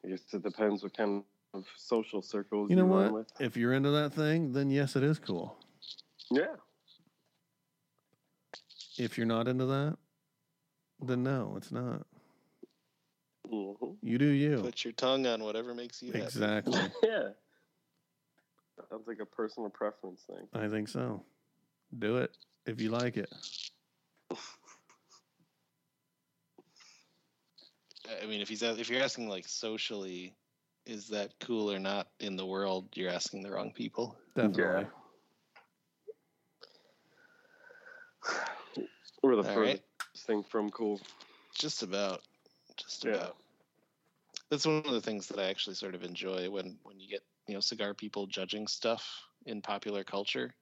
I 0.05 0.09
guess 0.09 0.21
it 0.33 0.43
depends 0.43 0.83
what 0.83 0.95
kind 0.95 1.23
of 1.55 1.65
social 1.77 2.21
circles 2.21 2.69
You 2.69 2.77
know 2.77 2.85
run 2.85 3.13
what? 3.13 3.13
with. 3.13 3.33
If 3.41 3.57
you're 3.57 3.73
into 3.73 3.93
that 3.93 4.13
thing, 4.13 4.53
then 4.53 4.69
yes, 4.69 4.95
it 4.97 5.05
is 5.05 5.19
cool. 5.21 5.57
Yeah. 6.31 6.55
If 8.99 9.17
you're 9.17 9.27
not 9.27 9.49
into 9.49 9.67
that, 9.67 9.97
then 11.01 11.23
no, 11.23 11.55
it's 11.57 11.73
not. 11.73 12.07
hmm 13.49 13.73
You 14.03 14.19
do 14.19 14.27
you. 14.27 14.61
put 14.63 14.85
your 14.85 14.93
tongue 14.93 15.27
on 15.27 15.43
whatever 15.43 15.75
makes 15.75 16.03
you 16.03 16.13
happy. 16.13 16.25
Exactly. 16.25 16.81
Yeah. 17.03 17.31
Sounds 18.89 19.07
like 19.07 19.21
a 19.21 19.27
personal 19.27 19.69
preference 19.69 20.23
thing. 20.23 20.49
I 20.55 20.69
think 20.69 20.89
so. 20.89 21.23
Do 21.99 22.17
it 22.19 22.31
if 22.67 22.81
you 22.81 22.91
like 22.91 23.19
it. 23.19 23.31
I 28.23 28.27
mean, 28.27 28.41
if 28.41 28.49
he's 28.49 28.63
if 28.63 28.89
you're 28.89 29.03
asking 29.03 29.29
like 29.29 29.47
socially, 29.47 30.35
is 30.87 31.09
that 31.09 31.35
cool 31.41 31.71
or 31.71 31.79
not 31.79 32.09
in 32.21 32.37
the 32.37 32.47
world? 32.47 32.89
You're 32.95 33.11
asking 33.11 33.43
the 33.43 33.51
wrong 33.51 33.73
people. 33.73 34.17
Definitely. 34.35 34.87
We're 39.23 39.37
the 39.37 39.45
All 39.45 39.55
furthest 39.55 39.83
right. 39.83 39.83
thing 40.27 40.43
from 40.43 40.71
cool. 40.71 41.01
Just 41.55 41.83
about. 41.83 42.23
Just 42.77 43.05
Yeah. 43.05 43.15
about. 43.17 43.37
That's 44.51 44.67
one 44.67 44.85
of 44.87 44.93
the 44.93 45.01
things 45.01 45.29
that 45.29 45.39
I 45.39 45.45
actually 45.45 45.77
sort 45.77 45.95
of 45.95 46.03
enjoy 46.03 46.51
when 46.51 46.79
when 46.83 46.99
you 46.99 47.09
get 47.09 47.23
you 47.47 47.55
know 47.55 47.61
cigar 47.61 47.95
people 47.95 48.27
judging 48.27 48.67
stuff 48.67 49.07
in 49.47 49.63
popular 49.63 50.05
culture, 50.05 50.55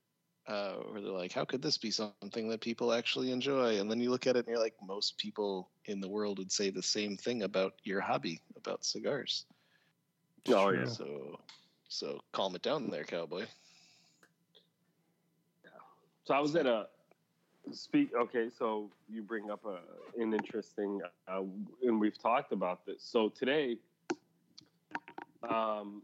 uh, 0.46 0.74
where 0.74 1.00
they're 1.00 1.10
like, 1.10 1.32
"How 1.32 1.44
could 1.44 1.62
this 1.62 1.78
be 1.78 1.90
something 1.90 2.48
that 2.48 2.60
people 2.60 2.92
actually 2.92 3.30
enjoy?" 3.30 3.80
And 3.80 3.90
then 3.90 4.00
you 4.00 4.10
look 4.10 4.26
at 4.26 4.36
it 4.36 4.40
and 4.40 4.48
you're 4.48 4.62
like, 4.62 4.74
"Most 4.82 5.16
people 5.18 5.70
in 5.86 6.00
the 6.00 6.08
world 6.08 6.38
would 6.38 6.52
say 6.52 6.70
the 6.70 6.82
same 6.82 7.16
thing 7.16 7.42
about 7.42 7.74
your 7.84 8.00
hobby, 8.00 8.40
about 8.56 8.84
cigars." 8.84 9.46
Oh, 10.48 10.70
yeah. 10.70 10.86
So, 10.86 11.38
so 11.88 12.20
calm 12.32 12.54
it 12.54 12.62
down 12.62 12.90
there, 12.90 13.04
cowboy. 13.04 13.46
So 16.24 16.34
I 16.34 16.40
was 16.40 16.54
at 16.56 16.66
a 16.66 16.88
speak. 17.74 18.10
Okay, 18.14 18.48
so 18.56 18.90
you 19.08 19.22
bring 19.22 19.50
up 19.50 19.64
a, 19.64 19.78
an 20.20 20.32
interesting, 20.34 21.00
uh, 21.26 21.42
and 21.82 22.00
we've 22.00 22.18
talked 22.18 22.52
about 22.52 22.84
this. 22.86 23.02
So 23.02 23.28
today, 23.28 23.76
um, 25.48 26.02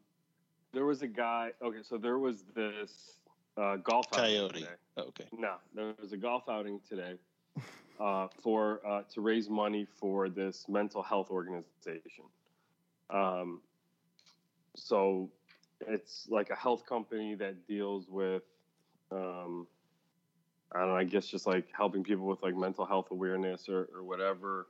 there 0.73 0.85
was 0.85 1.03
a 1.03 1.07
guy. 1.07 1.51
Okay, 1.63 1.83
so 1.83 1.97
there 1.97 2.19
was 2.19 2.45
this 2.55 3.19
uh, 3.57 3.77
golf 3.77 4.07
outing 4.13 4.25
Coyote. 4.25 4.55
today. 4.61 4.71
Okay. 4.99 5.25
No, 5.37 5.55
there 5.75 5.95
was 6.01 6.13
a 6.13 6.17
golf 6.17 6.49
outing 6.49 6.81
today 6.89 7.15
uh, 8.01 8.29
for 8.43 8.81
uh, 8.87 9.03
to 9.13 9.21
raise 9.21 9.49
money 9.49 9.87
for 9.99 10.29
this 10.29 10.67
mental 10.69 11.03
health 11.03 11.31
organization. 11.31 12.25
Um, 13.11 13.61
so 14.77 15.31
it's 15.87 16.27
like 16.29 16.51
a 16.51 16.57
health 16.57 16.87
company 16.87 17.35
that 17.37 17.67
deals 17.67 18.09
with, 18.09 18.43
um, 19.11 19.67
I 20.75 20.81
don't 20.81 20.89
know, 20.89 20.97
I 20.97 21.05
guess 21.05 21.27
just 21.27 21.47
like 21.47 21.67
helping 21.77 22.03
people 22.03 22.27
with 22.27 22.43
like 22.43 22.57
mental 22.57 22.85
health 22.85 23.09
awareness 23.11 23.69
or, 23.69 23.89
or 23.95 24.03
whatever. 24.03 24.67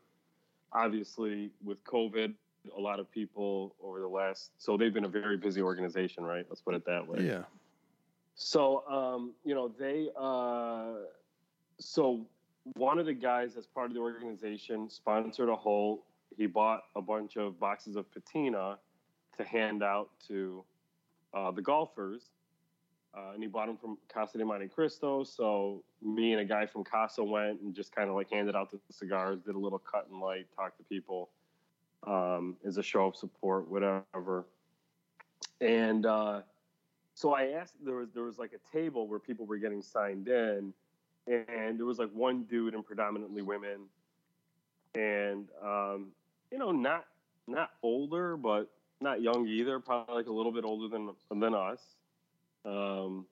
Obviously, 0.73 1.51
with 1.63 1.83
COVID, 1.85 2.35
a 2.77 2.81
lot 2.81 3.01
of 3.01 3.11
people 3.11 3.75
over 3.83 4.01
the 4.01 4.09
last, 4.09 4.51
so 4.59 4.77
they've 4.77 4.93
been 4.93 5.05
a 5.05 5.09
very 5.09 5.37
busy 5.37 5.63
organization, 5.63 6.25
right? 6.25 6.45
Let's 6.49 6.61
put 6.61 6.75
it 6.75 6.85
that 6.87 7.07
way. 7.07 7.25
Yeah. 7.27 7.45
So, 8.35 8.85
um, 8.89 9.33
you 9.45 9.55
know, 9.55 9.69
they, 9.69 10.09
uh, 10.17 11.07
so 11.79 12.27
one 12.75 12.99
of 12.99 13.07
the 13.07 13.15
guys 13.15 13.57
as 13.57 13.67
part 13.67 13.87
of 13.87 13.95
the 13.95 14.01
organization 14.01 14.91
sponsored 14.91 15.49
a 15.49 15.57
whole, 15.57 16.05
He 16.37 16.47
bought 16.47 16.83
a 16.97 17.03
bunch 17.03 17.37
of 17.37 17.59
boxes 17.61 17.97
of 17.97 18.11
patina 18.13 18.79
to 19.37 19.45
hand 19.45 19.83
out 19.83 20.11
to 20.29 20.65
uh, 21.33 21.51
the 21.51 21.63
golfers. 21.63 22.31
Uh, 23.17 23.31
and 23.33 23.43
he 23.43 23.49
bought 23.49 23.67
them 23.67 23.77
from 23.77 23.97
Casa 24.13 24.39
de 24.39 24.45
Montecristo. 24.45 25.25
So 25.25 25.85
me 26.03 26.33
and 26.33 26.41
a 26.41 26.45
guy 26.45 26.67
from 26.67 26.83
Casa 26.83 27.23
went 27.23 27.61
and 27.61 27.75
just 27.75 27.95
kind 27.95 28.11
of 28.11 28.17
like 28.17 28.31
handed 28.31 28.57
out 28.57 28.71
the 28.71 28.81
cigars, 28.91 29.41
did 29.41 29.55
a 29.55 29.59
little 29.59 29.79
cut 29.79 30.09
and 30.11 30.21
light, 30.21 30.47
talked 30.57 30.79
to 30.79 30.85
people 30.85 31.31
um, 32.07 32.57
as 32.67 32.77
a 32.77 32.83
show 32.83 33.07
of 33.07 33.17
support, 33.17 33.69
whatever. 33.71 34.47
And 35.61 36.07
uh, 36.07 36.41
so 37.15 37.35
I 37.35 37.51
asked. 37.53 37.75
There 37.85 37.95
was 37.95 38.09
there 38.13 38.25
was 38.25 38.39
like 38.39 38.53
a 38.53 38.77
table 38.77 39.07
where 39.07 39.19
people 39.19 39.47
were 39.47 39.59
getting 39.59 39.83
signed 39.83 40.29
in, 40.29 40.73
and 41.27 41.79
there 41.79 41.87
was 41.87 41.99
like 41.99 42.11
one 42.13 42.43
dude 42.45 42.75
and 42.75 42.85
predominantly 42.85 43.43
women, 43.43 43.87
and 44.95 45.49
um, 45.63 46.09
you 46.51 46.59
know 46.59 46.73
not 46.73 47.07
not 47.47 47.71
older 47.83 48.37
but 48.37 48.71
not 49.01 49.23
young 49.23 49.47
either, 49.47 49.79
probably 49.79 50.15
like 50.15 50.27
a 50.27 50.33
little 50.33 50.53
bit 50.53 50.65
older 50.65 50.89
than 50.89 51.11
than 51.31 51.55
us. 51.55 51.81
Um, 52.65 53.27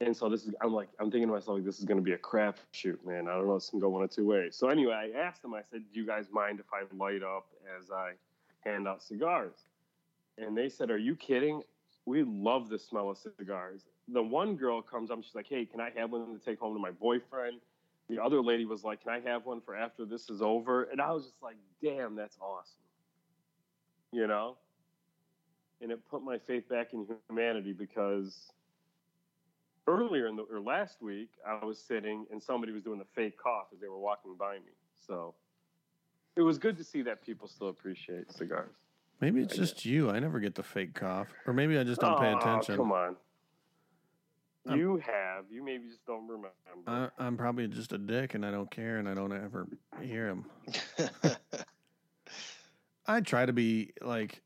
and 0.00 0.16
so 0.16 0.28
this 0.28 0.44
is 0.44 0.54
I'm 0.60 0.72
like 0.72 0.88
I'm 0.98 1.10
thinking 1.10 1.28
to 1.28 1.34
myself 1.34 1.56
like 1.56 1.64
this 1.64 1.78
is 1.78 1.84
going 1.84 1.98
to 1.98 2.04
be 2.04 2.12
a 2.12 2.18
crap 2.18 2.58
shoot, 2.72 3.04
man. 3.06 3.28
I 3.28 3.34
don't 3.34 3.46
know. 3.46 3.56
It's 3.56 3.70
going 3.70 3.80
to 3.80 3.84
go 3.84 3.88
one 3.90 4.02
of 4.02 4.10
two 4.10 4.26
ways. 4.26 4.56
So 4.56 4.68
anyway, 4.68 4.94
I 5.14 5.18
asked 5.18 5.42
them. 5.42 5.54
I 5.54 5.62
said, 5.70 5.82
"Do 5.92 6.00
you 6.00 6.06
guys 6.06 6.26
mind 6.32 6.60
if 6.60 6.66
I 6.72 6.82
light 6.96 7.22
up 7.22 7.46
as 7.78 7.90
I 7.90 8.12
hand 8.64 8.88
out 8.88 9.02
cigars?" 9.02 9.66
And 10.38 10.56
they 10.56 10.68
said, 10.68 10.90
"Are 10.90 10.98
you 10.98 11.14
kidding? 11.14 11.62
We 12.04 12.24
love 12.24 12.68
the 12.68 12.78
smell 12.78 13.10
of 13.10 13.18
cigars." 13.18 13.82
The 14.08 14.22
one 14.22 14.56
girl 14.56 14.82
comes 14.82 15.10
up. 15.10 15.22
She's 15.22 15.34
like, 15.34 15.46
"Hey, 15.48 15.64
can 15.66 15.80
I 15.80 15.90
have 15.96 16.10
one 16.10 16.36
to 16.36 16.44
take 16.44 16.58
home 16.58 16.74
to 16.74 16.80
my 16.80 16.90
boyfriend?" 16.90 17.60
The 18.08 18.20
other 18.20 18.42
lady 18.42 18.64
was 18.64 18.82
like, 18.82 19.02
"Can 19.02 19.12
I 19.12 19.20
have 19.20 19.46
one 19.46 19.60
for 19.60 19.76
after 19.76 20.04
this 20.04 20.28
is 20.28 20.42
over?" 20.42 20.84
And 20.84 21.00
I 21.00 21.12
was 21.12 21.24
just 21.24 21.42
like, 21.42 21.56
"Damn, 21.80 22.16
that's 22.16 22.36
awesome." 22.40 22.82
You 24.10 24.26
know. 24.26 24.56
And 25.82 25.90
it 25.90 26.00
put 26.08 26.22
my 26.22 26.38
faith 26.38 26.68
back 26.68 26.92
in 26.92 27.06
humanity 27.28 27.72
because 27.72 28.52
earlier 29.88 30.28
in 30.28 30.36
the 30.36 30.44
or 30.44 30.60
last 30.60 31.02
week 31.02 31.30
I 31.46 31.64
was 31.64 31.78
sitting 31.78 32.24
and 32.30 32.40
somebody 32.40 32.72
was 32.72 32.84
doing 32.84 33.00
the 33.00 33.04
fake 33.16 33.36
cough 33.36 33.66
as 33.74 33.80
they 33.80 33.88
were 33.88 33.98
walking 33.98 34.36
by 34.38 34.54
me. 34.54 34.72
So 35.06 35.34
it 36.36 36.42
was 36.42 36.58
good 36.58 36.76
to 36.78 36.84
see 36.84 37.02
that 37.02 37.22
people 37.22 37.48
still 37.48 37.68
appreciate 37.68 38.32
cigars. 38.32 38.76
Maybe 39.20 39.40
it's 39.40 39.54
I 39.54 39.56
just 39.56 39.84
you. 39.84 40.10
I 40.10 40.18
never 40.18 40.40
get 40.40 40.54
the 40.54 40.62
fake 40.62 40.94
cough, 40.94 41.28
or 41.46 41.52
maybe 41.52 41.78
I 41.78 41.84
just 41.84 42.00
don't 42.00 42.18
pay 42.18 42.32
Aw, 42.32 42.38
attention. 42.38 42.76
Come 42.76 42.92
on. 42.92 43.16
I'm- 44.68 44.78
you 44.78 44.96
have. 44.98 45.44
You 45.50 45.64
maybe 45.64 45.88
just 45.88 46.04
don't 46.06 46.26
remember. 46.28 46.52
I, 46.86 47.08
I'm 47.18 47.36
probably 47.36 47.66
just 47.68 47.92
a 47.92 47.98
dick, 47.98 48.34
and 48.34 48.46
I 48.46 48.50
don't 48.50 48.70
care, 48.70 48.98
and 48.98 49.08
I 49.08 49.14
don't 49.14 49.32
ever 49.32 49.66
hear 50.00 50.28
him. 50.28 50.44
I 53.06 53.20
try 53.20 53.44
to 53.44 53.52
be 53.52 53.92
like, 54.00 54.40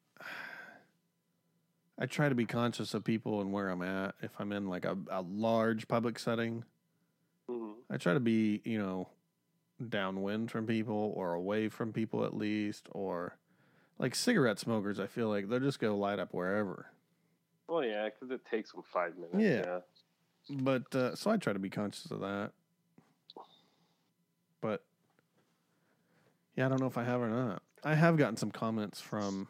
I 1.99 2.07
try 2.07 2.29
to 2.29 2.35
be 2.35 2.45
conscious 2.45 2.93
of 2.95 3.05
people 3.05 3.41
and 3.41 3.53
where 3.53 3.69
I'm 3.71 3.83
at. 3.83 4.15
If 4.21 4.33
I'm 4.39 4.53
in 4.53 4.69
like 4.69 4.85
a, 4.85 4.97
a 5.11 5.23
large 5.23 5.89
public 5.89 6.19
setting, 6.19 6.65
Mhm. 7.49 7.75
I 7.89 7.97
try 7.97 8.13
to 8.13 8.21
be, 8.21 8.61
you 8.65 8.79
know, 8.79 9.09
downwind 9.89 10.51
from 10.51 10.67
people 10.67 11.13
or 11.17 11.35
away 11.35 11.69
from 11.69 11.93
people 11.93 12.25
at 12.25 12.35
least, 12.37 12.89
or 12.93 13.37
like 13.99 14.15
cigarette 14.15 14.59
smokers. 14.59 14.99
I 14.99 15.07
feel 15.07 15.29
like 15.29 15.49
they'll 15.49 15.61
just 15.61 15.79
go 15.79 15.97
light 15.97 16.19
up 16.19 16.35
wherever. 16.35 16.87
Well, 17.69 17.85
yeah, 17.85 18.09
because 18.09 18.31
it 18.31 18.45
takes 18.45 18.73
them 18.73 18.83
five 18.83 19.17
minutes. 19.17 19.39
Yeah. 19.39 19.81
But 20.63 20.95
uh, 20.95 21.15
so 21.15 21.31
I 21.31 21.37
try 21.37 21.53
to 21.53 21.59
be 21.59 21.71
conscious 21.71 22.11
of 22.11 22.21
that. 22.21 22.53
But 24.61 24.85
yeah, 26.57 26.67
I 26.67 26.69
don't 26.69 26.81
know 26.81 26.87
if 26.87 26.99
I 26.99 27.05
have 27.05 27.21
or 27.21 27.29
not. 27.29 27.63
I 27.85 27.95
have 27.95 28.17
gotten 28.17 28.37
some 28.37 28.51
comments 28.51 29.01
from 29.01 29.49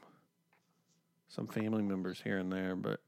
some 1.29 1.47
family 1.47 1.83
members 1.83 2.21
here 2.23 2.39
and 2.39 2.53
there, 2.53 2.77
but 2.77 3.01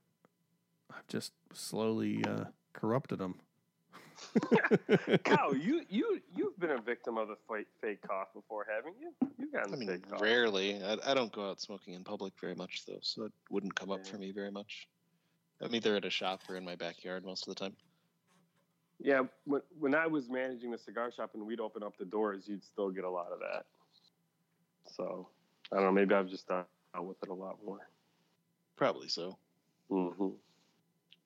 I've 0.91 1.07
just 1.09 1.33
slowly 1.53 2.25
uh, 2.25 2.45
corrupted 2.73 3.19
them. 3.19 3.37
Cow, 5.25 5.51
you 5.53 5.83
you 5.89 6.21
you've 6.35 6.59
been 6.59 6.73
a 6.73 6.81
victim 6.81 7.17
of 7.19 7.29
the 7.29 7.37
fake, 7.49 7.67
fake 7.81 8.01
cough 8.07 8.29
before, 8.35 8.67
haven't 8.75 8.97
you? 9.01 9.13
You've 9.39 9.53
gotten 9.53 9.75
I 9.75 9.77
mean, 9.77 9.89
fake 9.89 10.11
cough. 10.11 10.21
rarely. 10.21 10.83
I, 10.83 10.97
I 11.07 11.15
don't 11.15 11.33
go 11.33 11.49
out 11.51 11.61
smoking 11.61 11.95
in 11.95 12.03
public 12.05 12.33
very 12.41 12.55
much, 12.55 12.85
though, 12.87 12.99
so 13.01 13.25
it 13.25 13.33
wouldn't 13.51 13.75
come 13.75 13.91
up 13.91 14.01
Yeah. 14.05 14.11
for 14.13 14.19
me 14.19 14.33
very 14.33 14.51
much. 14.51 14.89
I'm 15.61 15.75
either 15.75 15.97
at 15.97 16.05
a 16.05 16.11
shop 16.11 16.41
or 16.49 16.57
in 16.57 16.65
my 16.65 16.75
backyard 16.77 17.25
most 17.25 17.47
of 17.49 17.55
the 17.55 17.61
time. 17.61 17.77
Yeah, 19.01 19.23
when 19.45 19.63
when 19.79 19.95
I 19.95 20.09
was 20.09 20.29
managing 20.29 20.73
the 20.73 20.79
cigar 20.79 21.13
shop 21.13 21.31
and 21.35 21.47
we'd 21.47 21.61
open 21.61 21.85
up 21.85 21.97
the 21.99 22.05
doors, 22.05 22.45
you'd 22.49 22.65
still 22.65 22.91
get 22.91 23.05
a 23.05 23.11
lot 23.11 23.31
of 23.33 23.39
that. 23.39 23.67
So 24.97 25.29
I 25.73 25.77
don't 25.77 25.85
know. 25.85 25.93
Maybe 25.93 26.15
I've 26.15 26.29
just 26.29 26.49
done 26.49 26.65
out 26.97 27.05
with 27.05 27.23
it 27.23 27.29
a 27.29 27.35
lot 27.35 27.59
more. 27.65 27.89
Probably 28.79 29.09
so. 29.09 29.37
hmm 29.91 30.29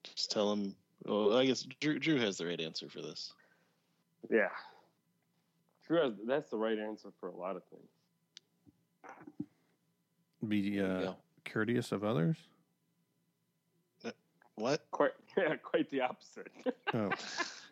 Just 0.03 0.31
tell 0.31 0.51
them. 0.51 0.75
Well, 1.05 1.37
I 1.37 1.45
guess 1.47 1.67
Drew, 1.81 1.99
Drew 1.99 2.19
has 2.19 2.39
the 2.39 2.47
right 2.47 2.61
answer 2.61 2.89
for 2.89 3.03
this. 3.03 3.35
Yeah. 4.31 4.49
True. 5.87 6.15
That's 6.27 6.51
the 6.51 6.57
right 6.57 6.79
answer 6.79 7.11
for 7.21 7.29
a 7.29 7.37
lot 7.37 7.57
of 7.57 7.63
things. 7.65 7.91
be 10.49 10.81
uh, 10.81 11.01
go. 11.01 11.17
courteous 11.45 11.93
of 11.93 12.03
others. 12.05 12.37
What? 14.57 14.87
Quite, 14.91 15.13
yeah, 15.37 15.57
quite 15.57 15.91
the 15.91 16.01
opposite. 16.03 16.51
Oh, 16.95 17.11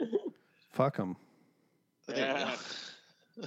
fuck 0.72 0.96
them. 0.96 1.16
Yeah. 2.08 2.56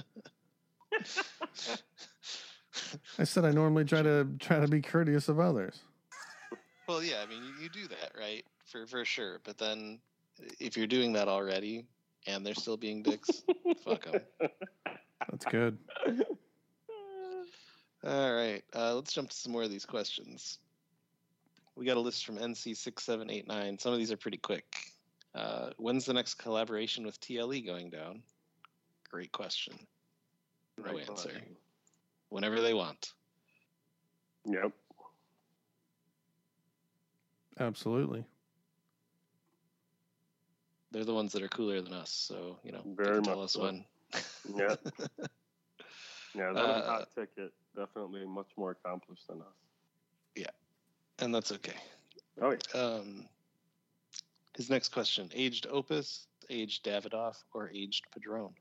I 3.18 3.24
said 3.24 3.44
I 3.44 3.50
normally 3.50 3.84
try 3.84 4.02
to 4.02 4.28
try 4.38 4.60
to 4.60 4.68
be 4.68 4.80
courteous 4.80 5.28
of 5.28 5.40
others. 5.40 5.80
Well, 6.88 7.02
yeah. 7.02 7.22
I 7.22 7.26
mean, 7.26 7.42
you, 7.42 7.52
you 7.64 7.68
do 7.68 7.88
that, 7.88 8.12
right? 8.18 8.44
For 8.64 8.86
for 8.86 9.04
sure. 9.04 9.40
But 9.44 9.58
then, 9.58 9.98
if 10.60 10.76
you're 10.76 10.86
doing 10.86 11.12
that 11.14 11.28
already 11.28 11.86
and 12.26 12.44
they're 12.44 12.54
still 12.54 12.76
being 12.76 13.02
dicks, 13.02 13.42
fuck 13.84 14.04
them. 14.04 14.20
That's 15.30 15.44
good. 15.46 15.78
All 18.06 18.34
right, 18.34 18.62
uh, 18.76 18.94
let's 18.94 19.14
jump 19.14 19.30
to 19.30 19.36
some 19.36 19.50
more 19.52 19.62
of 19.62 19.70
these 19.70 19.86
questions. 19.86 20.58
We 21.74 21.86
got 21.86 21.96
a 21.96 22.00
list 22.00 22.26
from 22.26 22.36
NC6789. 22.36 23.80
Some 23.80 23.92
of 23.94 23.98
these 23.98 24.12
are 24.12 24.16
pretty 24.18 24.36
quick. 24.36 24.76
Uh, 25.34 25.70
when's 25.78 26.04
the 26.04 26.12
next 26.12 26.34
collaboration 26.34 27.06
with 27.06 27.18
TLE 27.20 27.64
going 27.64 27.88
down? 27.88 28.22
Great 29.10 29.32
question. 29.32 29.74
No 30.76 30.92
Right 30.92 31.08
answer. 31.08 31.30
on. 31.34 31.56
Whenever 32.28 32.60
they 32.60 32.74
want. 32.74 33.14
Yep. 34.44 34.72
Absolutely. 37.58 38.24
They're 40.90 41.04
the 41.04 41.14
ones 41.14 41.32
that 41.32 41.42
are 41.42 41.48
cooler 41.48 41.80
than 41.80 41.92
us, 41.92 42.10
so 42.10 42.58
you 42.62 42.72
know, 42.72 42.82
they 42.98 43.04
Very 43.04 43.14
can 43.14 43.22
tell 43.22 43.42
us 43.42 43.52
so. 43.52 43.62
when. 43.62 43.84
Yep. 44.56 44.80
Yeah, 46.36 46.52
they're 46.54 46.56
Uh, 46.56 46.80
a 46.80 46.90
hot 46.90 47.08
ticket. 47.14 47.52
Definitely 47.76 48.24
much 48.26 48.50
more 48.56 48.70
accomplished 48.72 49.26
than 49.28 49.40
us. 49.40 49.46
Yeah, 50.36 50.50
and 51.18 51.34
that's 51.34 51.50
okay. 51.52 51.74
Oh 52.40 52.50
yeah. 52.52 52.80
Um, 52.80 53.28
his 54.56 54.70
next 54.70 54.90
question: 54.90 55.30
aged 55.34 55.66
Opus, 55.68 56.28
aged 56.48 56.84
Davidoff, 56.84 57.42
or 57.52 57.70
aged 57.70 58.04
Padron? 58.12 58.54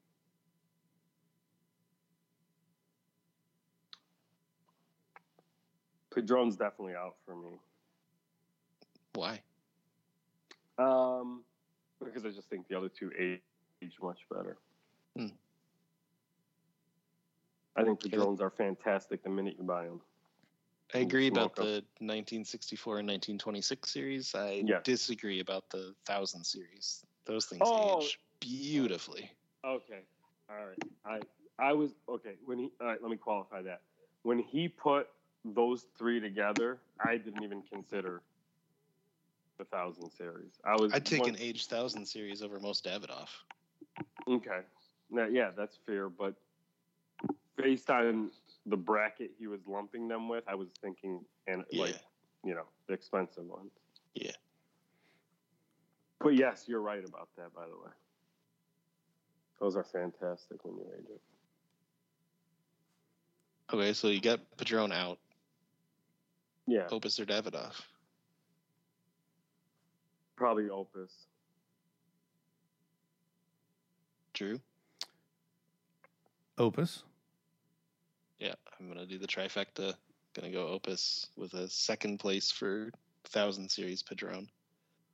Padron's 6.11 6.55
definitely 6.55 6.95
out 6.95 7.15
for 7.25 7.35
me. 7.35 7.59
Why? 9.13 9.41
Um, 10.77 11.43
because 12.03 12.25
I 12.25 12.29
just 12.29 12.49
think 12.49 12.67
the 12.67 12.77
other 12.77 12.89
two 12.89 13.11
age 13.17 13.41
much 14.01 14.19
better. 14.29 14.57
Hmm. 15.15 15.27
I 17.75 17.83
think 17.83 18.01
Padrones 18.01 18.41
are 18.41 18.49
fantastic 18.49 19.23
the 19.23 19.29
minute 19.29 19.55
you 19.57 19.63
buy 19.63 19.85
them. 19.85 20.01
I 20.93 20.99
agree 20.99 21.27
about 21.27 21.55
the 21.55 21.83
1964 21.99 22.99
and 22.99 23.07
1926 23.07 23.89
series. 23.89 24.35
I 24.35 24.63
Yeah. 24.65 24.79
disagree 24.83 25.39
about 25.39 25.69
the 25.69 25.95
1000 26.05 26.43
series. 26.43 27.05
Those 27.25 27.45
things 27.47 27.61
Oh. 27.65 28.01
age 28.01 28.19
beautifully. 28.39 29.31
Okay. 29.63 30.05
All 30.49 30.65
right. 30.65 30.83
I 31.05 31.21
I 31.59 31.73
was 31.73 31.95
okay 32.09 32.35
when 32.45 32.59
he. 32.59 32.71
All 32.81 32.87
right. 32.87 33.01
Let 33.01 33.09
me 33.11 33.17
qualify 33.17 33.61
that. 33.63 33.81
When 34.23 34.39
he 34.39 34.67
put 34.67 35.09
those 35.45 35.83
three 35.97 36.19
together, 36.19 36.81
I 36.99 37.17
didn't 37.17 37.43
even 37.43 37.63
consider 37.63 38.21
the 39.57 39.65
thousand 39.65 40.09
series. 40.11 40.59
I 40.65 40.75
was. 40.75 40.93
I'd 40.93 41.05
take 41.05 41.21
one- 41.21 41.29
an 41.29 41.37
age 41.39 41.67
1000 41.67 42.05
series 42.05 42.41
over 42.41 42.59
most 42.59 42.85
Davidoff. 42.85 43.29
Okay. 44.27 44.61
Now, 45.09 45.25
yeah, 45.25 45.51
that's 45.55 45.77
fair, 45.85 46.09
but 46.09 46.33
based 47.55 47.89
on 47.89 48.31
the 48.65 48.77
bracket 48.77 49.31
he 49.37 49.47
was 49.47 49.59
lumping 49.67 50.07
them 50.07 50.27
with, 50.27 50.43
I 50.47 50.55
was 50.55 50.69
thinking 50.81 51.23
and 51.47 51.63
Yeah. 51.69 51.83
like 51.83 52.01
you 52.43 52.55
know 52.55 52.65
the 52.87 52.93
expensive 52.93 53.45
ones. 53.45 53.71
Yeah. 54.15 54.31
But 56.19 56.35
yes, 56.35 56.65
you're 56.67 56.81
right 56.81 57.03
about 57.03 57.29
that. 57.35 57.53
By 57.53 57.65
the 57.67 57.75
way, 57.75 57.91
those 59.59 59.75
are 59.75 59.83
fantastic 59.83 60.63
when 60.65 60.77
you 60.77 60.85
age 60.97 61.05
it. 61.09 61.21
Okay, 63.73 63.93
so 63.93 64.07
you 64.07 64.21
got 64.21 64.39
Padron 64.57 64.91
out. 64.91 65.19
Yeah, 66.65 66.87
Opus 66.91 67.19
or 67.19 67.25
Davidoff? 67.25 67.81
Probably 70.43 70.69
Opus. 70.69 71.13
Drew? 74.33 74.59
Opus. 76.57 77.03
Yeah, 78.39 78.55
I'm 78.77 78.89
gonna 78.89 79.05
do 79.05 79.17
the 79.17 79.25
trifecta. 79.25 79.93
Gonna 80.33 80.51
go 80.51 80.67
Opus 80.67 81.27
with 81.37 81.53
a 81.53 81.69
second 81.69 82.17
place 82.19 82.51
for 82.51 82.91
1000 83.31 83.71
series 83.71 84.03
Padron. 84.03 84.49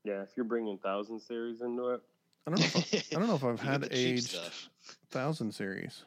Yeah, 0.03 0.23
if 0.23 0.29
you're 0.35 0.45
bringing 0.45 0.79
thousand 0.79 1.19
series 1.19 1.61
into 1.61 1.89
it, 1.89 2.01
I 2.47 2.49
don't 2.49 2.59
know. 2.59 2.65
If 2.65 3.13
I, 3.13 3.15
I 3.15 3.19
don't 3.19 3.27
know 3.27 3.35
if 3.35 3.43
I've 3.61 3.61
had 3.61 3.87
aged 3.91 4.35
thousand 5.11 5.53
series. 5.53 6.05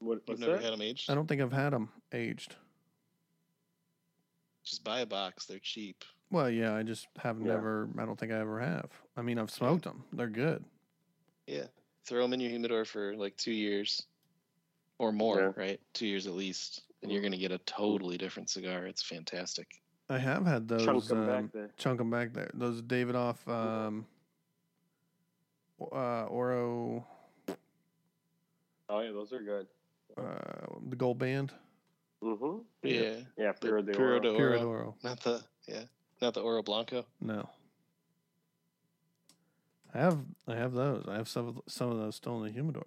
what, 0.00 0.18
You've 0.28 0.40
never 0.40 0.56
that? 0.56 0.64
had 0.64 0.74
them 0.74 0.82
aged? 0.82 1.10
I 1.10 1.14
don't 1.14 1.26
think 1.26 1.40
I've 1.40 1.50
had 1.50 1.70
them 1.70 1.88
aged. 2.12 2.56
Just 4.64 4.84
buy 4.84 5.00
a 5.00 5.06
box. 5.06 5.46
They're 5.46 5.60
cheap. 5.60 6.04
Well, 6.30 6.50
yeah, 6.50 6.74
I 6.74 6.82
just 6.82 7.06
have 7.18 7.38
Yeah. 7.40 7.54
never. 7.54 7.88
I 7.98 8.04
don't 8.04 8.18
think 8.18 8.32
I 8.32 8.38
ever 8.38 8.60
have. 8.60 8.90
I 9.16 9.22
mean, 9.22 9.38
I've 9.38 9.50
smoked 9.50 9.84
them. 9.84 10.04
They're 10.12 10.28
good. 10.28 10.64
Yeah. 11.46 11.66
Throw 12.04 12.22
them 12.22 12.32
in 12.32 12.40
your 12.40 12.50
humidor 12.50 12.84
for 12.84 13.16
like 13.16 13.36
two 13.36 13.52
years 13.52 14.06
or 14.98 15.12
more, 15.12 15.40
Yeah. 15.40 15.52
right? 15.62 15.80
Two 15.92 16.06
years 16.06 16.26
at 16.26 16.32
least. 16.34 16.82
And 17.02 17.12
you're 17.12 17.20
going 17.20 17.32
to 17.32 17.38
get 17.38 17.52
a 17.52 17.58
totally 17.58 18.16
different 18.18 18.50
cigar. 18.50 18.86
It's 18.86 19.02
fantastic. 19.02 19.68
I 20.08 20.18
have 20.18 20.46
had 20.46 20.66
those. 20.68 20.84
Chunk 20.84 21.04
them 21.06 21.18
um, 21.20 21.26
back 21.26 21.52
there. 21.52 21.70
chunk 21.76 22.00
'em 22.00 22.10
back 22.10 22.32
there. 22.32 22.50
Those 22.54 22.80
Davidoff 22.82 23.46
um, 23.48 24.06
uh, 25.80 26.24
Oro, 26.26 27.06
Oh 28.88 29.00
yeah, 29.00 29.10
those 29.10 29.32
are 29.32 29.42
good. 29.42 29.66
uh, 30.16 30.78
the 30.88 30.96
gold 30.96 31.18
band, 31.18 31.52
Mm-hmm. 32.22 32.62
Yeah. 32.82 33.20
Yeah, 33.36 33.52
The 33.60 33.68
Puro 33.68 33.82
de 33.82 33.92
Puro 33.92 34.08
Oro. 34.16 34.20
de 34.20 34.30
Oro. 34.30 34.64
Oro. 34.64 34.96
Not 35.02 35.20
the, 35.20 35.44
yeah. 35.68 35.84
Not 36.20 36.34
the 36.34 36.40
Oro 36.40 36.62
Blanco. 36.62 37.04
No, 37.20 37.48
I 39.94 39.98
have 39.98 40.18
I 40.48 40.54
have 40.56 40.72
those. 40.72 41.04
I 41.08 41.16
have 41.16 41.28
some 41.28 41.48
of, 41.48 41.60
some 41.66 41.90
of 41.90 41.98
those 41.98 42.16
still 42.16 42.36
in 42.38 42.44
the 42.44 42.50
humidor. 42.52 42.86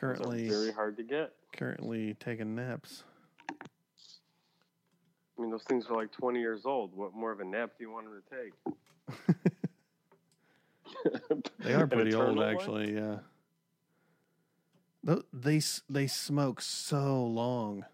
Those 0.00 0.10
are 0.10 0.14
Currently, 0.16 0.48
very 0.48 0.72
hard 0.72 0.96
to 0.98 1.02
get. 1.02 1.32
currently 1.56 2.14
taking 2.20 2.54
naps. 2.54 3.02
I 5.36 5.40
mean, 5.42 5.50
those 5.50 5.64
things 5.64 5.86
are 5.90 5.96
like 5.96 6.12
20 6.12 6.38
years 6.40 6.62
old. 6.64 6.94
What 6.94 7.12
more 7.14 7.32
of 7.32 7.40
a 7.40 7.44
nap 7.44 7.70
do 7.78 7.84
you 7.84 7.90
want 7.90 8.06
him 8.06 8.22
to 8.22 8.36
take? 8.36 8.52
They 11.58 11.74
are 11.74 11.86
pretty 11.86 12.14
old, 12.14 12.24
eternal 12.36 12.44
one? 12.44 12.54
actually. 12.54 12.94
Yeah. 12.94 13.18
Tho- 15.02 15.24
They 15.32 15.60
they 15.90 16.06
smoke 16.06 16.60
so 16.60 17.24
long. 17.26 17.84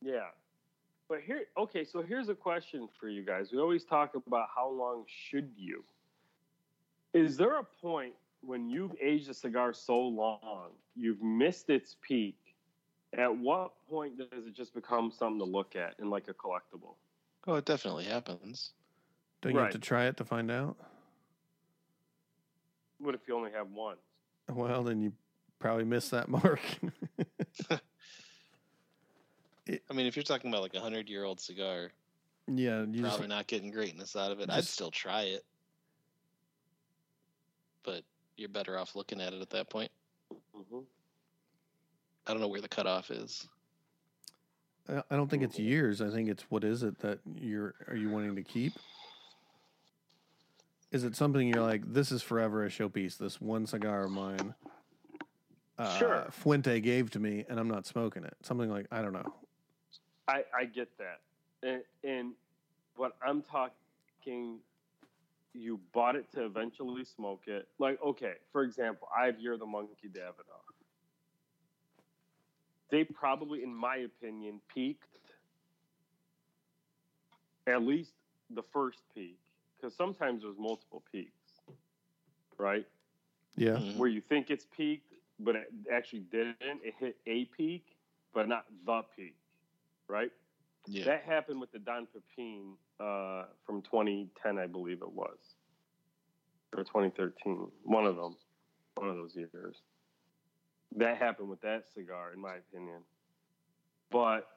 Yeah. 0.00 0.28
But 1.08 1.20
here, 1.26 1.44
okay, 1.56 1.84
so 1.84 2.02
here's 2.02 2.28
a 2.28 2.34
question 2.34 2.88
for 3.00 3.08
you 3.08 3.24
guys. 3.24 3.50
We 3.50 3.58
always 3.58 3.84
talk 3.84 4.14
about 4.14 4.48
how 4.54 4.70
long 4.70 5.04
should 5.06 5.50
you? 5.56 5.82
Is 7.14 7.36
there 7.38 7.58
a 7.58 7.64
point 7.64 8.12
when 8.42 8.68
you've 8.68 8.94
aged 9.02 9.30
a 9.30 9.34
cigar 9.34 9.72
so 9.72 9.98
long, 9.98 10.70
you've 10.94 11.22
missed 11.22 11.70
its 11.70 11.96
peak? 12.02 12.36
At 13.16 13.34
what 13.34 13.72
point 13.88 14.18
does 14.18 14.46
it 14.46 14.54
just 14.54 14.74
become 14.74 15.10
something 15.10 15.38
to 15.38 15.46
look 15.46 15.76
at 15.76 15.94
and 15.98 16.10
like 16.10 16.28
a 16.28 16.34
collectible? 16.34 16.96
Oh, 17.46 17.54
it 17.54 17.64
definitely 17.64 18.04
happens. 18.04 18.72
Don't 19.40 19.54
you 19.54 19.60
have 19.60 19.70
to 19.70 19.78
try 19.78 20.06
it 20.06 20.18
to 20.18 20.24
find 20.26 20.50
out? 20.50 20.76
What 22.98 23.14
if 23.14 23.22
you 23.26 23.34
only 23.34 23.52
have 23.52 23.70
one? 23.70 23.96
Well, 24.50 24.82
then 24.82 25.00
you 25.00 25.12
probably 25.58 25.84
missed 25.84 26.10
that 26.10 26.28
mark. 26.28 26.60
I 29.68 29.92
mean, 29.92 30.06
if 30.06 30.16
you're 30.16 30.22
talking 30.22 30.50
about 30.50 30.62
like 30.62 30.74
a 30.74 30.80
hundred 30.80 31.08
year 31.08 31.24
old 31.24 31.40
cigar, 31.40 31.90
yeah, 32.46 32.80
you 32.80 33.02
just, 33.02 33.02
probably 33.02 33.28
not 33.28 33.46
getting 33.46 33.70
greatness 33.70 34.16
out 34.16 34.32
of 34.32 34.40
it. 34.40 34.50
I'd 34.50 34.64
still 34.64 34.90
try 34.90 35.22
it, 35.22 35.44
but 37.84 38.02
you're 38.36 38.48
better 38.48 38.78
off 38.78 38.96
looking 38.96 39.20
at 39.20 39.32
it 39.32 39.42
at 39.42 39.50
that 39.50 39.68
point. 39.68 39.90
Mm-hmm. 40.56 40.80
I 42.26 42.32
don't 42.32 42.40
know 42.40 42.48
where 42.48 42.60
the 42.60 42.68
cutoff 42.68 43.10
is. 43.10 43.46
I 44.88 45.02
I 45.10 45.16
don't 45.16 45.28
think 45.28 45.42
it's 45.42 45.58
years. 45.58 46.00
I 46.00 46.10
think 46.10 46.28
it's 46.28 46.44
what 46.48 46.64
is 46.64 46.82
it 46.82 46.98
that 47.00 47.18
you're 47.34 47.74
are 47.88 47.96
you 47.96 48.08
wanting 48.08 48.36
to 48.36 48.42
keep? 48.42 48.72
Is 50.90 51.04
it 51.04 51.14
something 51.14 51.46
you're 51.46 51.62
like 51.62 51.92
this 51.92 52.10
is 52.10 52.22
forever 52.22 52.64
a 52.64 52.68
showpiece? 52.70 53.18
This 53.18 53.40
one 53.40 53.66
cigar 53.66 54.04
of 54.04 54.10
mine, 54.10 54.54
uh, 55.78 55.98
Sure. 55.98 56.26
Fuente 56.30 56.80
gave 56.80 57.10
to 57.10 57.18
me, 57.18 57.44
and 57.48 57.60
I'm 57.60 57.68
not 57.68 57.86
smoking 57.86 58.24
it. 58.24 58.34
Something 58.42 58.70
like 58.70 58.86
I 58.90 59.02
don't 59.02 59.12
know. 59.12 59.34
I, 60.28 60.44
I 60.56 60.64
get 60.66 60.88
that. 60.98 61.20
And, 61.62 61.82
and 62.04 62.32
what 62.96 63.16
I'm 63.22 63.42
talking, 63.42 64.60
you 65.54 65.80
bought 65.92 66.16
it 66.16 66.30
to 66.32 66.44
eventually 66.44 67.04
smoke 67.04 67.42
it. 67.48 67.68
Like, 67.78 68.00
okay, 68.02 68.34
for 68.52 68.62
example, 68.62 69.08
I 69.16 69.26
have 69.26 69.40
Year 69.40 69.54
of 69.54 69.60
the 69.60 69.66
Monkey 69.66 70.08
Davidoff. 70.08 70.66
They 72.90 73.04
probably, 73.04 73.62
in 73.62 73.74
my 73.74 73.96
opinion, 73.96 74.60
peaked 74.68 75.32
at 77.66 77.82
least 77.82 78.14
the 78.50 78.62
first 78.62 79.02
peak, 79.14 79.38
because 79.76 79.94
sometimes 79.94 80.42
there's 80.42 80.58
multiple 80.58 81.02
peaks, 81.12 81.60
right? 82.58 82.86
Yeah, 83.56 83.78
Mhm. 83.78 83.96
Where 83.96 84.08
you 84.08 84.20
think 84.20 84.50
it's 84.50 84.66
peaked, 84.66 85.14
but 85.40 85.56
it 85.56 85.72
actually 85.92 86.20
didn't. 86.20 86.82
It 86.84 86.94
hit 86.94 87.20
a 87.26 87.46
peak, 87.46 87.98
but 88.32 88.48
not 88.48 88.66
the 88.84 89.02
peak, 89.16 89.37
right? 90.08 90.30
Yeah. 90.86 91.04
That 91.04 91.22
happened 91.24 91.60
with 91.60 91.70
the 91.72 91.78
Don 91.78 92.06
Pepin 92.06 92.74
uh, 92.98 93.44
from 93.66 93.82
2010, 93.82 94.58
I 94.58 94.66
believe 94.66 95.02
it 95.02 95.12
was, 95.12 95.38
or 96.74 96.84
2013. 96.84 97.68
One 97.84 98.06
of 98.06 98.16
them, 98.16 98.36
one 98.96 99.08
of 99.08 99.16
those 99.16 99.36
years. 99.36 99.76
That 100.96 101.18
happened 101.18 101.50
with 101.50 101.60
that 101.60 101.84
cigar, 101.94 102.32
in 102.32 102.40
my 102.40 102.54
opinion. 102.56 103.00
But 104.10 104.48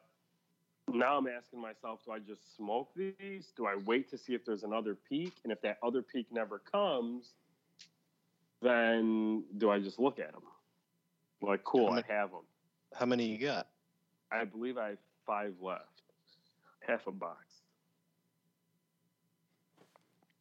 now 0.88 1.18
I'm 1.18 1.28
asking 1.28 1.62
myself, 1.62 2.00
do 2.06 2.12
I 2.12 2.20
just 2.20 2.56
smoke 2.56 2.90
these? 2.96 3.52
Do 3.58 3.66
I 3.66 3.76
wait 3.86 4.10
to 4.12 4.18
see 4.18 4.34
if 4.34 4.46
there's 4.46 4.64
another 4.64 4.96
peak? 4.96 5.34
And 5.44 5.52
if 5.52 5.62
that 5.62 5.78
other 5.84 6.02
peak 6.02 6.28
never 6.32 6.60
comes, 6.60 7.32
then 8.62 9.44
do 9.58 9.70
I 9.70 9.80
just 9.80 10.00
look 10.00 10.20
at 10.20 10.32
them? 10.32 10.44
Like, 11.42 11.64
cool, 11.64 11.92
How 11.92 11.98
I 11.98 12.04
have 12.08 12.32
them. 12.32 12.42
How 12.94 13.06
many 13.06 13.26
you 13.26 13.38
got? 13.38 13.68
I 14.32 14.46
believe 14.46 14.78
I 14.78 14.90
have 14.90 14.98
five 15.32 15.54
left, 15.62 16.02
half 16.86 17.08
a 17.08 17.12
box. 17.12 17.38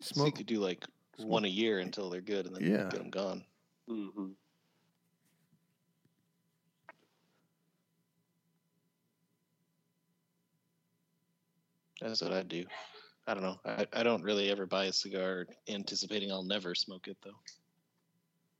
So 0.00 0.14
you 0.16 0.22
smoke. 0.22 0.34
could 0.34 0.46
do 0.46 0.58
like 0.58 0.84
one 1.18 1.44
a 1.44 1.48
year 1.48 1.78
until 1.78 2.10
they're 2.10 2.20
good, 2.20 2.46
and 2.46 2.56
then 2.56 2.64
Yeah. 2.64 2.88
get 2.88 2.98
them 2.98 3.10
gone. 3.10 3.44
Mm-hmm. 3.88 4.30
That's 12.00 12.22
what 12.22 12.32
I 12.32 12.42
do. 12.42 12.64
I 13.28 13.34
don't 13.34 13.44
know. 13.44 13.60
I, 13.64 13.86
I 13.92 14.02
don't 14.02 14.24
really 14.24 14.50
ever 14.50 14.66
buy 14.66 14.86
a 14.86 14.92
cigar 14.92 15.46
anticipating 15.68 16.32
I'll 16.32 16.42
never 16.42 16.74
smoke 16.74 17.06
it 17.06 17.18
though. 17.22 17.38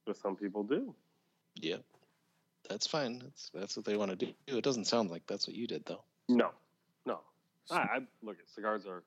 But 0.06 0.16
some 0.16 0.36
people 0.36 0.62
do. 0.62 0.94
Yep. 1.56 1.82
That's 2.68 2.86
fine. 2.86 3.18
That's 3.18 3.50
that's 3.52 3.76
what 3.76 3.84
they 3.84 3.96
want 3.96 4.10
to 4.12 4.16
do. 4.16 4.32
It 4.46 4.62
doesn't 4.62 4.86
sound 4.86 5.10
like 5.10 5.26
that's 5.26 5.48
what 5.48 5.56
you 5.56 5.66
did 5.66 5.84
though. 5.86 6.04
No, 6.36 6.50
no. 7.06 7.20
I, 7.70 7.76
I 7.76 7.98
look 8.22 8.38
at 8.38 8.48
cigars 8.48 8.86
are 8.86 9.02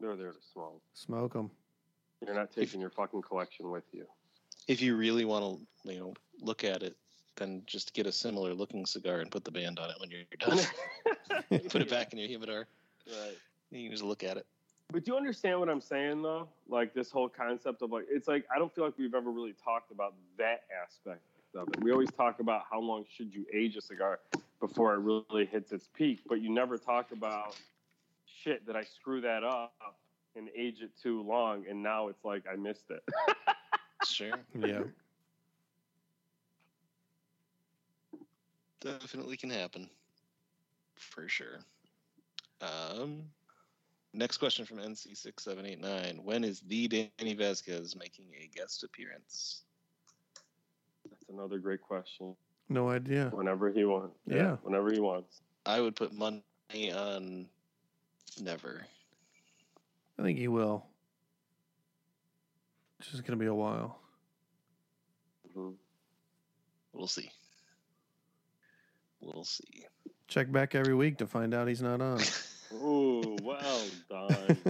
they're 0.00 0.16
there 0.16 0.32
to 0.32 0.38
smoke. 0.52 0.80
Smoke 0.94 1.32
them. 1.32 1.50
You're 2.24 2.34
not 2.34 2.50
taking 2.52 2.80
your 2.80 2.90
fucking 2.90 3.22
collection 3.22 3.70
with 3.70 3.84
you. 3.92 4.04
If 4.66 4.82
you 4.82 4.96
really 4.96 5.24
want 5.24 5.60
to, 5.84 5.92
you 5.92 6.00
know, 6.00 6.14
look 6.40 6.64
at 6.64 6.82
it, 6.82 6.96
then 7.36 7.62
just 7.66 7.94
get 7.94 8.06
a 8.06 8.12
similar 8.12 8.52
looking 8.52 8.84
cigar 8.84 9.20
and 9.20 9.30
put 9.30 9.44
the 9.44 9.50
band 9.50 9.78
on 9.78 9.90
it 9.90 9.96
when 10.00 10.10
you're 10.10 10.22
done. 10.38 10.58
put 11.68 11.82
it 11.82 11.88
back 11.88 12.12
in 12.12 12.18
your 12.18 12.28
humidor. 12.28 12.66
Right. 13.06 13.36
You 13.70 13.84
can 13.84 13.92
just 13.92 14.04
look 14.04 14.24
at 14.24 14.36
it. 14.36 14.46
But 14.90 15.04
do 15.04 15.12
you 15.12 15.16
understand 15.16 15.60
what 15.60 15.68
I'm 15.68 15.80
saying 15.80 16.22
though? 16.22 16.48
Like 16.68 16.94
this 16.94 17.10
whole 17.10 17.28
concept 17.28 17.82
of 17.82 17.92
like 17.92 18.06
it's 18.10 18.26
like 18.26 18.44
I 18.54 18.58
don't 18.58 18.74
feel 18.74 18.84
like 18.84 18.98
we've 18.98 19.14
ever 19.14 19.30
really 19.30 19.54
talked 19.62 19.92
about 19.92 20.14
that 20.38 20.62
aspect 20.82 21.20
of 21.54 21.68
it. 21.68 21.80
We 21.80 21.92
always 21.92 22.10
talk 22.10 22.40
about 22.40 22.62
how 22.70 22.80
long 22.80 23.04
should 23.08 23.32
you 23.34 23.46
age 23.52 23.76
a 23.76 23.80
cigar 23.80 24.20
before 24.60 24.94
it 24.94 24.98
really 24.98 25.46
hits 25.46 25.72
its 25.72 25.88
peak, 25.94 26.20
but 26.28 26.40
you 26.40 26.50
never 26.50 26.78
talk 26.78 27.12
about 27.12 27.56
shit 28.42 28.66
that 28.66 28.76
I 28.76 28.84
screw 28.84 29.20
that 29.22 29.44
up 29.44 29.96
and 30.36 30.48
age 30.56 30.82
it 30.82 30.90
too 31.02 31.22
long 31.22 31.64
and 31.68 31.82
now 31.82 32.08
it's 32.08 32.24
like 32.24 32.44
I 32.50 32.56
missed 32.56 32.90
it. 32.90 33.02
Sure. 34.04 34.38
Yeah. 34.58 34.82
Definitely 38.80 39.36
can 39.36 39.50
happen. 39.50 39.90
For 40.94 41.28
sure. 41.28 41.58
Um, 42.60 43.24
next 44.14 44.38
question 44.38 44.64
from 44.64 44.78
NC6789. 44.78 46.22
When 46.22 46.44
is 46.44 46.60
the 46.60 46.88
Danny 46.88 47.34
Vasquez 47.34 47.96
making 47.96 48.26
a 48.40 48.48
guest 48.56 48.84
appearance? 48.84 49.62
That's 51.10 51.28
another 51.28 51.58
great 51.58 51.82
question. 51.82 52.36
No 52.68 52.90
idea. 52.90 53.30
Whenever 53.32 53.70
he 53.70 53.84
wants. 53.84 54.18
Yeah. 54.26 54.56
Whenever 54.62 54.92
he 54.92 55.00
wants. 55.00 55.40
I 55.64 55.80
would 55.80 55.96
put 55.96 56.12
money 56.12 56.42
on 56.94 57.46
never. 58.40 58.82
I 60.18 60.22
think 60.22 60.38
he 60.38 60.48
will. 60.48 60.84
It's 63.00 63.10
just 63.10 63.24
gonna 63.24 63.36
be 63.36 63.46
a 63.46 63.54
while. 63.54 63.98
Mhm. 65.56 65.74
We'll 66.92 67.06
see. 67.06 67.30
We'll 69.20 69.44
see. 69.44 69.86
Check 70.26 70.50
back 70.52 70.74
every 70.74 70.94
week 70.94 71.18
to 71.18 71.26
find 71.26 71.54
out 71.54 71.68
he's 71.68 71.82
not 71.82 72.00
on. 72.00 72.20
Ooh, 72.74 73.36
well 73.42 73.84
done. 74.10 74.58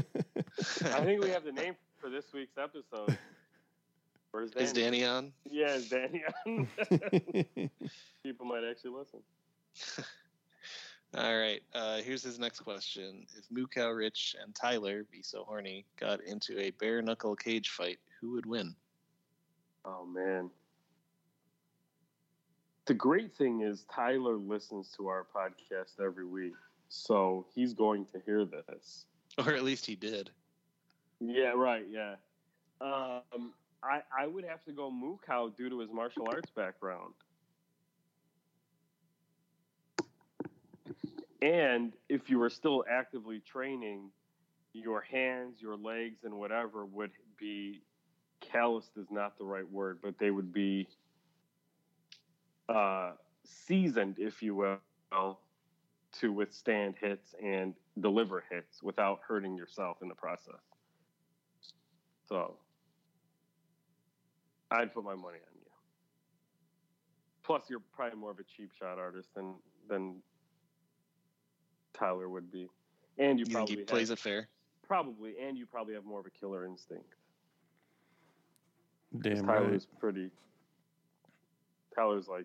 I 0.84 1.04
think 1.04 1.22
we 1.22 1.30
have 1.30 1.44
the 1.44 1.52
name 1.52 1.74
for 1.98 2.10
this 2.10 2.32
week's 2.32 2.56
episode. 2.58 3.18
Where's 4.38 4.52
Danny? 4.52 4.66
Is 4.66 4.72
Danny 4.72 5.04
on? 5.04 5.32
Yeah, 5.50 5.74
is 5.74 5.88
Danny 5.88 6.22
on? 6.46 6.68
People 8.22 8.46
might 8.46 8.62
actually 8.62 8.92
listen. 8.92 10.04
All 11.16 11.36
right. 11.36 11.60
Uh, 11.74 11.96
here's 11.96 12.22
his 12.22 12.38
next 12.38 12.60
question. 12.60 13.26
If 13.36 13.50
Moo 13.50 13.66
Cow 13.66 13.90
Rich 13.90 14.36
and 14.40 14.54
Tyler, 14.54 15.04
be 15.10 15.22
so 15.22 15.42
horny, 15.42 15.86
got 15.98 16.20
into 16.22 16.56
a 16.60 16.70
bare 16.70 17.02
knuckle 17.02 17.34
cage 17.34 17.70
fight, 17.70 17.98
who 18.20 18.34
would 18.34 18.46
win? 18.46 18.76
Oh 19.84 20.06
man. 20.06 20.50
The 22.86 22.94
great 22.94 23.34
thing 23.34 23.62
is 23.62 23.86
Tyler 23.92 24.36
listens 24.36 24.94
to 24.98 25.08
our 25.08 25.26
podcast 25.34 26.00
every 26.00 26.26
week. 26.26 26.54
So 26.88 27.44
he's 27.52 27.74
going 27.74 28.06
to 28.12 28.20
hear 28.24 28.44
this. 28.44 29.06
Or 29.36 29.52
at 29.52 29.64
least 29.64 29.84
he 29.84 29.96
did. 29.96 30.30
Yeah, 31.20 31.54
right, 31.56 31.86
yeah. 31.90 32.14
Um 32.80 33.52
I 33.82 34.02
I 34.16 34.26
would 34.26 34.44
have 34.44 34.64
to 34.64 34.72
go 34.72 34.90
Cow 35.26 35.48
due 35.48 35.68
to 35.68 35.80
his 35.80 35.90
martial 35.92 36.26
arts 36.28 36.50
background. 36.50 37.14
And 41.40 41.92
if 42.08 42.28
you 42.28 42.38
were 42.38 42.50
still 42.50 42.84
actively 42.90 43.40
training, 43.40 44.10
your 44.72 45.00
hands, 45.00 45.60
your 45.60 45.76
legs, 45.76 46.24
and 46.24 46.34
whatever 46.34 46.84
would 46.84 47.12
be 47.38 47.82
calloused 48.40 48.96
is 48.96 49.06
not 49.10 49.38
the 49.38 49.44
right 49.44 49.68
word, 49.70 49.98
but 50.02 50.18
they 50.18 50.30
would 50.30 50.52
be 50.52 50.88
uh, 52.68 53.12
seasoned, 53.44 54.16
if 54.18 54.42
you 54.42 54.54
will, 54.54 55.38
to 56.20 56.32
withstand 56.32 56.94
hits 57.00 57.34
and 57.42 57.74
deliver 58.00 58.44
hits 58.50 58.82
without 58.82 59.20
hurting 59.26 59.56
yourself 59.56 59.98
in 60.02 60.08
the 60.08 60.14
process. 60.14 60.60
So 62.28 62.56
I'd 64.70 64.92
put 64.92 65.04
my 65.04 65.14
money 65.14 65.38
on 65.38 65.54
you. 65.54 65.70
Plus, 67.42 67.62
you're 67.70 67.80
probably 67.94 68.18
more 68.18 68.30
of 68.30 68.38
a 68.38 68.44
cheap 68.44 68.70
shot 68.78 68.98
artist 68.98 69.28
than 69.34 69.54
than 69.88 70.16
Tyler 71.94 72.28
would 72.28 72.52
be, 72.52 72.68
and 73.18 73.38
you 73.38 73.44
You 73.44 73.44
think 73.46 73.56
probably 73.56 73.76
he 73.76 73.82
plays 73.82 74.08
have, 74.10 74.18
it 74.18 74.22
fair? 74.22 74.48
probably, 74.86 75.34
and 75.42 75.56
you 75.56 75.66
probably 75.66 75.94
have 75.94 76.04
more 76.04 76.20
of 76.20 76.26
a 76.26 76.30
killer 76.30 76.64
instinct. 76.66 77.14
Damn 79.20 79.46
right. 79.46 79.60
Tyler's 79.62 79.86
pretty. 79.98 80.30
Tyler's 81.94 82.28
like, 82.28 82.44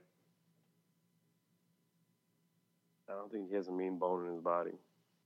I 3.09 3.13
don't 3.13 3.31
think 3.31 3.49
he 3.49 3.55
has 3.55 3.67
a 3.67 3.71
mean 3.71 3.97
bone 3.97 4.25
in 4.25 4.33
his 4.33 4.41
body. 4.41 4.71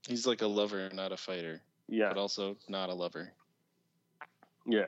He's 0.06 0.26
like 0.26 0.42
a 0.42 0.46
lover, 0.46 0.90
not 0.92 1.12
a 1.12 1.16
fighter, 1.16 1.60
Yeah, 1.88 2.08
but 2.08 2.18
also 2.18 2.56
not 2.68 2.90
a 2.90 2.94
lover. 2.94 3.32
yeah. 4.66 4.86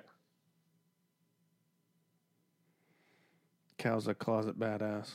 Cal's 3.80 4.08
a 4.08 4.14
closet 4.14 4.58
badass. 4.58 5.08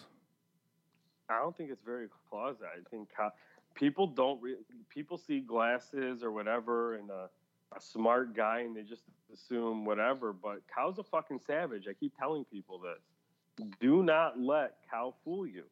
I 1.30 1.38
don't 1.38 1.56
think 1.56 1.70
it's 1.70 1.84
very 1.86 2.08
closet. 2.32 2.66
I 2.76 2.90
think 2.90 3.10
co- 3.16 3.30
people 3.76 4.08
don't. 4.08 4.42
Re- 4.42 4.58
people 4.90 5.20
see 5.20 5.40
glasses 5.40 6.24
or 6.24 6.32
whatever 6.32 6.96
and 6.96 7.12
a, 7.12 7.30
a 7.76 7.80
smart 7.80 8.36
guy, 8.36 8.62
and 8.62 8.76
they 8.76 8.82
just 8.82 9.04
assume 9.32 9.86
whatever. 9.86 10.34
But 10.34 10.62
Cow's 10.74 10.98
a 10.98 11.04
fucking 11.04 11.42
savage. 11.46 11.86
I 11.88 11.94
keep 11.94 12.18
telling 12.18 12.44
people 12.46 12.80
this. 12.80 13.68
Do 13.80 14.02
not 14.02 14.40
let 14.40 14.78
Cow 14.90 15.14
fool 15.24 15.46
you. 15.46 15.66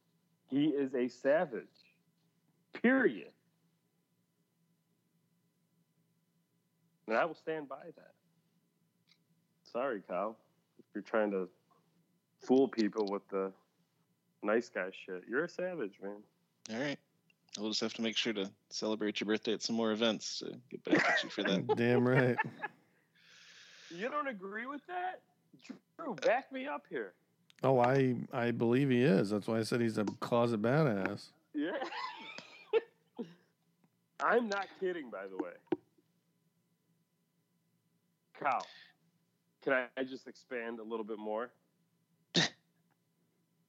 He 0.51 0.67
is 0.67 0.93
a 0.93 1.07
savage. 1.07 1.65
Period. 2.79 3.31
And 7.07 7.17
I 7.17 7.25
will 7.25 7.33
stand 7.33 7.67
by 7.67 7.85
that. 7.95 8.13
Sorry, 9.63 10.03
Cow. 10.07 10.35
If 10.77 10.85
you're 10.93 11.01
trying 11.01 11.31
to 11.31 11.49
fool 12.43 12.67
people 12.67 13.07
with 13.09 13.27
the 13.29 13.51
nice 14.43 14.69
guy 14.69 14.89
shit. 15.05 15.23
You're 15.29 15.45
a 15.45 15.49
savage, 15.49 15.93
man. 16.01 16.17
All 16.71 16.79
right. 16.79 16.99
We'll 17.59 17.69
just 17.69 17.81
have 17.81 17.93
to 17.93 18.01
make 18.01 18.17
sure 18.17 18.33
to 18.33 18.49
celebrate 18.69 19.19
your 19.19 19.27
birthday 19.27 19.53
at 19.53 19.61
some 19.61 19.75
more 19.75 19.91
events 19.91 20.39
to 20.39 20.53
get 20.71 20.83
back 20.83 21.09
at 21.09 21.23
you 21.23 21.29
for 21.29 21.43
that. 21.43 21.67
Damn 21.77 22.07
right. 22.07 22.37
You 23.95 24.09
don't 24.09 24.27
agree 24.27 24.65
with 24.65 24.81
that? 24.87 25.21
Drew, 25.97 26.15
back 26.15 26.51
me 26.51 26.65
up 26.65 26.83
here. 26.89 27.13
Oh, 27.61 27.79
I 27.79 28.15
I 28.33 28.49
believe 28.49 28.89
he 28.89 29.03
is. 29.03 29.29
That's 29.29 29.45
why 29.45 29.59
I 29.59 29.61
said 29.61 29.81
he's 29.81 29.99
a 29.99 30.05
closet 30.19 30.63
badass. 30.63 31.27
Yeah. 31.53 31.77
I'm 34.19 34.49
not 34.49 34.65
kidding, 34.79 35.11
by 35.11 35.27
the 35.27 35.37
way. 35.43 35.51
Cow, 38.41 38.59
can 39.63 39.73
I, 39.73 39.85
I 39.95 40.03
just 40.03 40.27
expand 40.27 40.79
a 40.79 40.83
little 40.83 41.05
bit 41.05 41.19
more? 41.19 41.51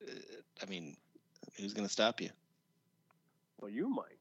Uh, 0.02 0.12
I 0.62 0.66
mean, 0.66 0.96
who's 1.56 1.72
going 1.74 1.86
to 1.86 1.92
stop 1.92 2.20
you? 2.20 2.30
Well, 3.60 3.70
you 3.70 3.88
might. 3.88 4.18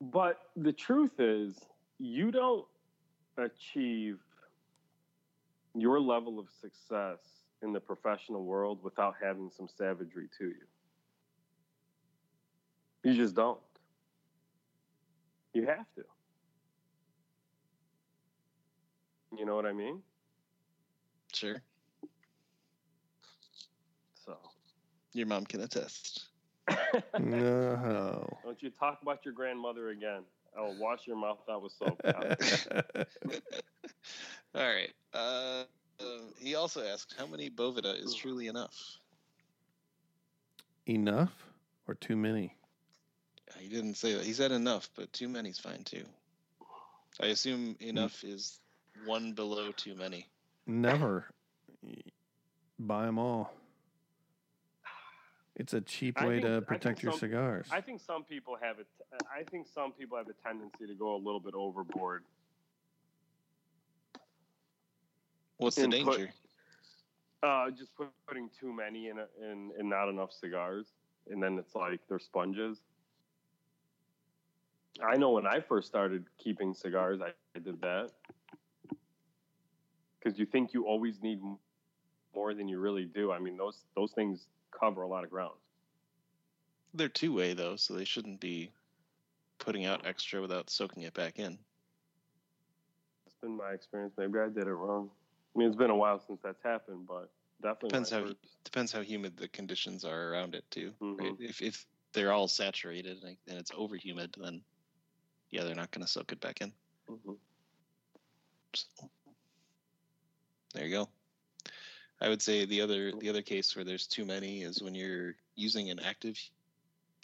But 0.00 0.38
the 0.56 0.72
truth 0.72 1.18
is, 1.18 1.58
you 1.98 2.30
don't 2.30 2.66
achieve 3.36 4.18
your 5.74 6.00
level 6.00 6.38
of 6.38 6.46
success 6.60 7.18
in 7.62 7.72
the 7.72 7.80
professional 7.80 8.44
world 8.44 8.78
without 8.82 9.14
having 9.20 9.50
some 9.50 9.68
savagery 9.68 10.28
to 10.38 10.44
you. 10.46 10.66
You 13.04 13.14
just 13.14 13.34
don't. 13.34 13.58
You 15.54 15.66
have 15.66 15.86
to. 15.96 16.04
You 19.36 19.44
know 19.44 19.54
what 19.56 19.66
I 19.66 19.72
mean? 19.72 20.00
Sure. 21.32 21.62
So, 24.24 24.36
Your 25.12 25.26
mom 25.26 25.44
can 25.46 25.60
attest. 25.60 26.26
No. 27.18 28.38
don't 28.44 28.62
you 28.62 28.70
talk 28.70 29.00
about 29.02 29.24
your 29.24 29.34
grandmother 29.34 29.88
again. 29.88 30.22
I 30.56 30.60
will 30.60 30.76
wash 30.78 31.06
your 31.06 31.16
mouth 31.16 31.38
out 31.48 31.62
with 31.62 31.72
soap. 31.72 32.00
Cow. 32.02 33.02
All 34.54 34.62
right. 34.62 34.90
Uh, 35.14 35.64
uh, 36.00 36.04
he 36.38 36.54
also 36.54 36.82
asked, 36.84 37.14
how 37.18 37.26
many 37.26 37.50
Boveda 37.50 37.94
is 38.02 38.14
truly 38.14 38.48
enough? 38.48 38.74
Enough 40.86 41.32
or 41.86 41.94
too 41.94 42.16
many? 42.16 42.54
He 43.58 43.68
didn't 43.68 43.94
say 43.94 44.14
that. 44.14 44.24
He 44.24 44.32
said 44.32 44.52
enough, 44.52 44.88
but 44.94 45.12
too 45.12 45.28
many's 45.28 45.58
fine 45.58 45.84
too. 45.84 46.04
I 47.20 47.26
assume 47.26 47.76
enough 47.80 48.22
is 48.24 48.60
one 49.04 49.32
below 49.32 49.72
too 49.72 49.94
many. 49.94 50.26
Never. 50.66 51.26
Buy 52.78 53.06
them 53.06 53.18
all. 53.18 53.52
It's 55.58 55.74
a 55.74 55.80
cheap 55.80 56.20
way 56.20 56.40
think- 56.40 56.46
to 56.46 56.62
protect 56.62 57.02
your 57.02 57.12
some- 57.12 57.18
cigars. 57.20 57.68
I 57.70 57.80
think 57.80 58.00
some 58.00 58.22
people 58.24 58.56
have 58.62 58.78
it. 58.78 58.86
I 59.30 59.42
think 59.42 59.66
some 59.66 59.92
people 59.92 60.16
have 60.16 60.28
a 60.28 60.32
tendency 60.32 60.86
to 60.86 60.94
go 60.94 61.16
a 61.16 61.18
little 61.18 61.40
bit 61.40 61.54
overboard. 61.54 62.24
What's 65.56 65.74
the 65.76 65.84
Input. 65.84 66.16
danger? 66.16 66.32
Uh, 67.42 67.70
just 67.70 67.94
put, 67.96 68.08
putting 68.26 68.48
too 68.58 68.72
many 68.72 69.08
in, 69.08 69.18
a, 69.18 69.26
in 69.42 69.72
in 69.78 69.88
not 69.88 70.08
enough 70.08 70.32
cigars, 70.32 70.86
and 71.28 71.42
then 71.42 71.58
it's 71.58 71.74
like 71.74 72.00
they're 72.08 72.18
sponges. 72.18 72.80
I 75.04 75.16
know 75.16 75.30
when 75.30 75.46
I 75.46 75.60
first 75.60 75.86
started 75.88 76.24
keeping 76.38 76.74
cigars, 76.74 77.20
I, 77.20 77.30
I 77.54 77.58
did 77.60 77.80
that 77.80 78.10
because 80.18 80.38
you 80.38 80.46
think 80.46 80.72
you 80.74 80.86
always 80.86 81.22
need 81.22 81.40
more 82.34 82.54
than 82.54 82.68
you 82.68 82.78
really 82.80 83.04
do. 83.04 83.30
I 83.32 83.38
mean, 83.38 83.56
those 83.56 83.84
those 83.96 84.12
things 84.12 84.46
cover 84.78 85.02
a 85.02 85.08
lot 85.08 85.24
of 85.24 85.30
ground. 85.30 85.54
They're 86.94 87.08
two 87.08 87.32
way 87.34 87.54
though, 87.54 87.76
so 87.76 87.94
they 87.94 88.04
shouldn't 88.04 88.40
be 88.40 88.70
putting 89.58 89.84
out 89.84 90.06
extra 90.06 90.40
without 90.40 90.70
soaking 90.70 91.02
it 91.02 91.14
back 91.14 91.38
in. 91.38 91.58
It's 93.26 93.34
been 93.42 93.56
my 93.56 93.72
experience. 93.72 94.14
Maybe 94.16 94.38
I 94.38 94.48
did 94.48 94.66
it 94.66 94.72
wrong. 94.72 95.10
I 95.54 95.58
mean, 95.58 95.68
it's 95.68 95.76
been 95.76 95.90
a 95.90 95.96
while 95.96 96.18
since 96.18 96.40
that's 96.42 96.62
happened, 96.62 97.06
but 97.06 97.30
definitely 97.60 97.88
Depends 97.90 98.10
how- 98.10 98.24
first- 98.24 98.64
Depends 98.64 98.92
how 98.92 99.00
humid 99.00 99.36
the 99.36 99.48
conditions 99.48 100.04
are 100.04 100.30
around 100.30 100.54
it 100.54 100.70
too. 100.70 100.94
Right? 101.00 101.32
Mhm. 101.32 101.40
If 101.40 101.62
if 101.62 101.86
they're 102.12 102.32
all 102.32 102.48
saturated 102.48 103.22
and 103.22 103.36
and 103.46 103.58
it's 103.58 103.70
over 103.74 103.96
humid, 103.96 104.34
then 104.38 104.62
yeah, 105.50 105.64
they're 105.64 105.74
not 105.74 105.90
going 105.90 106.04
to 106.04 106.10
soak 106.10 106.32
it 106.32 106.40
back 106.40 106.60
in. 106.60 106.72
Mhm. 107.08 107.38
So, 108.74 109.10
there 110.74 110.84
you 110.86 110.90
go. 110.90 111.08
I 112.20 112.28
would 112.28 112.42
say 112.42 112.64
the 112.64 112.80
other 112.80 113.12
the 113.12 113.28
other 113.28 113.42
case 113.42 113.74
where 113.76 113.84
there's 113.84 114.06
too 114.06 114.24
many 114.24 114.62
is 114.62 114.82
when 114.82 114.94
you're 114.94 115.34
using 115.54 115.90
an 115.90 116.00
active 116.00 116.36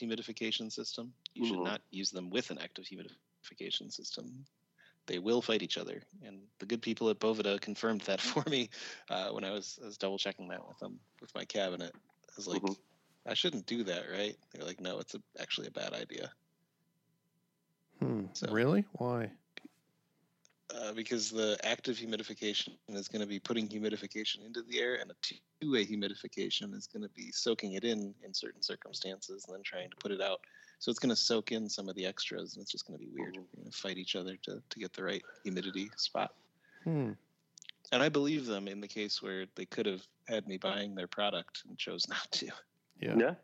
humidification 0.00 0.70
system. 0.70 1.12
You 1.34 1.46
should 1.46 1.58
Mhm. 1.58 1.64
not 1.64 1.80
use 1.90 2.10
them 2.10 2.30
with 2.30 2.50
an 2.50 2.58
active 2.58 2.84
humidification 2.84 3.92
system. 3.92 4.44
They 5.06 5.18
will 5.18 5.42
fight 5.42 5.62
each 5.62 5.76
other, 5.78 6.02
and 6.22 6.40
the 6.60 6.66
good 6.66 6.80
people 6.80 7.10
at 7.10 7.18
Boveda 7.18 7.60
confirmed 7.60 8.00
that 8.02 8.20
for 8.46 8.48
me 8.48 8.70
uh, 9.10 9.30
when 9.30 9.44
I 9.44 9.50
was, 9.50 9.78
I 9.82 9.86
was 9.86 9.98
double 9.98 10.18
checking 10.18 10.48
that 10.48 10.66
with 10.66 10.78
them 10.78 10.98
with 11.20 11.34
my 11.34 11.44
cabinet. 11.44 11.92
I 11.94 12.32
was 12.36 12.46
like, 12.48 12.62
Mhm. 12.62 12.76
I 13.26 13.34
shouldn't 13.34 13.66
do 13.66 13.84
that, 13.84 14.10
right? 14.10 14.36
They're 14.52 14.64
like, 14.66 14.80
no, 14.80 14.98
it's 15.00 15.14
a, 15.14 15.22
actually 15.38 15.66
a 15.66 15.70
bad 15.72 15.92
idea. 15.92 16.32
Hmm. 18.00 18.26
So- 18.32 18.50
Really? 18.50 18.84
Why? 18.92 19.30
Uh, 20.72 20.92
because 20.92 21.30
the 21.30 21.58
active 21.64 21.96
humidification 21.96 22.70
is 22.88 23.08
going 23.08 23.20
to 23.20 23.26
be 23.26 23.38
putting 23.38 23.68
humidification 23.68 24.44
into 24.46 24.62
the 24.62 24.80
air, 24.80 24.96
and 24.96 25.10
a 25.10 25.14
two-way 25.22 25.84
humidification 25.84 26.74
is 26.74 26.86
going 26.86 27.02
to 27.02 27.08
be 27.10 27.30
soaking 27.32 27.72
it 27.74 27.84
in 27.84 28.14
in 28.24 28.32
certain 28.32 28.62
circumstances 28.62 29.44
and 29.46 29.54
then 29.54 29.62
trying 29.62 29.90
to 29.90 29.96
put 29.96 30.10
it 30.10 30.20
out. 30.20 30.40
So 30.78 30.90
it's 30.90 30.98
going 30.98 31.10
to 31.10 31.16
soak 31.16 31.52
in 31.52 31.68
some 31.68 31.88
of 31.88 31.94
the 31.94 32.06
extras, 32.06 32.54
and 32.54 32.62
it's 32.62 32.72
just 32.72 32.86
going 32.86 32.98
to 32.98 33.04
be 33.04 33.10
weird. 33.10 33.34
You're 33.34 33.44
going 33.56 33.70
to 33.70 33.76
fight 33.76 33.96
each 33.96 34.16
other 34.16 34.36
to, 34.42 34.62
to 34.68 34.78
get 34.78 34.92
the 34.92 35.02
right 35.02 35.22
humidity 35.42 35.90
spot. 35.96 36.34
Hmm. 36.82 37.12
And 37.92 38.02
I 38.02 38.08
believe 38.08 38.46
them 38.46 38.66
in 38.68 38.80
the 38.80 38.88
case 38.88 39.22
where 39.22 39.46
they 39.54 39.66
could 39.66 39.86
have 39.86 40.02
had 40.28 40.46
me 40.48 40.56
buying 40.56 40.94
their 40.94 41.06
product 41.06 41.62
and 41.68 41.78
chose 41.78 42.08
not 42.08 42.30
to. 42.32 42.46
Yeah. 43.00 43.14
Yeah. 43.16 43.34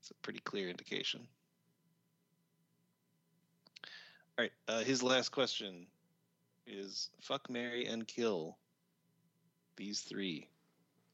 It's 0.00 0.10
a 0.10 0.14
pretty 0.22 0.40
clear 0.40 0.68
indication. 0.68 1.26
All 4.38 4.44
right. 4.44 4.52
Uh, 4.68 4.80
his 4.84 5.02
last 5.02 5.30
question 5.30 5.86
is 6.66 7.08
fuck, 7.20 7.48
Mary, 7.48 7.86
and 7.86 8.06
kill 8.06 8.56
these 9.76 10.00
three 10.00 10.48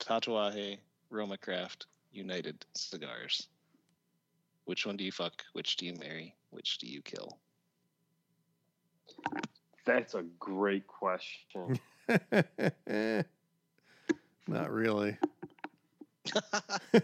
Tatuaje, 0.01 0.79
Roma 1.11 1.39
Craft, 1.39 1.87
United 2.13 2.65
cigars. 2.75 3.47
Which 4.65 4.87
one 4.87 4.97
do 4.97 5.05
you 5.05 5.13
fuck? 5.13 5.45
Which 5.53 5.77
do 5.77 5.87
you 5.87 5.95
marry? 5.95 6.35
Which 6.51 6.79
do 6.79 6.87
you 6.87 7.03
kill? 7.03 7.39
That's 9.85 10.15
a 10.15 10.23
great 10.39 10.87
question. 10.87 11.79
Not 14.49 14.71
really. 14.71 15.17
What's 16.93 17.01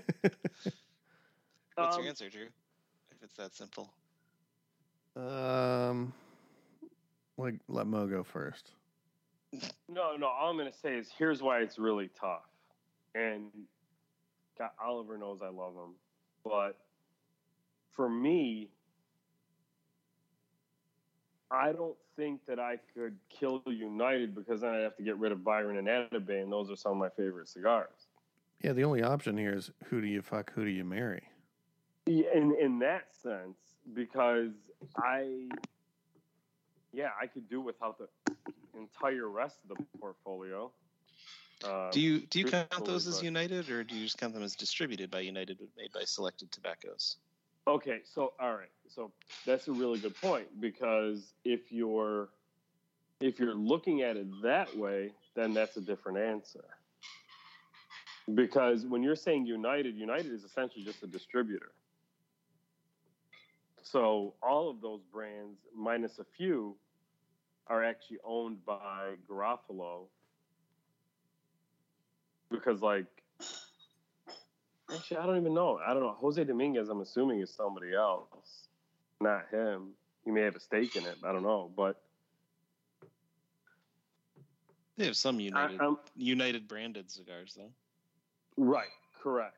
your 1.77 1.87
Um, 1.87 2.01
Um, 2.01 2.07
answer, 2.09 2.29
Drew. 2.29 2.47
If 3.11 3.23
it's 3.23 3.37
that 3.37 3.55
simple. 3.55 3.93
Um, 5.17 6.13
like 7.37 7.55
let 7.69 7.87
Mo 7.87 8.07
go 8.07 8.23
first. 8.23 8.73
No, 9.89 10.17
no. 10.17 10.27
All 10.27 10.51
I'm 10.51 10.59
to 10.59 10.73
say 10.73 10.97
is 10.97 11.09
here's 11.17 11.43
why 11.43 11.61
it's 11.61 11.79
really 11.79 12.11
tough. 12.21 12.47
And 13.15 13.51
God, 14.59 14.71
Oliver 14.85 15.17
knows 15.17 15.41
I 15.43 15.49
love 15.49 15.75
him, 15.75 15.95
but 16.45 16.77
for 17.93 18.09
me, 18.09 18.69
I 21.51 21.73
don't 21.73 21.97
think 22.17 22.45
that 22.47 22.59
I 22.59 22.79
could 22.95 23.17
kill 23.31 23.63
United 23.67 24.35
because 24.35 24.61
then 24.61 24.71
I'd 24.71 24.83
have 24.83 24.97
to 24.97 25.03
get 25.03 25.17
rid 25.19 25.33
of 25.33 25.43
Byron 25.43 25.79
and 25.79 25.89
Atabey, 25.89 26.43
and 26.43 26.53
those 26.53 26.71
are 26.71 26.77
some 26.77 26.93
of 26.93 26.99
my 26.99 27.09
favorite 27.09 27.49
cigars. 27.49 28.09
Yeah, 28.63 28.73
the 28.73 28.85
only 28.85 29.03
option 29.03 29.37
here 29.39 29.55
is 29.55 29.71
who 29.85 30.01
do 30.01 30.07
you 30.07 30.21
fuck, 30.21 30.53
who 30.53 30.65
do 30.65 30.71
you 30.71 30.85
marry? 30.85 31.23
Yeah, 32.07 32.27
in 32.35 32.55
in 32.61 32.79
that 32.81 33.15
sense, 33.15 33.78
because 33.95 34.53
I, 34.97 35.49
yeah, 36.93 37.11
I 37.21 37.27
could 37.27 37.49
do 37.49 37.61
without 37.61 37.99
the 37.99 38.09
entire 38.79 39.29
rest 39.29 39.57
of 39.69 39.77
the 39.77 39.85
portfolio. 39.99 40.71
Um, 41.65 41.91
Do 41.91 42.01
you 42.01 42.21
do 42.21 42.39
you 42.39 42.45
count 42.45 42.85
those 42.85 43.07
as 43.09 43.23
United, 43.23 43.69
or 43.69 43.83
do 43.83 43.97
you 43.97 44.05
just 44.05 44.19
count 44.19 44.33
them 44.33 44.45
as 44.45 44.55
distributed 44.55 45.11
by 45.11 45.21
United, 45.21 45.59
but 45.59 45.69
made 45.77 45.93
by 45.93 46.05
Selected 46.05 46.53
Tobaccos? 46.53 47.17
Okay, 47.67 47.99
so 48.05 48.33
all 48.41 48.55
right, 48.55 48.71
so 48.89 49.11
that's 49.45 49.67
a 49.69 49.73
really 49.73 49.99
good 49.99 50.17
point 50.21 50.47
because 50.61 51.35
if 51.45 51.73
you're 51.73 52.29
if 53.21 53.41
you're 53.41 53.55
looking 53.55 54.03
at 54.03 54.17
it 54.17 54.27
that 54.43 54.75
way, 54.77 55.11
then 55.35 55.53
that's 55.53 55.77
a 55.77 55.81
different 55.81 56.19
answer. 56.19 56.65
Because 58.35 58.87
when 58.87 59.03
you're 59.03 59.17
saying 59.17 59.47
United, 59.47 59.97
United 59.97 60.33
is 60.33 60.45
essentially 60.45 60.85
just 60.85 61.03
a 61.03 61.07
distributor. 61.07 61.73
So 63.91 64.35
all 64.43 64.69
of 64.69 64.81
those 64.81 65.01
brands, 65.13 65.59
minus 65.75 66.19
a 66.19 66.25
few, 66.37 66.77
are 67.69 67.83
actually 67.83 68.19
owned 68.25 68.65
by 68.65 69.15
Garofalo. 69.29 70.07
Because 72.51 72.83
like 72.83 73.07
Actually, 74.95 75.19
I 75.19 75.27
don't 75.27 75.37
even 75.37 75.53
know. 75.53 75.79
I 75.87 75.93
don't 75.93 76.03
know. 76.03 76.17
Jose 76.19 76.43
Dominguez, 76.45 76.89
I'm 76.89 77.03
assuming, 77.03 77.41
is 77.41 77.51
somebody 77.51 77.95
else, 77.95 78.69
not 79.21 79.47
him. 79.51 79.91
He 80.25 80.31
may 80.31 80.41
have 80.43 80.57
a 80.57 80.61
stake 80.61 80.97
in 80.97 81.05
it. 81.05 81.17
I 81.23 81.33
don't 81.33 81.43
know. 81.43 81.71
But 81.77 82.01
They 84.97 85.05
have 85.05 85.17
some 85.17 85.41
United 85.41 85.79
I'm 85.81 85.99
United 86.17 86.67
branded 86.67 87.11
cigars, 87.11 87.57
though. 87.57 87.71
right, 88.57 88.89
correct. 89.23 89.57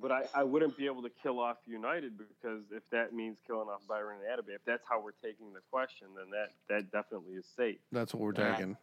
But 0.00 0.12
I, 0.12 0.22
I 0.34 0.44
wouldn't 0.44 0.76
be 0.76 0.86
able 0.86 1.02
to 1.02 1.10
kill 1.22 1.40
off 1.40 1.56
United 1.66 2.16
because 2.16 2.62
if 2.72 2.88
that 2.90 3.12
means 3.12 3.38
killing 3.46 3.68
off 3.68 3.80
Byron 3.88 4.18
and 4.26 4.38
Atabey, 4.38 4.54
if 4.54 4.64
that's 4.64 4.84
how 4.88 5.00
we're 5.00 5.12
taking 5.22 5.52
the 5.52 5.60
question, 5.70 6.08
then 6.16 6.30
that, 6.30 6.52
that 6.68 6.92
definitely 6.92 7.34
is 7.34 7.46
safe. 7.56 7.78
That's 7.92 8.14
what 8.14 8.22
we're 8.22 8.32
Yeah. 8.42 8.52
taking. 8.52 8.76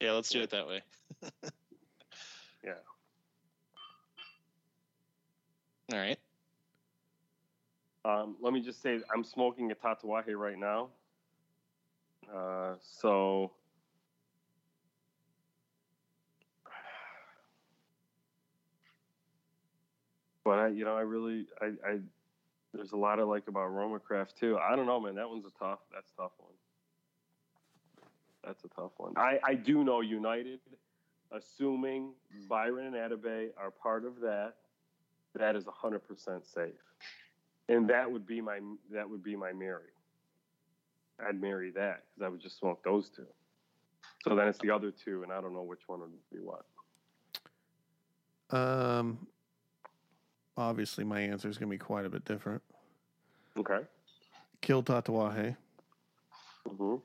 Yeah, 0.00 0.12
let's 0.12 0.28
do 0.30 0.40
it 0.40 0.50
that 0.50 0.66
way. 0.66 0.82
Yeah. 2.64 2.72
All 5.92 5.98
right. 5.98 6.18
Um, 8.06 8.36
let 8.40 8.54
me 8.54 8.60
just 8.62 8.80
say, 8.80 9.00
I'm 9.14 9.22
smoking 9.22 9.70
a 9.70 9.74
Tatuaje 9.74 10.34
right 10.34 10.58
now. 10.58 10.88
Uh, 12.34 12.76
so, 12.80 13.52
but 20.44 20.58
I, 20.58 20.68
you 20.68 20.84
know, 20.84 20.96
I 20.96 21.00
really, 21.00 21.46
I, 21.60 21.66
I, 21.86 21.98
there's 22.72 22.92
a 22.92 22.96
lot 22.96 23.18
I 23.18 23.22
like 23.22 23.48
about 23.48 23.66
Roma 23.66 23.98
Craft 23.98 24.36
too. 24.38 24.58
I 24.58 24.76
don't 24.76 24.86
know, 24.86 25.00
man. 25.00 25.14
That 25.14 25.28
one's 25.28 25.44
a 25.46 25.58
tough. 25.58 25.80
That's 25.92 26.10
a 26.18 26.22
tough 26.22 26.32
one. 26.38 26.52
That's 28.44 28.64
a 28.64 28.68
tough 28.68 28.92
one. 28.98 29.14
I, 29.16 29.38
I 29.42 29.54
do 29.54 29.84
know 29.84 30.00
United, 30.00 30.60
assuming 31.32 32.12
Byron 32.48 32.94
and 32.94 32.94
Atabey 32.94 33.48
are 33.56 33.70
part 33.70 34.04
of 34.04 34.20
that, 34.20 34.54
that 35.34 35.56
is 35.56 35.64
100% 35.64 36.00
safe 36.46 36.72
and 37.68 37.88
that 37.88 38.10
would 38.10 38.26
be 38.26 38.40
my 38.40 38.60
that 38.92 39.08
would 39.08 39.22
be 39.22 39.36
my 39.36 39.52
Mary. 39.52 39.90
I'd 41.26 41.40
marry 41.40 41.70
that 41.72 42.02
because 42.08 42.26
I 42.26 42.28
would 42.28 42.40
just 42.40 42.58
smoke 42.58 42.82
those 42.84 43.08
two. 43.08 43.26
So 44.22 44.34
then 44.34 44.48
it's 44.48 44.58
the 44.58 44.70
other 44.70 44.90
two, 44.90 45.22
and 45.22 45.32
I 45.32 45.40
don't 45.40 45.54
know 45.54 45.62
which 45.62 45.82
one 45.86 46.00
would 46.00 46.10
be 46.32 46.38
what. 46.38 46.64
Um, 48.50 49.26
obviously, 50.56 51.04
my 51.04 51.20
answer 51.20 51.48
is 51.48 51.58
going 51.58 51.68
to 51.68 51.74
be 51.74 51.78
quite 51.78 52.04
a 52.04 52.10
bit 52.10 52.24
different. 52.24 52.62
Okay. 53.56 53.80
Kill 54.60 54.82
Tatuaje. 54.82 55.56
hmm 56.68 56.96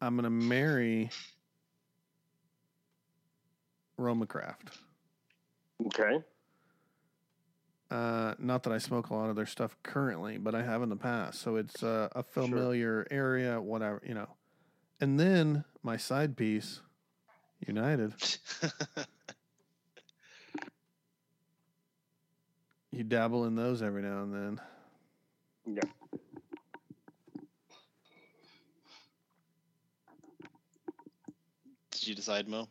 I'm 0.00 0.14
going 0.14 0.24
to 0.24 0.30
marry 0.30 1.10
Roma 3.96 4.26
Craft. 4.26 4.78
Okay. 5.86 6.22
Uh, 7.90 8.34
not 8.38 8.62
that 8.64 8.72
I 8.72 8.78
smoke 8.78 9.10
a 9.10 9.14
lot 9.14 9.30
of 9.30 9.36
their 9.36 9.46
stuff 9.46 9.76
currently, 9.82 10.38
but 10.38 10.54
I 10.54 10.62
have 10.62 10.82
in 10.82 10.88
the 10.88 10.96
past. 10.96 11.40
So 11.40 11.56
it's 11.56 11.82
uh, 11.82 12.08
a 12.12 12.22
familiar 12.22 13.06
area, 13.10 13.60
whatever, 13.60 14.02
you 14.06 14.14
know. 14.14 14.28
And 15.00 15.18
then 15.18 15.64
my 15.82 15.96
side 15.96 16.36
piece, 16.36 16.80
United. 17.66 18.12
You 22.96 23.04
dabble 23.04 23.44
in 23.44 23.54
those 23.54 23.82
every 23.82 24.00
now 24.00 24.22
and 24.22 24.32
then. 24.32 24.60
Yeah. 25.66 25.82
Did 31.90 32.06
you 32.06 32.14
decide, 32.14 32.48
Mo? 32.48 32.68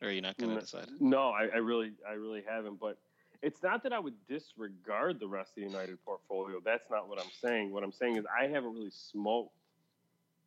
Or 0.00 0.08
are 0.08 0.10
you 0.10 0.22
not 0.22 0.38
going 0.38 0.48
to 0.48 0.54
No. 0.54 0.60
decide? 0.62 0.88
No, 1.00 1.28
I, 1.28 1.48
I 1.52 1.58
really, 1.58 1.92
I 2.08 2.12
really 2.12 2.42
haven't. 2.48 2.80
But 2.80 2.96
it's 3.42 3.62
not 3.62 3.82
that 3.82 3.92
I 3.92 3.98
would 3.98 4.14
disregard 4.26 5.20
the 5.20 5.28
rest 5.28 5.50
of 5.50 5.56
the 5.56 5.68
United 5.68 6.02
portfolio. 6.02 6.60
That's 6.64 6.88
not 6.90 7.06
what 7.06 7.20
I'm 7.20 7.30
saying. 7.42 7.70
What 7.70 7.82
I'm 7.82 7.92
saying 7.92 8.16
is 8.16 8.24
I 8.24 8.46
haven't 8.46 8.72
really 8.72 8.90
smoked 8.90 9.52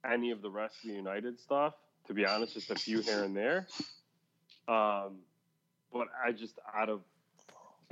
any 0.04 0.32
of 0.32 0.42
the 0.42 0.50
rest 0.50 0.78
of 0.84 0.90
the 0.90 0.96
United 0.96 1.40
stuff. 1.40 1.76
To 2.08 2.16
be 2.16 2.26
honest, 2.26 2.56
just 2.56 2.72
a 2.72 2.76
few 2.76 3.02
here 3.02 3.24
and 3.24 3.38
there. 3.38 3.68
Um, 4.68 5.20
but 5.94 6.08
I 6.26 6.32
just 6.32 6.58
out 6.74 6.90
of, 6.90 7.02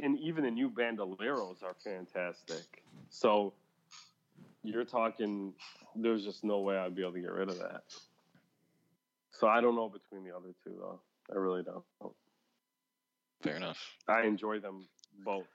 and 0.01 0.19
even 0.19 0.43
the 0.43 0.51
new 0.51 0.69
Bandoleros 0.69 1.63
are 1.63 1.75
fantastic. 1.83 2.83
So 3.09 3.53
you're 4.63 4.85
talking. 4.85 5.53
There's 5.95 6.23
just 6.23 6.43
no 6.43 6.59
way 6.59 6.77
I'd 6.77 6.95
be 6.95 7.01
able 7.01 7.13
to 7.13 7.21
get 7.21 7.31
rid 7.31 7.49
of 7.49 7.59
that. 7.59 7.83
So 9.31 9.47
I 9.47 9.61
don't 9.61 9.75
know 9.75 9.89
between 9.89 10.23
the 10.23 10.35
other 10.35 10.53
two 10.63 10.75
though. 10.77 10.99
I 11.31 11.37
really 11.37 11.63
don't. 11.63 11.83
Fair 13.41 13.55
enough. 13.55 13.79
I 14.07 14.23
enjoy 14.23 14.59
them 14.59 14.87
both 15.23 15.47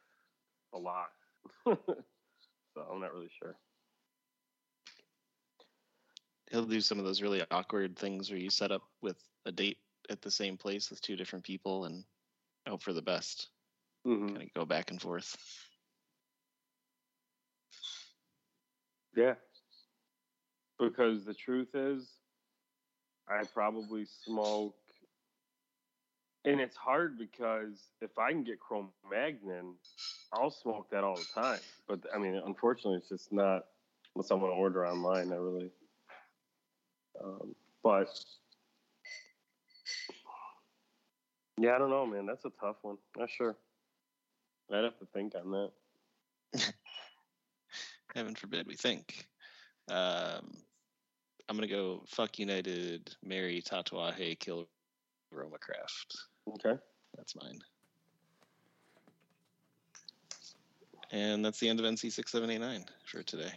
a 0.73 0.79
lot. 0.79 1.11
so 1.65 1.77
I'm 2.91 3.01
not 3.01 3.13
really 3.13 3.31
sure. 3.39 3.57
He'll 6.51 6.65
do 6.65 6.81
some 6.81 6.99
of 6.99 7.05
those 7.05 7.21
really 7.21 7.43
awkward 7.51 7.97
things 7.97 8.31
where 8.31 8.39
you 8.39 8.49
set 8.49 8.71
up 8.71 8.83
with 9.03 9.17
a 9.45 9.53
date 9.53 9.79
at 10.09 10.23
the 10.23 10.31
same 10.31 10.57
place 10.57 10.91
with 10.91 11.01
two 11.01 11.17
different 11.17 11.45
people 11.45 11.85
and 11.85 12.05
hope 12.67 12.83
for 12.83 12.93
the 12.93 13.03
best. 13.03 13.49
Hmm 14.05 14.35
Kind 14.35 14.43
of 14.43 14.55
go 14.55 14.65
back 14.67 14.91
and 14.91 15.01
forth. 15.01 15.37
Yeah. 19.17 19.35
Because 20.79 21.25
the 21.25 21.35
truth 21.35 21.75
is, 21.75 22.09
I 23.29 23.45
probably 23.45 24.07
smoke, 24.25 24.77
and 26.45 26.61
it's 26.61 26.77
hard 26.77 27.19
because 27.19 27.91
if 28.01 28.19
I 28.19 28.33
can 28.33 28.45
get 28.45 28.61
Chrome 28.61 28.91
Magnon, 29.11 29.75
I'll 30.33 30.51
smoke 30.51 30.91
that 30.91 31.05
all 31.05 31.17
the 31.17 31.27
time. 31.35 31.61
But 31.89 32.01
I 32.15 32.19
mean, 32.19 32.41
unfortunately, 32.45 32.99
it's 32.99 33.09
just 33.09 33.33
not 33.33 33.67
unless 34.15 34.31
I 34.31 34.35
want 34.35 34.53
to 34.53 34.57
order 34.57 34.87
online. 34.87 35.33
I 35.33 35.37
really, 35.37 35.71
um, 37.23 37.55
but 37.83 38.09
yeah, 41.59 41.75
I 41.75 41.79
don't 41.79 41.91
know, 41.91 42.07
man. 42.07 42.27
That's 42.27 42.45
a 42.45 42.51
tough 42.61 42.77
one. 42.83 42.99
Not 43.17 43.31
sure. 43.31 43.57
I'd 44.75 44.85
have 44.85 44.99
to 44.99 45.07
think 45.07 45.35
on 45.35 45.51
that. 45.53 45.71
Heaven 48.15 48.35
forbid 48.35 48.67
we 48.67 48.75
think. 48.75 49.27
Um, 49.89 50.53
I'm 51.49 51.57
gonna 51.57 51.67
go 51.67 52.03
fuck 52.07 52.39
United, 52.39 53.15
marry 53.23 53.61
Tatuaje, 53.63 54.39
kill 54.39 54.69
Roma 55.31 55.59
Craft. 55.59 56.17
Okay. 56.49 56.81
That's 57.17 57.35
mine. 57.37 57.61
And 61.13 61.45
that's 61.45 61.61
the 61.61 61.69
end 61.69 61.79
of 61.81 61.87
NC 61.87 62.11
six 62.13 62.33
seven 62.33 62.51
eight 62.51 62.59
nine 62.61 62.85
for 63.05 63.23
today. 63.23 63.53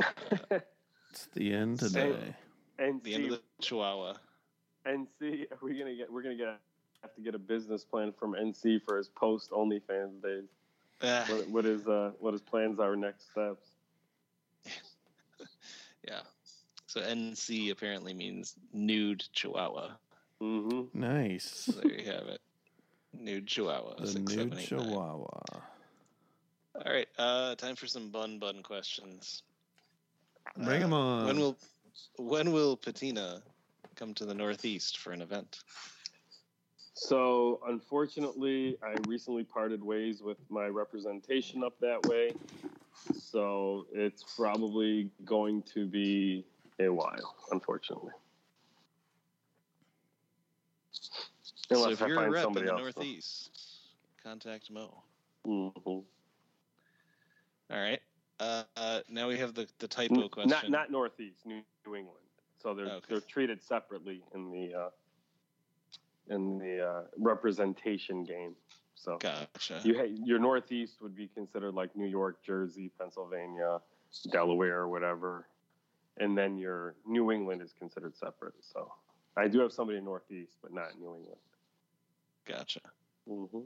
It's 1.10 1.26
the 1.34 1.52
end 1.52 1.78
So- 1.78 1.88
today. 1.88 2.34
and 2.78 3.02
The 3.04 3.14
end 3.14 3.24
of 3.26 3.30
the 3.32 3.40
Chihuahua. 3.60 4.14
and 4.86 5.06
see, 5.20 5.46
are 5.50 5.58
we 5.60 5.78
gonna 5.78 5.94
get? 5.94 6.10
We're 6.10 6.22
gonna 6.22 6.36
get 6.36 6.58
have 7.02 7.14
to 7.14 7.20
get 7.20 7.34
a 7.34 7.38
business 7.38 7.84
plan 7.84 8.12
from 8.12 8.32
NC 8.34 8.82
for 8.82 8.96
his 8.96 9.08
post 9.08 9.50
OnlyFans 9.50 10.22
days. 10.22 10.44
Ah, 11.02 11.24
What, 11.28 11.48
what 11.48 11.64
his 11.64 11.86
uh, 11.86 12.12
what 12.20 12.32
his 12.32 12.42
plans 12.42 12.78
are 12.78 12.94
next 12.96 13.30
steps. 13.30 13.66
yeah. 16.08 16.20
So 16.86 17.00
NC 17.00 17.70
apparently 17.72 18.14
means 18.14 18.54
nude 18.72 19.24
Chihuahua. 19.32 19.90
Mm-hmm. 20.40 20.98
Nice. 21.00 21.44
So 21.72 21.80
there 21.80 21.92
you 22.00 22.10
have 22.10 22.28
it. 22.28 22.40
Nude 23.12 23.46
Chihuahua. 23.46 23.94
The 23.98 24.06
six, 24.06 24.20
new 24.20 24.26
seven, 24.34 24.52
eight, 24.52 24.56
nine. 24.56 24.66
Chihuahua. 24.66 25.40
All 26.74 26.92
right. 26.92 27.08
Uh, 27.18 27.54
time 27.56 27.76
for 27.76 27.86
some 27.86 28.10
bun 28.10 28.38
bun 28.38 28.62
questions. 28.62 29.42
Bring 30.56 30.82
Uh, 30.82 30.86
'em 30.86 30.92
on. 30.92 31.26
When 31.26 31.38
will 31.40 31.58
when 32.16 32.52
will 32.52 32.76
Patina 32.76 33.42
come 33.96 34.14
to 34.14 34.24
the 34.24 34.34
Northeast 34.34 34.98
for 34.98 35.12
an 35.12 35.20
event? 35.22 35.60
So 36.94 37.60
unfortunately, 37.66 38.76
I 38.82 38.96
recently 39.08 39.44
parted 39.44 39.82
ways 39.82 40.22
with 40.22 40.38
my 40.50 40.66
representation 40.66 41.64
up 41.64 41.78
that 41.80 42.02
way. 42.04 42.32
So 43.14 43.86
it's 43.92 44.22
probably 44.36 45.10
going 45.24 45.62
to 45.74 45.86
be 45.86 46.44
a 46.78 46.88
while, 46.88 47.34
unfortunately. 47.50 48.12
Unless 51.70 51.84
so 51.84 51.90
if 51.92 52.02
I 52.02 52.06
you're 52.08 52.24
a 52.26 52.30
rep 52.30 52.46
in 52.48 52.54
the 52.54 52.66
else. 52.66 52.78
Northeast, 52.78 53.50
contact 54.22 54.70
Mo. 54.70 55.02
Mhm. 55.46 55.72
All 55.84 56.04
right. 57.70 58.00
Uh, 58.38 58.64
uh, 58.76 59.00
now 59.08 59.28
we 59.28 59.38
have 59.38 59.54
the, 59.54 59.66
the 59.78 59.88
typo 59.88 60.28
question. 60.28 60.50
Not 60.50 60.70
not 60.70 60.90
Northeast, 60.90 61.46
New, 61.46 61.62
New 61.86 61.94
England. 61.94 62.18
So 62.58 62.74
they're 62.74 62.86
Okay. 62.86 63.06
they're 63.08 63.20
treated 63.20 63.62
separately 63.62 64.22
in 64.34 64.50
the 64.50 64.74
uh, 64.74 64.90
in 66.28 66.58
the 66.58 66.86
uh, 66.86 67.02
representation 67.16 68.24
game. 68.24 68.54
So 68.94 69.18
Gotcha. 69.18 69.80
you 69.84 69.96
ha- 69.96 70.14
your 70.24 70.38
Northeast 70.38 71.00
would 71.02 71.14
be 71.16 71.28
considered 71.28 71.74
like 71.74 71.94
New 71.96 72.06
York, 72.06 72.42
Jersey, 72.44 72.90
Pennsylvania, 72.98 73.80
Delaware, 74.30 74.80
or 74.80 74.88
whatever, 74.88 75.48
and 76.18 76.36
then 76.36 76.56
your 76.58 76.94
New 77.06 77.32
England 77.32 77.62
is 77.62 77.72
considered 77.72 78.16
separate. 78.16 78.54
So 78.60 78.92
I 79.36 79.48
do 79.48 79.60
have 79.60 79.72
somebody 79.72 79.98
in 79.98 80.04
Northeast, 80.04 80.58
but 80.62 80.72
not 80.72 80.98
New 80.98 81.14
England. 81.16 81.40
Gotcha. 82.46 82.80
Mm-hmm. 83.28 83.56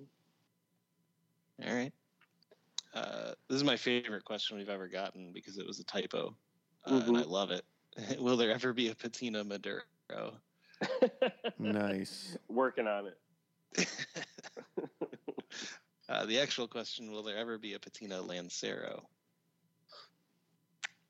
All 1.68 1.74
right. 1.74 1.92
Uh, 2.94 3.32
this 3.48 3.56
is 3.56 3.64
my 3.64 3.76
favorite 3.76 4.24
question 4.24 4.56
we've 4.56 4.68
ever 4.70 4.88
gotten 4.88 5.32
because 5.32 5.58
it 5.58 5.66
was 5.66 5.80
a 5.80 5.84
typo, 5.84 6.34
uh, 6.86 7.02
and 7.06 7.16
Mhm. 7.16 7.20
I 7.20 7.24
love 7.24 7.50
it. 7.50 7.64
Will 8.20 8.36
there 8.36 8.50
ever 8.52 8.72
be 8.72 8.88
a 8.88 8.94
Patina 8.94 9.44
Maduro? 9.44 9.82
Nice. 11.58 12.36
Working 12.48 12.86
on 12.86 13.06
it. 13.06 13.18
uh, 16.08 16.26
the 16.26 16.38
actual 16.38 16.68
question: 16.68 17.10
Will 17.10 17.22
there 17.22 17.36
ever 17.36 17.58
be 17.58 17.74
a 17.74 17.78
Patina 17.78 18.20
Lancero? 18.20 19.08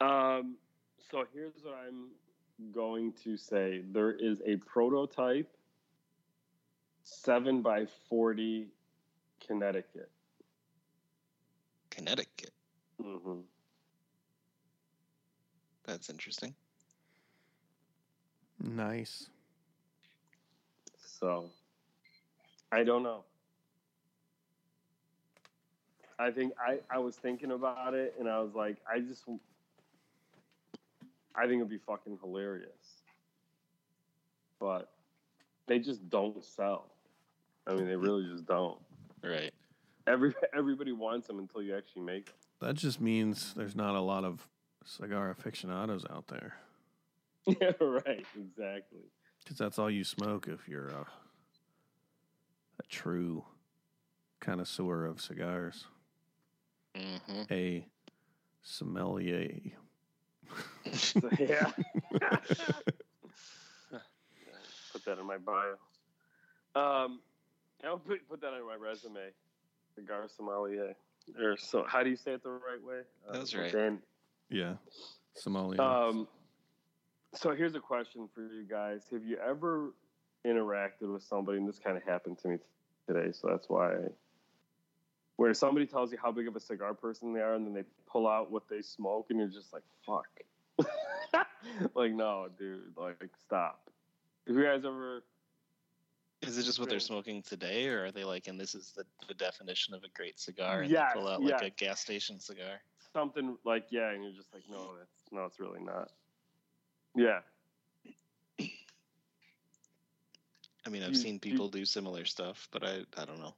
Um, 0.00 0.56
so 1.10 1.24
here's 1.32 1.54
what 1.62 1.74
I'm 1.86 2.08
going 2.72 3.12
to 3.24 3.36
say. 3.36 3.82
There 3.92 4.12
is 4.12 4.42
a 4.46 4.56
prototype 4.56 5.50
seven 7.04 7.62
by 7.62 7.86
forty 8.08 8.68
Connecticut. 9.44 10.10
Connecticut. 11.90 12.52
Mm-hmm. 13.02 13.40
That's 15.86 16.10
interesting. 16.10 16.54
Nice. 18.60 19.28
So 21.18 21.50
I 22.72 22.84
don't 22.84 23.02
know. 23.02 23.24
I 26.18 26.30
think 26.30 26.54
I, 26.58 26.78
I 26.90 26.98
was 26.98 27.16
thinking 27.16 27.52
about 27.52 27.94
it 27.94 28.14
and 28.18 28.28
I 28.28 28.40
was 28.40 28.54
like, 28.54 28.76
I 28.90 29.00
just 29.00 29.24
I 31.34 31.42
think 31.42 31.56
it'd 31.56 31.68
be 31.68 31.78
fucking 31.78 32.18
hilarious. 32.22 33.02
But 34.58 34.90
they 35.66 35.78
just 35.78 36.08
don't 36.08 36.42
sell. 36.44 36.86
I 37.66 37.74
mean, 37.74 37.86
they 37.86 37.96
really 37.96 38.24
just 38.30 38.46
don't. 38.46 38.78
Right. 39.22 39.52
Every 40.06 40.34
everybody 40.56 40.92
wants 40.92 41.26
them 41.26 41.38
until 41.38 41.62
you 41.62 41.76
actually 41.76 42.02
make 42.02 42.26
them. 42.26 42.34
That 42.60 42.76
just 42.76 43.00
means 43.00 43.52
there's 43.54 43.76
not 43.76 43.94
a 43.94 44.00
lot 44.00 44.24
of 44.24 44.46
cigar 44.84 45.30
aficionados 45.30 46.04
out 46.10 46.28
there. 46.28 46.56
Yeah, 47.60 47.70
right. 47.80 48.26
Exactly. 48.36 49.04
Because 49.46 49.58
that's 49.58 49.78
all 49.78 49.88
you 49.88 50.02
smoke 50.02 50.48
if 50.48 50.66
you're 50.66 50.88
a, 50.88 51.02
a 52.80 52.82
true 52.88 53.44
connoisseur 54.40 55.06
of 55.06 55.20
cigars. 55.20 55.84
Mm-hmm. 56.96 57.42
A 57.52 57.86
sommelier. 58.62 59.52
Yeah. 61.38 61.70
put 64.92 65.04
that 65.04 65.18
in 65.18 65.26
my 65.26 65.38
bio. 65.38 65.74
Um, 66.74 67.20
I'll 67.84 67.98
put, 67.98 68.28
put 68.28 68.40
that 68.40 68.52
on 68.52 68.66
my 68.66 68.74
resume. 68.76 69.30
Cigar 69.94 70.26
sommelier. 70.36 70.94
Or 71.40 71.56
so, 71.56 71.84
how 71.88 72.02
do 72.02 72.10
you 72.10 72.16
say 72.16 72.32
it 72.32 72.42
the 72.42 72.50
right 72.50 72.82
way? 72.84 73.00
Uh, 73.28 73.32
That's 73.32 73.54
right. 73.54 73.72
Dan- 73.72 74.02
Yeah. 74.50 74.74
Sommelier. 75.34 75.80
Um, 75.80 76.28
so 77.34 77.54
here's 77.54 77.74
a 77.74 77.80
question 77.80 78.28
for 78.34 78.42
you 78.42 78.64
guys: 78.68 79.06
Have 79.12 79.24
you 79.24 79.38
ever 79.38 79.92
interacted 80.46 81.12
with 81.12 81.22
somebody, 81.22 81.58
and 81.58 81.68
this 81.68 81.78
kind 81.78 81.96
of 81.96 82.02
happened 82.04 82.38
to 82.38 82.48
me 82.48 82.56
today, 83.08 83.32
so 83.32 83.48
that's 83.48 83.68
why. 83.68 83.94
Where 85.36 85.52
somebody 85.52 85.86
tells 85.86 86.12
you 86.12 86.18
how 86.22 86.32
big 86.32 86.48
of 86.48 86.56
a 86.56 86.60
cigar 86.60 86.94
person 86.94 87.34
they 87.34 87.40
are, 87.40 87.54
and 87.54 87.66
then 87.66 87.74
they 87.74 87.84
pull 88.06 88.26
out 88.26 88.50
what 88.50 88.68
they 88.68 88.80
smoke, 88.80 89.26
and 89.30 89.38
you're 89.38 89.48
just 89.48 89.72
like, 89.72 89.82
"Fuck!" 90.06 90.28
like, 91.94 92.12
no, 92.12 92.48
dude, 92.58 92.96
like, 92.96 93.30
stop. 93.44 93.90
Have 94.46 94.56
you 94.56 94.62
guys 94.62 94.84
ever? 94.84 95.22
Is 96.42 96.56
it 96.58 96.62
just 96.62 96.78
what 96.78 96.88
they're 96.88 97.00
smoking 97.00 97.42
today, 97.42 97.88
or 97.88 98.06
are 98.06 98.12
they 98.12 98.24
like, 98.24 98.46
and 98.46 98.58
this 98.60 98.74
is 98.74 98.92
the, 98.96 99.04
the 99.26 99.34
definition 99.34 99.94
of 99.94 100.04
a 100.04 100.08
great 100.14 100.38
cigar, 100.38 100.82
and 100.82 100.90
Yes, 100.90 101.12
they 101.12 101.20
pull 101.20 101.28
out 101.28 101.42
like 101.42 101.62
a 101.62 101.70
gas 101.70 102.00
station 102.00 102.40
cigar? 102.40 102.80
something 103.16 103.56
like 103.64 103.86
yeah, 103.90 104.10
and 104.10 104.22
you're 104.22 104.32
just 104.32 104.52
like, 104.52 104.62
no, 104.70 104.92
that's 104.98 105.32
no, 105.32 105.44
it's 105.44 105.58
really 105.58 105.80
not. 105.80 106.10
Yeah, 107.16 107.40
I 110.84 110.88
mean, 110.88 111.02
I've 111.02 111.10
You- 111.10 111.14
seen 111.16 111.34
you- 111.34 111.40
people 111.40 111.68
do 111.68 111.84
similar 111.84 112.24
stuff, 112.24 112.68
but 112.70 112.84
I 112.84 113.04
I 113.16 113.24
don't 113.24 113.40
know. 113.40 113.54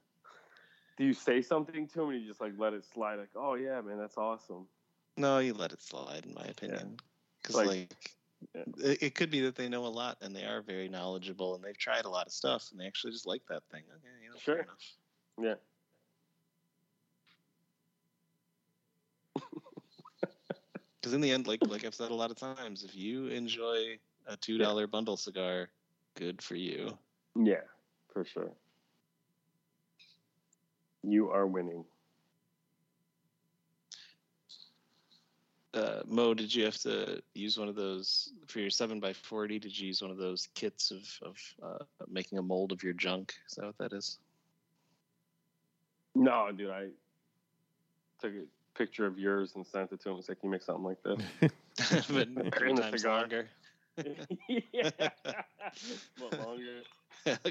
do 0.97 1.05
you 1.05 1.13
say 1.13 1.41
something 1.41 1.87
to 1.87 1.99
them, 1.99 2.09
and 2.09 2.21
you 2.21 2.27
just 2.27 2.41
like 2.41 2.53
let 2.57 2.73
it 2.73 2.83
slide? 2.85 3.15
Like, 3.19 3.29
oh 3.35 3.53
yeah, 3.55 3.79
man, 3.81 3.97
that's 3.97 4.17
awesome. 4.17 4.67
No, 5.17 5.39
you 5.39 5.53
let 5.53 5.71
it 5.71 5.81
slide, 5.81 6.25
in 6.25 6.33
my 6.33 6.43
opinion. 6.45 6.97
Because 7.41 7.55
Like- 7.55 7.67
like, 7.67 8.15
Yeah. 8.55 8.63
it, 8.77 9.03
it 9.03 9.15
could 9.15 9.29
be 9.29 9.41
that 9.41 9.55
they 9.55 9.67
know 9.69 9.85
a 9.85 9.87
lot 9.87 10.17
and 10.21 10.33
they 10.35 10.45
are 10.45 10.61
very 10.61 10.87
knowledgeable 10.89 11.55
and 11.55 11.63
they've 11.63 11.77
tried 11.77 12.05
a 12.05 12.09
lot 12.09 12.25
of 12.25 12.31
stuff 12.33 12.71
and 12.71 12.79
they 12.79 12.87
actually 12.87 13.11
just 13.11 13.25
like 13.27 13.45
that 13.47 13.63
thing. 13.69 13.83
Okay, 13.91 14.23
you 14.23 14.29
know, 14.31 14.37
Sure. 14.37 14.59
enough. 14.59 14.97
Yeah. 15.41 15.55
Because 20.99 21.13
in 21.13 21.21
the 21.21 21.31
end, 21.31 21.47
like 21.47 21.59
like 21.67 21.85
I've 21.85 21.95
said 21.95 22.11
a 22.11 22.15
lot 22.15 22.31
of 22.31 22.37
times, 22.37 22.83
if 22.83 22.95
you 22.95 23.27
enjoy 23.27 23.97
a 24.27 24.37
two 24.37 24.57
dollar 24.57 24.87
bundle 24.87 25.17
cigar, 25.17 25.69
good 26.15 26.41
for 26.41 26.55
you. 26.55 26.97
Yeah, 27.35 27.61
for 28.11 28.25
sure. 28.25 28.51
You 31.03 31.29
are 31.29 31.47
winning. 31.47 31.85
Uh, 35.73 36.01
Mo, 36.07 36.33
did 36.33 36.53
you 36.53 36.65
have 36.65 36.77
to 36.77 37.21
use 37.35 37.57
one 37.57 37.69
of 37.69 37.75
those 37.75 38.33
for 38.47 38.59
your 38.59 38.71
seven 38.71 38.99
by 38.99 39.13
forty? 39.13 39.59
Did 39.59 39.77
you 39.77 39.87
use 39.87 40.01
one 40.01 40.11
of 40.11 40.17
those 40.17 40.47
kits 40.55 40.91
of 40.91 41.07
of 41.21 41.37
uh, 41.63 41.85
making 42.09 42.39
a 42.39 42.41
mold 42.41 42.71
of 42.71 42.83
your 42.83 42.93
junk? 42.93 43.35
Is 43.47 43.55
that 43.55 43.65
what 43.65 43.77
that 43.77 43.93
is? 43.93 44.17
No, 46.15 46.51
dude, 46.51 46.71
I 46.71 46.87
took 48.19 48.33
a 48.33 48.43
picture 48.75 49.05
of 49.05 49.17
yours 49.19 49.53
and 49.55 49.65
sent 49.65 49.91
it 49.91 50.01
to 50.01 50.09
him. 50.09 50.17
It's 50.17 50.29
like, 50.29 50.39
Can 50.39 50.47
you 50.47 50.51
make 50.51 50.63
something 50.63 50.83
like 50.83 51.03
this. 51.03 51.19
but 52.09 52.55
three 52.57 52.73
times 52.73 53.01
cigar. 53.01 53.21
longer. 53.21 53.49
yeah. 54.47 54.89
what 56.19 56.39
longer? 56.45 56.81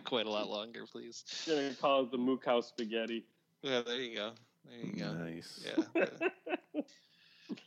Quite 0.05 0.27
a 0.27 0.31
lot 0.31 0.49
longer, 0.49 0.85
please. 0.91 1.25
Gonna 1.47 1.75
call 1.75 2.03
it 2.03 2.11
the 2.11 2.19
mook 2.19 2.45
house 2.45 2.69
spaghetti. 2.69 3.25
Yeah, 3.63 3.83
there 3.83 4.01
you 4.01 4.17
go. 4.17 4.33
There 4.69 4.79
you 4.79 4.93
go. 4.99 5.13
Nice. 5.13 5.65
Yeah, 5.65 6.05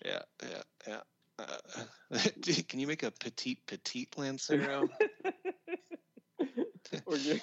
yeah, 0.05 0.19
yeah, 0.43 0.61
yeah. 0.87 0.99
Uh, 1.39 2.19
can 2.67 2.79
you 2.79 2.87
make 2.87 3.03
a 3.03 3.11
petite 3.11 3.65
petite 3.65 4.17
lancero? 4.17 4.87
or 7.05 7.17
you, 7.17 7.39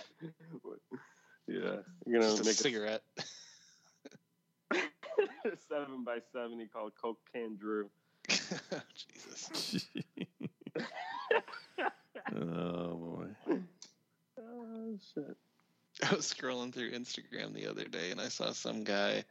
yeah, 1.46 1.76
you're 2.06 2.20
gonna 2.20 2.36
Just 2.36 2.46
a 2.46 2.54
cigarette. 2.54 3.02
a 3.18 3.22
seven 5.56 6.04
by 6.04 6.18
seventy 6.32 6.66
called 6.66 6.92
Coke 7.00 7.20
Can 7.32 7.56
Drew. 7.56 7.90
Jesus. 8.28 9.86
oh 12.34 12.94
boy. 12.94 13.26
Oh 14.38 14.98
shit. 15.14 15.36
I 16.08 16.14
was 16.14 16.32
scrolling 16.32 16.72
through 16.72 16.92
Instagram 16.92 17.52
the 17.54 17.66
other 17.66 17.84
day 17.84 18.10
and 18.10 18.20
I 18.20 18.28
saw 18.28 18.52
some 18.52 18.84
guy 18.84 19.24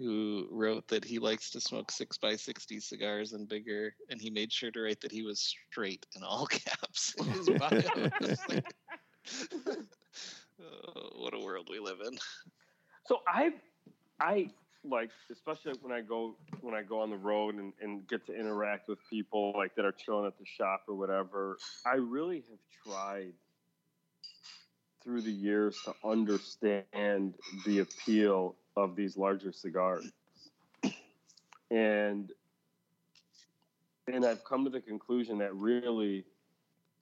who 0.00 0.48
wrote 0.50 0.88
that 0.88 1.04
he 1.04 1.18
likes 1.18 1.50
to 1.50 1.60
smoke 1.60 1.90
six 1.90 2.16
by 2.16 2.34
sixty 2.34 2.80
cigars 2.80 3.34
and 3.34 3.46
bigger, 3.46 3.94
and 4.08 4.18
he 4.18 4.30
made 4.30 4.50
sure 4.50 4.70
to 4.70 4.80
write 4.80 5.00
that 5.02 5.12
he 5.12 5.22
was 5.22 5.38
straight 5.40 6.06
in 6.16 6.22
all 6.22 6.46
caps 6.50 7.14
in 7.18 7.26
his 7.26 7.50
bio. 7.50 7.82
Like, 8.48 8.64
oh, 10.62 11.10
what 11.16 11.34
a 11.34 11.38
world 11.38 11.68
we 11.70 11.78
live 11.80 11.98
in. 12.06 12.18
So 13.06 13.18
I, 13.28 13.52
I 14.18 14.48
like 14.84 15.10
especially 15.30 15.74
when 15.82 15.92
I 15.92 16.00
go 16.00 16.36
when 16.60 16.74
I 16.74 16.82
go 16.82 17.00
on 17.00 17.10
the 17.10 17.16
road 17.16 17.56
and, 17.56 17.72
and 17.80 18.06
get 18.08 18.26
to 18.26 18.34
interact 18.34 18.88
with 18.88 18.98
people 19.08 19.52
like 19.56 19.74
that 19.76 19.84
are 19.84 19.92
chilling 19.92 20.26
at 20.26 20.38
the 20.38 20.46
shop 20.46 20.84
or 20.88 20.94
whatever. 20.94 21.58
I 21.84 21.96
really 21.96 22.44
have 22.48 22.58
tried 22.84 23.32
through 25.02 25.22
the 25.22 25.32
years 25.32 25.78
to 25.84 25.94
understand 26.04 27.34
the 27.66 27.80
appeal 27.80 28.56
of 28.76 28.96
these 28.96 29.16
larger 29.16 29.52
cigars, 29.52 30.10
and 31.70 32.30
and 34.06 34.24
I've 34.24 34.44
come 34.44 34.64
to 34.64 34.70
the 34.70 34.80
conclusion 34.80 35.38
that 35.38 35.54
really 35.54 36.24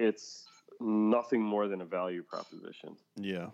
it's 0.00 0.46
nothing 0.80 1.42
more 1.42 1.68
than 1.68 1.80
a 1.80 1.84
value 1.84 2.22
proposition. 2.22 2.96
Yeah, 3.16 3.48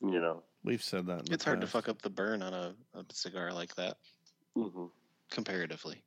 You 0.00 0.20
know. 0.20 0.42
We've 0.64 0.82
said 0.82 1.06
that. 1.06 1.20
In 1.20 1.24
the 1.26 1.34
It's 1.34 1.44
hard 1.44 1.60
to 1.60 1.66
fuck 1.66 1.88
up 1.88 2.02
the 2.02 2.10
burn 2.10 2.42
on 2.42 2.54
a, 2.54 2.74
a 2.94 3.04
cigar 3.10 3.52
like 3.52 3.74
that, 3.76 3.96
hmm 4.54 4.86
comparatively. 5.30 6.02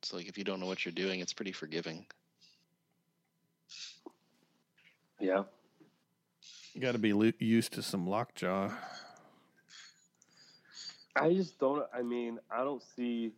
It's 0.00 0.12
like 0.12 0.26
if 0.26 0.36
you 0.36 0.44
don't 0.44 0.58
know 0.60 0.66
what 0.66 0.84
you're 0.84 0.92
doing, 0.92 1.20
it's 1.20 1.32
pretty 1.32 1.52
forgiving. 1.52 2.06
Yeah. 5.20 5.44
You 6.74 6.80
got 6.80 6.92
to 6.92 6.98
be 6.98 7.12
lo- 7.12 7.32
used 7.38 7.72
to 7.74 7.82
some 7.82 8.06
lockjaw. 8.06 8.70
I 11.16 11.32
just 11.34 11.58
don't. 11.58 11.84
I 11.94 12.02
mean, 12.02 12.38
I 12.50 12.64
don't 12.64 12.82
see. 12.96 13.32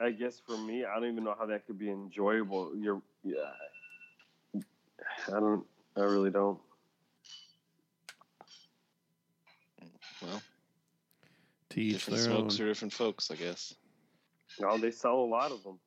I 0.00 0.10
guess 0.10 0.40
for 0.46 0.56
me, 0.58 0.84
I 0.84 0.94
don't 0.94 1.10
even 1.10 1.24
know 1.24 1.34
how 1.38 1.46
that 1.46 1.66
could 1.66 1.78
be 1.78 1.90
enjoyable. 1.90 2.72
You're, 2.76 3.00
yeah. 3.24 3.52
I 5.28 5.40
don't. 5.40 5.64
I 5.96 6.00
really 6.00 6.30
don't. 6.30 6.58
Well, 10.22 10.42
To 11.70 11.80
each 11.80 11.92
different 12.04 12.20
their 12.20 12.30
own. 12.30 12.36
smokes 12.40 12.56
for 12.58 12.64
different 12.66 12.92
folks, 12.92 13.30
I 13.30 13.36
guess. 13.36 13.74
No, 14.58 14.76
they 14.78 14.90
sell 14.90 15.16
a 15.20 15.24
lot 15.26 15.50
of 15.52 15.62
them. 15.62 15.78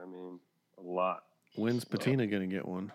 I 0.00 0.04
mean, 0.06 0.38
a 0.78 0.82
lot. 0.82 1.24
When's 1.56 1.84
Patina 1.84 2.26
going 2.26 2.48
to 2.48 2.54
get 2.54 2.66
one? 2.66 2.92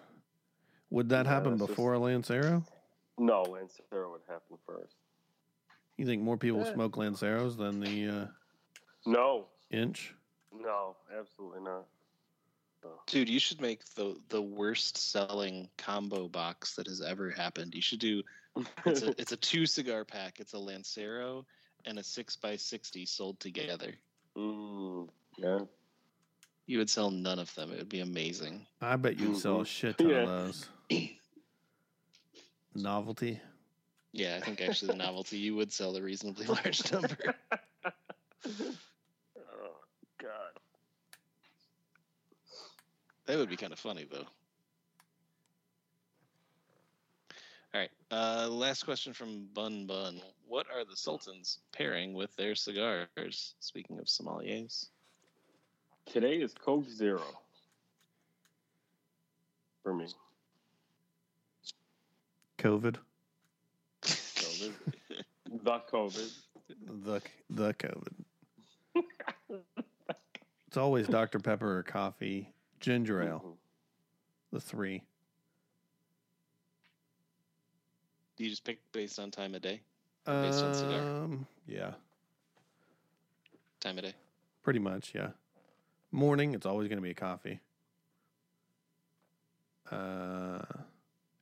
Would 0.91 1.09
that 1.09 1.25
Yeah, 1.25 1.31
happen 1.33 1.53
it's 1.53 1.59
just- 1.61 1.69
before 1.69 1.93
a 1.93 1.99
Lancero? 1.99 2.63
No, 3.17 3.41
Lancero 3.43 4.11
would 4.11 4.21
happen 4.27 4.57
first. 4.65 4.95
You 5.97 6.05
think 6.05 6.21
more 6.21 6.37
people 6.37 6.61
Eh. 6.65 6.73
smoke 6.73 6.95
Lanceros 6.95 7.57
than 7.57 7.79
the 7.81 8.07
uh, 8.07 8.27
No, 9.05 9.47
inch? 9.71 10.13
no, 10.53 10.95
absolutely 11.11 11.61
not. 11.61 11.85
Dude, 13.07 13.27
you 13.30 13.39
should 13.39 13.59
make 13.61 13.84
the 13.95 14.15
the 14.30 14.41
worst 14.41 14.97
selling 14.97 15.69
combo 15.77 16.27
box 16.27 16.75
that 16.75 16.88
has 16.88 17.01
ever 17.01 17.30
happened. 17.32 17.73
You 17.75 17.82
should 17.82 17.99
do 17.99 18.21
it's 18.86 19.01
a 19.01 19.09
it's 19.19 19.32
a 19.32 19.38
two 19.38 19.65
cigar 19.65 20.05
pack. 20.05 20.39
It's 20.39 20.53
a 20.53 20.59
Lancero 20.59 21.45
and 21.86 21.97
a 21.99 22.03
six 22.03 22.36
by 22.36 22.55
sixty 22.55 23.05
sold 23.05 23.39
together. 23.39 23.95
mm, 24.38 25.09
yeah. 25.38 25.59
You 26.67 26.77
would 26.77 26.89
sell 26.89 27.09
none 27.09 27.39
of 27.39 27.53
them. 27.55 27.71
It 27.71 27.80
would 27.80 27.89
be 27.89 28.01
amazing. 28.01 28.67
I 28.80 28.95
bet 28.95 29.17
you'd 29.19 29.38
sell 29.38 29.61
a 29.61 29.63
Mhm. 29.63 29.67
shit 29.67 29.97
ton 29.97 30.09
Yeah. 30.09 30.17
of 30.23 30.27
those. 30.27 30.67
Novelty. 32.75 33.41
Yeah, 34.11 34.38
I 34.38 34.45
think 34.45 34.61
actually 34.61 34.89
the 34.89 34.97
novelty 34.97 35.38
you 35.38 35.55
would 35.55 35.71
sell 35.71 35.95
a 35.95 36.01
reasonably 36.01 36.45
large 36.45 36.91
number. 36.91 37.17
oh 38.45 38.71
God. 40.19 40.53
That 43.30 43.38
would 43.38 43.49
be 43.49 43.57
kind 43.57 43.71
of 43.71 43.77
funny 43.77 44.07
though. 44.11 44.25
All 47.75 47.80
right. 47.80 47.91
Uh, 48.09 48.47
last 48.49 48.86
question 48.86 49.13
from 49.13 49.47
Bun 49.53 49.86
Bun. 49.86 50.19
What 50.47 50.65
are 50.73 50.84
the 50.84 50.95
Sultans 50.95 51.59
pairing 51.71 52.15
with 52.15 52.36
their 52.38 52.55
cigars? 52.55 53.53
Speaking 53.59 53.99
of 53.99 54.05
sommeliers. 54.05 54.88
Today 56.07 56.38
is 56.38 56.55
Coke 56.55 56.89
Zero 56.89 57.21
for 59.84 59.93
me. 59.93 60.07
COVID. 62.57 62.95
So 64.05 64.65
this- 64.65 65.23
the 65.45 65.80
COVID. 65.93 66.32
The 67.03 67.21
the 67.51 67.73
COVID. 67.75 68.25
it's 70.67 70.77
always 70.77 71.05
Dr. 71.07 71.38
Pepper 71.38 71.77
or 71.77 71.84
coffee, 71.84 72.51
ginger 72.80 73.21
ale, 73.21 73.41
Mhm. 73.45 73.57
the 74.51 74.61
three. 74.61 75.03
Do 78.36 78.43
you 78.43 78.49
just 78.49 78.63
pick 78.63 78.80
based 78.91 79.19
on 79.19 79.32
time 79.32 79.53
of 79.55 79.61
day? 79.61 79.82
Based 80.25 80.63
on 80.63 80.73
cigar. 80.73 81.01
Um, 81.01 81.47
yeah, 81.65 81.95
Time 83.80 83.97
of 83.97 84.03
day. 84.03 84.13
pretty 84.61 84.80
much. 84.80 85.13
Yeah, 85.15 85.32
morning. 86.11 86.53
It's 86.53 86.65
always 86.65 86.88
going 86.88 86.97
to 86.97 87.03
be 87.03 87.09
a 87.11 87.15
coffee. 87.15 87.59
Uh, 89.89 90.61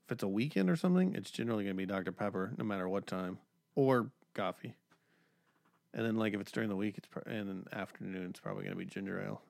if 0.05 0.11
it's 0.13 0.23
a 0.23 0.27
weekend 0.27 0.69
or 0.69 0.77
something, 0.77 1.13
it's 1.15 1.29
generally 1.31 1.65
going 1.65 1.75
to 1.75 1.77
be 1.77 1.85
Dr. 1.85 2.13
Pepper, 2.13 2.53
no 2.57 2.63
matter 2.63 2.87
what 2.87 3.05
time, 3.05 3.39
or 3.75 4.09
coffee. 4.33 4.73
And 5.93 6.05
then, 6.05 6.15
like 6.15 6.33
if 6.33 6.39
it's 6.39 6.51
during 6.51 6.69
the 6.69 6.75
week, 6.75 6.97
it's 6.97 7.07
pro- 7.07 7.23
and 7.25 7.49
in 7.49 7.63
the 7.63 7.75
afternoon, 7.77 8.29
it's 8.29 8.39
probably 8.39 8.63
going 8.63 8.73
to 8.75 8.79
be 8.79 8.85
ginger 8.85 9.21
ale. 9.21 9.41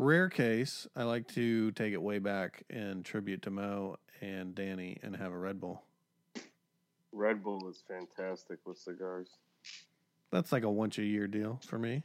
Rare 0.00 0.30
case, 0.30 0.88
I 0.96 1.02
like 1.02 1.28
to 1.34 1.72
take 1.72 1.92
it 1.92 2.00
way 2.00 2.20
back 2.20 2.62
and 2.70 3.04
tribute 3.04 3.42
to 3.42 3.50
Mo 3.50 3.96
and 4.22 4.54
Danny 4.54 4.96
and 5.02 5.14
have 5.14 5.30
a 5.30 5.36
Red 5.36 5.60
Bull. 5.60 5.82
Red 7.12 7.42
Bull 7.44 7.68
is 7.68 7.82
fantastic 7.86 8.60
with 8.64 8.78
cigars. 8.78 9.28
That's 10.32 10.52
like 10.52 10.62
a 10.62 10.70
once 10.70 10.96
a 10.96 11.02
year 11.02 11.26
deal 11.26 11.60
for 11.66 11.78
me. 11.78 12.02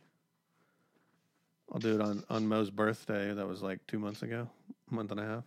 I'll 1.72 1.80
do 1.80 1.96
it 1.96 2.02
on 2.02 2.22
on 2.30 2.46
Mo's 2.46 2.70
birthday. 2.70 3.34
That 3.34 3.48
was 3.48 3.62
like 3.62 3.80
two 3.88 4.00
months 4.00 4.24
ago, 4.24 4.50
a 4.92 4.94
month 4.94 5.12
and 5.12 5.20
a 5.22 5.26
half. 5.26 5.44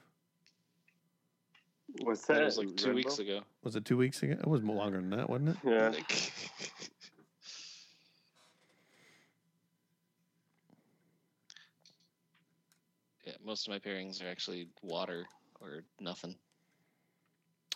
What's 2.00 2.24
that? 2.28 2.34
That 2.36 2.44
was 2.46 2.56
like 2.56 2.76
two 2.76 2.86
Red 2.86 2.94
weeks 2.96 3.16
Bull? 3.16 3.26
ago. 3.26 3.40
Was 3.62 3.76
it 3.76 3.84
two 3.84 3.98
weeks 3.98 4.22
ago? 4.22 4.32
It 4.40 4.46
was 4.46 4.62
longer 4.64 4.96
than 5.02 5.10
that, 5.10 5.28
wasn't 5.28 5.50
it? 5.50 5.56
Yeah. 5.64 5.88
Like- 5.92 6.32
yeah, 13.17 13.17
most 13.44 13.66
of 13.66 13.72
my 13.72 13.78
pairings 13.78 14.22
are 14.24 14.28
actually 14.28 14.68
water 14.82 15.26
or 15.60 15.84
nothing. 16.00 16.34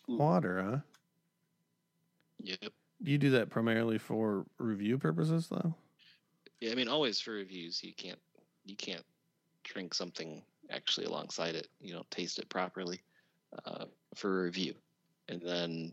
Water, 0.08 0.62
huh? 0.62 0.78
Yep. 2.42 2.72
Do 3.02 3.10
you 3.10 3.18
do 3.18 3.30
that 3.30 3.50
primarily 3.50 3.98
for 3.98 4.46
review 4.58 4.98
purposes, 4.98 5.48
though? 5.48 5.74
Yeah, 6.60 6.72
I 6.72 6.74
mean, 6.74 6.88
always 6.88 7.20
for 7.20 7.32
reviews, 7.32 7.82
you 7.82 7.92
can't 7.94 8.18
you 8.64 8.76
can't 8.76 9.04
drink 9.64 9.94
something 9.94 10.42
actually 10.70 11.06
alongside 11.06 11.54
it. 11.54 11.68
You 11.80 11.92
don't 11.92 12.10
taste 12.10 12.38
it 12.38 12.48
properly 12.48 13.00
uh, 13.64 13.86
for 14.14 14.44
review, 14.44 14.74
and 15.28 15.40
then 15.42 15.92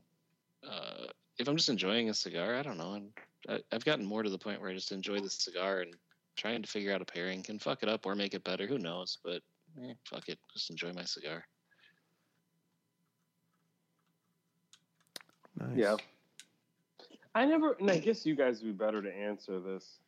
uh, 0.67 1.07
if 1.39 1.47
I'm 1.47 1.57
just 1.57 1.69
enjoying 1.69 2.09
a 2.09 2.13
cigar, 2.13 2.55
I 2.55 2.61
don't 2.61 2.77
know. 2.77 2.93
And 2.93 3.11
I, 3.47 3.59
I've 3.71 3.85
gotten 3.85 4.05
more 4.05 4.23
to 4.23 4.29
the 4.29 4.37
point 4.37 4.61
where 4.61 4.69
I 4.69 4.73
just 4.73 4.91
enjoy 4.91 5.19
the 5.19 5.29
cigar 5.29 5.81
and 5.81 5.95
trying 6.39 6.61
to 6.61 6.67
figure 6.67 6.93
out 6.93 7.01
a 7.01 7.05
pairing 7.05 7.43
can 7.43 7.59
fuck 7.59 7.83
it 7.83 7.89
up 7.89 8.05
or 8.05 8.15
make 8.15 8.33
it 8.33 8.43
better. 8.43 8.65
Who 8.65 8.79
knows? 8.79 9.17
But 9.23 9.41
eh, 9.83 9.93
fuck 10.05 10.29
it, 10.29 10.39
just 10.53 10.69
enjoy 10.69 10.93
my 10.93 11.03
cigar. 11.03 11.43
Nice. 15.59 15.69
Yeah. 15.75 15.95
I 17.35 17.45
never, 17.45 17.75
and 17.79 17.91
I 17.91 17.99
guess 17.99 18.25
you 18.25 18.35
guys 18.35 18.61
would 18.61 18.77
be 18.77 18.85
better 18.85 19.01
to 19.01 19.13
answer 19.13 19.59
this. 19.59 19.99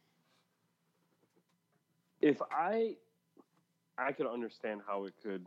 If 2.21 2.41
I, 2.51 2.95
I 3.97 4.11
could 4.13 4.27
understand 4.27 4.82
how 4.88 5.05
it 5.05 5.13
could 5.21 5.45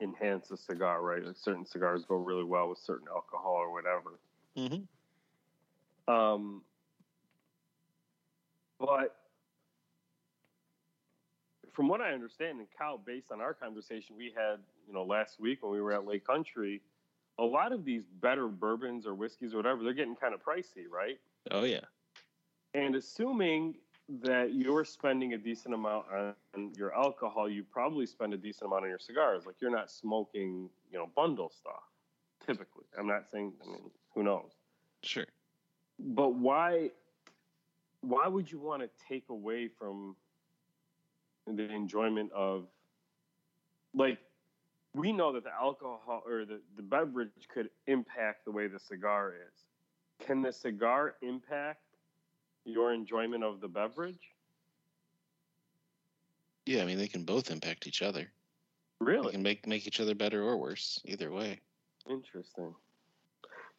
enhance 0.00 0.50
a 0.50 0.56
cigar, 0.56 1.02
right? 1.02 1.24
Like 1.24 1.36
certain 1.36 1.64
cigars 1.64 2.04
go 2.04 2.16
really 2.16 2.44
well 2.44 2.68
with 2.68 2.78
certain 2.78 3.06
alcohol 3.08 3.54
or 3.54 3.72
whatever. 3.72 4.18
Mm-hmm. 4.56 6.12
Um, 6.12 6.62
but 8.78 9.19
from 11.80 11.88
what 11.88 12.02
I 12.02 12.12
understand, 12.12 12.58
and 12.58 12.68
Kyle, 12.78 12.98
based 12.98 13.32
on 13.32 13.40
our 13.40 13.54
conversation 13.54 14.14
we 14.14 14.30
had, 14.36 14.58
you 14.86 14.92
know, 14.92 15.02
last 15.02 15.40
week 15.40 15.62
when 15.62 15.72
we 15.72 15.80
were 15.80 15.94
at 15.94 16.06
Lake 16.06 16.26
Country, 16.26 16.82
a 17.38 17.42
lot 17.42 17.72
of 17.72 17.86
these 17.86 18.02
better 18.20 18.48
bourbons 18.48 19.06
or 19.06 19.14
whiskeys 19.14 19.54
or 19.54 19.56
whatever, 19.56 19.82
they're 19.82 19.94
getting 19.94 20.14
kind 20.14 20.34
of 20.34 20.44
pricey, 20.44 20.84
right? 20.92 21.18
Oh 21.50 21.64
yeah. 21.64 21.80
And 22.74 22.96
assuming 22.96 23.76
that 24.22 24.52
you're 24.52 24.84
spending 24.84 25.32
a 25.32 25.38
decent 25.38 25.72
amount 25.72 26.04
on 26.12 26.34
your 26.76 26.94
alcohol, 26.94 27.48
you 27.48 27.64
probably 27.64 28.04
spend 28.04 28.34
a 28.34 28.36
decent 28.36 28.66
amount 28.66 28.84
on 28.84 28.90
your 28.90 28.98
cigars. 28.98 29.46
Like 29.46 29.54
you're 29.58 29.70
not 29.70 29.90
smoking, 29.90 30.68
you 30.92 30.98
know, 30.98 31.08
bundle 31.16 31.48
stuff. 31.48 31.80
Typically, 32.44 32.84
I'm 32.98 33.06
not 33.06 33.30
saying. 33.32 33.54
I 33.64 33.66
mean, 33.66 33.90
who 34.14 34.22
knows? 34.22 34.50
Sure. 35.02 35.24
But 35.98 36.34
why? 36.34 36.90
Why 38.02 38.28
would 38.28 38.52
you 38.52 38.58
want 38.58 38.82
to 38.82 38.90
take 39.08 39.30
away 39.30 39.68
from 39.68 40.14
the 41.46 41.70
enjoyment 41.70 42.30
of, 42.32 42.66
like, 43.94 44.18
we 44.94 45.12
know 45.12 45.32
that 45.32 45.44
the 45.44 45.52
alcohol 45.52 46.22
or 46.26 46.44
the, 46.44 46.60
the 46.76 46.82
beverage 46.82 47.30
could 47.52 47.70
impact 47.86 48.44
the 48.44 48.50
way 48.50 48.66
the 48.66 48.78
cigar 48.78 49.34
is. 49.34 50.26
Can 50.26 50.42
the 50.42 50.52
cigar 50.52 51.14
impact 51.22 51.80
your 52.64 52.92
enjoyment 52.92 53.44
of 53.44 53.60
the 53.60 53.68
beverage? 53.68 54.34
Yeah, 56.66 56.82
I 56.82 56.86
mean 56.86 56.98
they 56.98 57.08
can 57.08 57.24
both 57.24 57.50
impact 57.50 57.86
each 57.86 58.02
other. 58.02 58.20
They 59.00 59.06
Really? 59.06 59.32
can 59.32 59.42
make 59.42 59.66
make 59.66 59.86
each 59.86 60.00
other 60.00 60.14
better 60.14 60.42
or 60.42 60.58
worse, 60.58 61.00
either 61.04 61.30
way. 61.30 61.60
Interesting. 62.08 62.74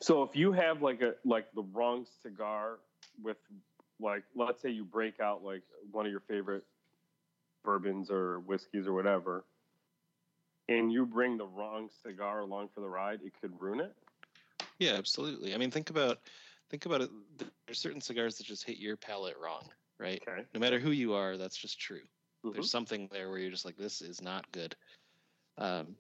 So 0.02 0.24
if 0.24 0.36
you 0.36 0.52
have 0.52 0.82
like 0.82 1.02
a 1.02 1.14
like 1.24 1.52
the 1.54 1.64
wrong 1.64 2.06
cigar 2.22 2.80
with 3.22 3.38
like 4.00 4.24
let's 4.36 4.62
say 4.62 4.70
you 4.70 4.84
break 4.84 5.20
out 5.20 5.44
like 5.44 5.62
one 5.92 6.06
of 6.06 6.12
your 6.12 6.22
favorite 6.22 6.64
bourbons 7.64 8.10
or 8.10 8.40
whiskeys 8.40 8.88
or 8.88 8.94
whatever 8.94 9.46
and 10.72 10.92
you 10.92 11.06
bring 11.06 11.38
the 11.38 11.46
wrong 11.46 11.90
cigar 12.04 12.42
along 12.42 12.70
for 12.74 12.82
the 12.82 12.88
ride, 12.88 13.20
it 13.24 13.34
could 13.42 13.60
ruin 13.62 13.82
it. 13.82 13.94
Yeah, 14.80 14.94
absolutely. 14.94 15.54
I 15.54 15.58
mean, 15.58 15.72
think 15.72 15.90
about 15.90 16.20
think 16.70 16.86
about 16.86 17.02
it. 17.02 17.10
There's 17.66 17.80
certain 17.80 18.02
cigars 18.02 18.38
that 18.38 18.46
just 18.46 18.64
hit 18.64 18.78
your 18.78 18.96
palate 18.96 19.36
wrong, 19.42 19.70
right? 20.00 20.24
Okay. 20.28 20.46
No 20.54 20.60
matter 20.60 20.80
who 20.80 20.92
you 20.92 21.14
are, 21.14 21.38
that's 21.38 21.58
just 21.58 21.80
true. 21.80 22.02
Mhm. 22.46 22.54
There's 22.54 22.72
something 22.72 23.10
there 23.12 23.30
where 23.30 23.40
you're 23.40 23.52
just 23.52 23.66
like, 23.66 23.78
this 23.78 24.02
is 24.02 24.22
not 24.22 24.50
good. 24.52 24.76
Um, 25.58 25.96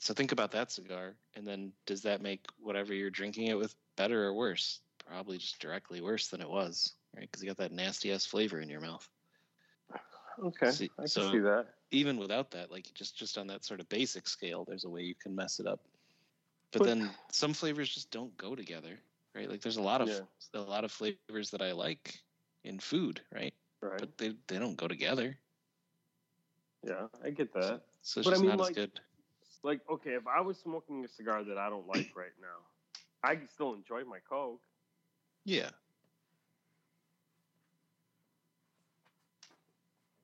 so 0.00 0.14
think 0.14 0.32
about 0.32 0.50
that 0.52 0.70
cigar, 0.70 1.14
and 1.34 1.46
then 1.46 1.72
does 1.86 2.02
that 2.02 2.20
make 2.20 2.44
whatever 2.58 2.94
you're 2.94 3.10
drinking 3.10 3.46
it 3.46 3.58
with 3.58 3.74
better 3.96 4.24
or 4.24 4.34
worse? 4.34 4.80
Probably 5.06 5.38
just 5.38 5.60
directly 5.60 6.00
worse 6.00 6.28
than 6.28 6.40
it 6.40 6.48
was, 6.48 6.94
right? 7.16 7.22
Because 7.22 7.42
you 7.42 7.48
got 7.48 7.56
that 7.58 7.72
nasty 7.72 8.12
ass 8.12 8.26
flavor 8.26 8.60
in 8.60 8.68
your 8.68 8.80
mouth. 8.80 9.08
Okay. 10.42 10.70
See- 10.70 10.90
I 10.98 11.02
can 11.02 11.08
so- 11.08 11.30
see 11.32 11.38
that. 11.40 11.74
Even 11.90 12.18
without 12.18 12.50
that, 12.50 12.70
like 12.70 12.92
just 12.92 13.16
just 13.16 13.38
on 13.38 13.46
that 13.46 13.64
sort 13.64 13.80
of 13.80 13.88
basic 13.88 14.28
scale, 14.28 14.64
there's 14.66 14.84
a 14.84 14.88
way 14.90 15.02
you 15.02 15.14
can 15.14 15.34
mess 15.34 15.58
it 15.58 15.66
up. 15.66 15.80
But 16.70 16.80
But- 16.80 16.84
then 16.86 17.10
some 17.32 17.54
flavors 17.54 17.88
just 17.88 18.10
don't 18.10 18.36
go 18.36 18.54
together, 18.54 18.98
right? 19.34 19.48
Like 19.48 19.62
there's 19.62 19.78
a 19.78 19.82
lot 19.82 20.02
of 20.02 20.08
Yeah. 20.08 20.20
a 20.54 20.60
lot 20.60 20.84
of 20.84 20.92
flavors 20.92 21.50
that 21.50 21.62
I 21.62 21.72
like 21.72 22.20
in 22.64 22.78
food, 22.78 23.22
right? 23.32 23.54
Right. 23.80 23.98
But 23.98 24.18
they 24.18 24.36
they 24.48 24.58
don't 24.58 24.76
go 24.76 24.86
together. 24.86 25.38
yeah, 26.84 27.08
I 27.24 27.30
get 27.30 27.52
that. 27.54 27.82
So 28.02 28.20
it's 28.20 28.28
But 28.28 28.36
I 28.36 28.40
mean, 28.40 28.50
not 28.50 28.58
like- 28.58 28.70
as 28.70 28.76
good. 28.76 29.00
Like, 29.64 29.80
okay, 29.90 30.14
if 30.14 30.26
I 30.26 30.40
was 30.40 30.56
smoking 30.58 31.04
a 31.04 31.08
cigar 31.08 31.42
that 31.42 31.58
I 31.58 31.68
don't 31.68 31.86
like 31.88 32.14
right 32.14 32.36
now, 32.40 32.64
I 33.24 33.34
can 33.34 33.48
still 33.48 33.74
enjoy 33.74 34.04
my 34.04 34.20
Coke. 34.20 34.60
Yeah. 35.44 35.70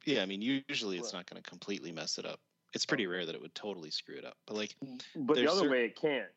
Yeah, 0.07 0.23
I 0.23 0.27
mean, 0.27 0.43
usually 0.43 0.99
it's 0.99 1.13
Right. 1.13 1.13
not 1.13 1.27
going 1.27 1.43
to 1.43 1.49
completely 1.49 1.93
mess 1.93 2.19
it 2.19 2.27
up. 2.27 2.41
It's 2.75 2.87
pretty 2.87 3.07
rare 3.07 3.25
that 3.27 3.35
it 3.35 3.41
would 3.41 3.55
totally 3.55 3.91
screw 3.91 4.17
it 4.17 4.25
up. 4.25 4.37
But 4.47 4.55
like, 4.57 4.77
But 5.15 5.41
the 5.41 5.49
other 5.49 5.65
cer- 5.65 5.69
way 5.69 5.87
it 5.87 5.97
can. 5.97 6.29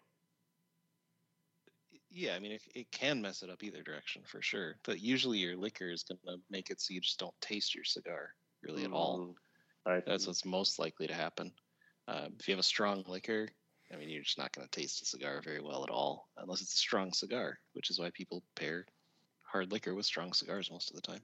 yeah, 2.09 2.36
I 2.36 2.39
mean, 2.39 2.53
it, 2.53 2.63
it 2.76 2.91
can 2.91 3.22
mess 3.22 3.43
it 3.43 3.49
up 3.49 3.63
either 3.63 3.84
direction 3.84 4.24
for 4.26 4.41
sure. 4.41 4.76
But 4.84 4.99
usually 5.01 5.39
your 5.39 5.55
liquor 5.57 5.89
is 5.89 6.03
going 6.03 6.20
to 6.26 6.38
make 6.49 6.70
it 6.70 6.80
so 6.82 6.93
you 6.93 7.01
just 7.01 7.20
don't 7.20 7.39
taste 7.41 7.76
your 7.76 7.84
cigar 7.84 8.34
really 8.61 8.84
at 8.84 8.91
all. 8.91 9.26
Mm, 9.26 9.36
I 9.86 10.01
That's 10.05 10.28
what's 10.28 10.45
most 10.45 10.80
likely 10.80 11.07
to 11.07 11.13
happen. 11.15 11.53
Um, 12.07 12.36
if 12.39 12.47
you 12.47 12.53
have 12.53 12.59
a 12.59 12.63
strong 12.63 13.03
liquor, 13.07 13.49
I 13.93 13.97
mean, 13.97 14.09
you're 14.09 14.24
just 14.24 14.39
not 14.39 14.53
going 14.53 14.68
to 14.68 14.80
taste 14.82 15.01
a 15.03 15.05
cigar 15.05 15.41
very 15.43 15.61
well 15.61 15.84
at 15.84 15.89
all, 15.91 16.30
unless 16.38 16.61
it's 16.61 16.76
a 16.76 16.78
strong 16.78 17.13
cigar, 17.13 17.59
which 17.74 17.89
is 17.91 17.99
why 17.99 18.11
people 18.11 18.43
pair 18.55 18.86
hard 19.43 19.72
liquor 19.72 19.95
with 19.95 20.05
strong 20.05 20.34
cigars 20.34 20.72
most 20.72 20.89
of 20.91 20.95
the 20.95 21.01
time. 21.01 21.22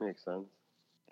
makes 0.00 0.24
sense. 0.24 0.48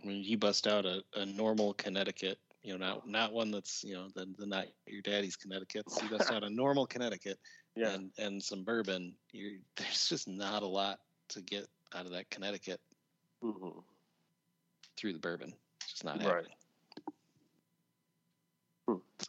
When 0.03 0.22
you 0.22 0.36
bust 0.36 0.66
out 0.66 0.84
a, 0.84 1.03
a 1.14 1.24
normal 1.24 1.74
Connecticut, 1.74 2.38
you 2.62 2.76
know, 2.76 2.78
not 2.78 3.07
not 3.09 3.32
one 3.32 3.51
that's 3.51 3.84
you 3.84 3.95
know 3.95 4.09
the, 4.14 4.26
the 4.38 4.47
not 4.47 4.66
your 4.86 5.03
daddy's 5.03 5.36
Connecticut. 5.36 5.90
So 5.90 6.05
you 6.05 6.11
bust 6.11 6.30
out 6.30 6.42
a 6.42 6.51
normal 6.51 6.86
Connecticut 6.86 7.38
Yeah. 7.76 7.90
and 7.90 8.11
and 8.18 8.42
some 8.42 8.64
bourbon. 8.64 9.14
You 9.32 9.61
there's 9.76 10.09
just 10.09 10.28
not 10.28 10.62
a 10.62 10.66
lot 10.66 10.99
to 11.30 11.40
get 11.42 11.66
out 11.95 12.07
of 12.07 12.12
that 12.12 12.30
Connecticut 12.30 12.80
hmm 13.42 13.80
through 14.97 15.12
the 15.12 15.18
bourbon. 15.18 15.53
It's 15.80 15.92
just 15.92 16.05
not 16.05 16.20
Right. 16.22 16.47
Hmm. 18.88 18.99
So, 19.18 19.26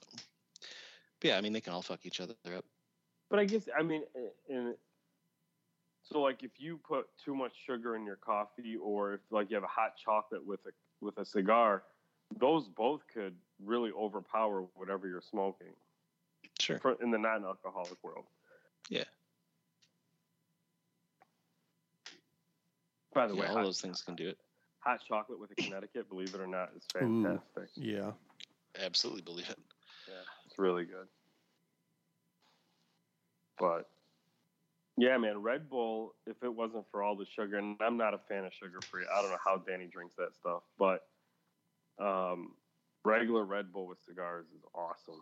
yeah, 1.24 1.38
I 1.38 1.42
mean 1.42 1.54
they 1.54 1.62
can 1.62 1.74
all 1.74 1.82
fuck 1.82 2.06
each 2.06 2.20
other 2.22 2.36
up. 2.44 2.66
But 3.30 3.40
I 3.40 3.46
guess 3.46 3.68
I 3.78 3.84
mean, 3.84 4.04
in 4.48 4.76
so 6.12 6.22
like 6.22 6.44
if 6.44 6.52
you 6.60 6.78
put 6.78 7.08
too 7.24 7.36
much 7.36 7.54
sugar 7.66 7.96
in 7.96 8.06
your 8.06 8.16
coffee, 8.16 8.76
or 8.78 9.14
if 9.16 9.22
like 9.32 9.50
you 9.50 9.56
have 9.56 9.64
a 9.64 9.68
hot 9.68 9.96
chocolate 9.98 10.46
with 10.46 10.60
a 10.66 10.72
with 11.02 11.18
a 11.18 11.26
cigar, 11.26 11.84
those 12.38 12.68
both 12.68 13.02
could 13.14 13.36
really 13.64 13.92
overpower 13.92 14.62
whatever 14.76 15.08
you're 15.08 15.22
smoking 15.22 15.74
Sure. 16.60 16.80
for, 16.80 16.94
in 17.02 17.12
the 17.12 17.18
non-alcoholic 17.18 18.02
world. 18.04 18.26
Yeah. 18.90 19.04
By 23.14 23.28
the 23.28 23.36
Yeah, 23.36 23.42
way, 23.42 23.48
all 23.48 23.56
hot, 23.56 23.64
those 23.66 23.82
things 23.82 24.02
can 24.02 24.16
do 24.16 24.30
it. 24.30 24.38
hot 24.80 25.02
chocolate 25.08 25.40
with 25.40 25.52
a 25.52 25.56
Connecticut, 25.56 26.10
believe 26.10 26.34
it 26.34 26.40
or 26.40 26.48
not, 26.48 26.72
is 26.76 26.84
Ooh. 27.02 27.24
fantastic. 27.24 27.70
Yeah. 27.76 28.12
Absolutely 28.80 29.22
believe 29.22 29.50
it. 29.50 29.60
Yeah, 30.08 30.24
it's 30.46 30.60
really 30.60 30.86
good. 30.86 31.08
But 33.58 33.90
yeah, 34.98 35.18
man, 35.18 35.42
Red 35.42 35.70
Bull. 35.70 36.16
If 36.26 36.38
it 36.44 36.54
wasn't 36.54 36.86
for 36.92 37.04
all 37.04 37.16
the 37.16 37.26
sugar, 37.36 37.58
and 37.58 37.78
I'm 37.82 37.98
not 37.98 38.14
a 38.14 38.20
fan 38.30 38.46
of 38.46 38.54
sugar 38.54 38.80
free. 38.82 39.04
I 39.14 39.22
don't 39.22 39.32
know 39.32 39.38
how 39.44 39.58
Danny 39.58 39.88
drinks 39.88 40.16
that 40.18 40.36
stuff, 40.36 40.64
but 40.80 41.06
um, 42.00 42.54
regular 43.04 43.44
Red 43.44 43.72
Bull 43.72 43.88
with 43.88 44.00
cigars 44.06 44.46
is 44.56 44.64
awesome. 44.74 45.22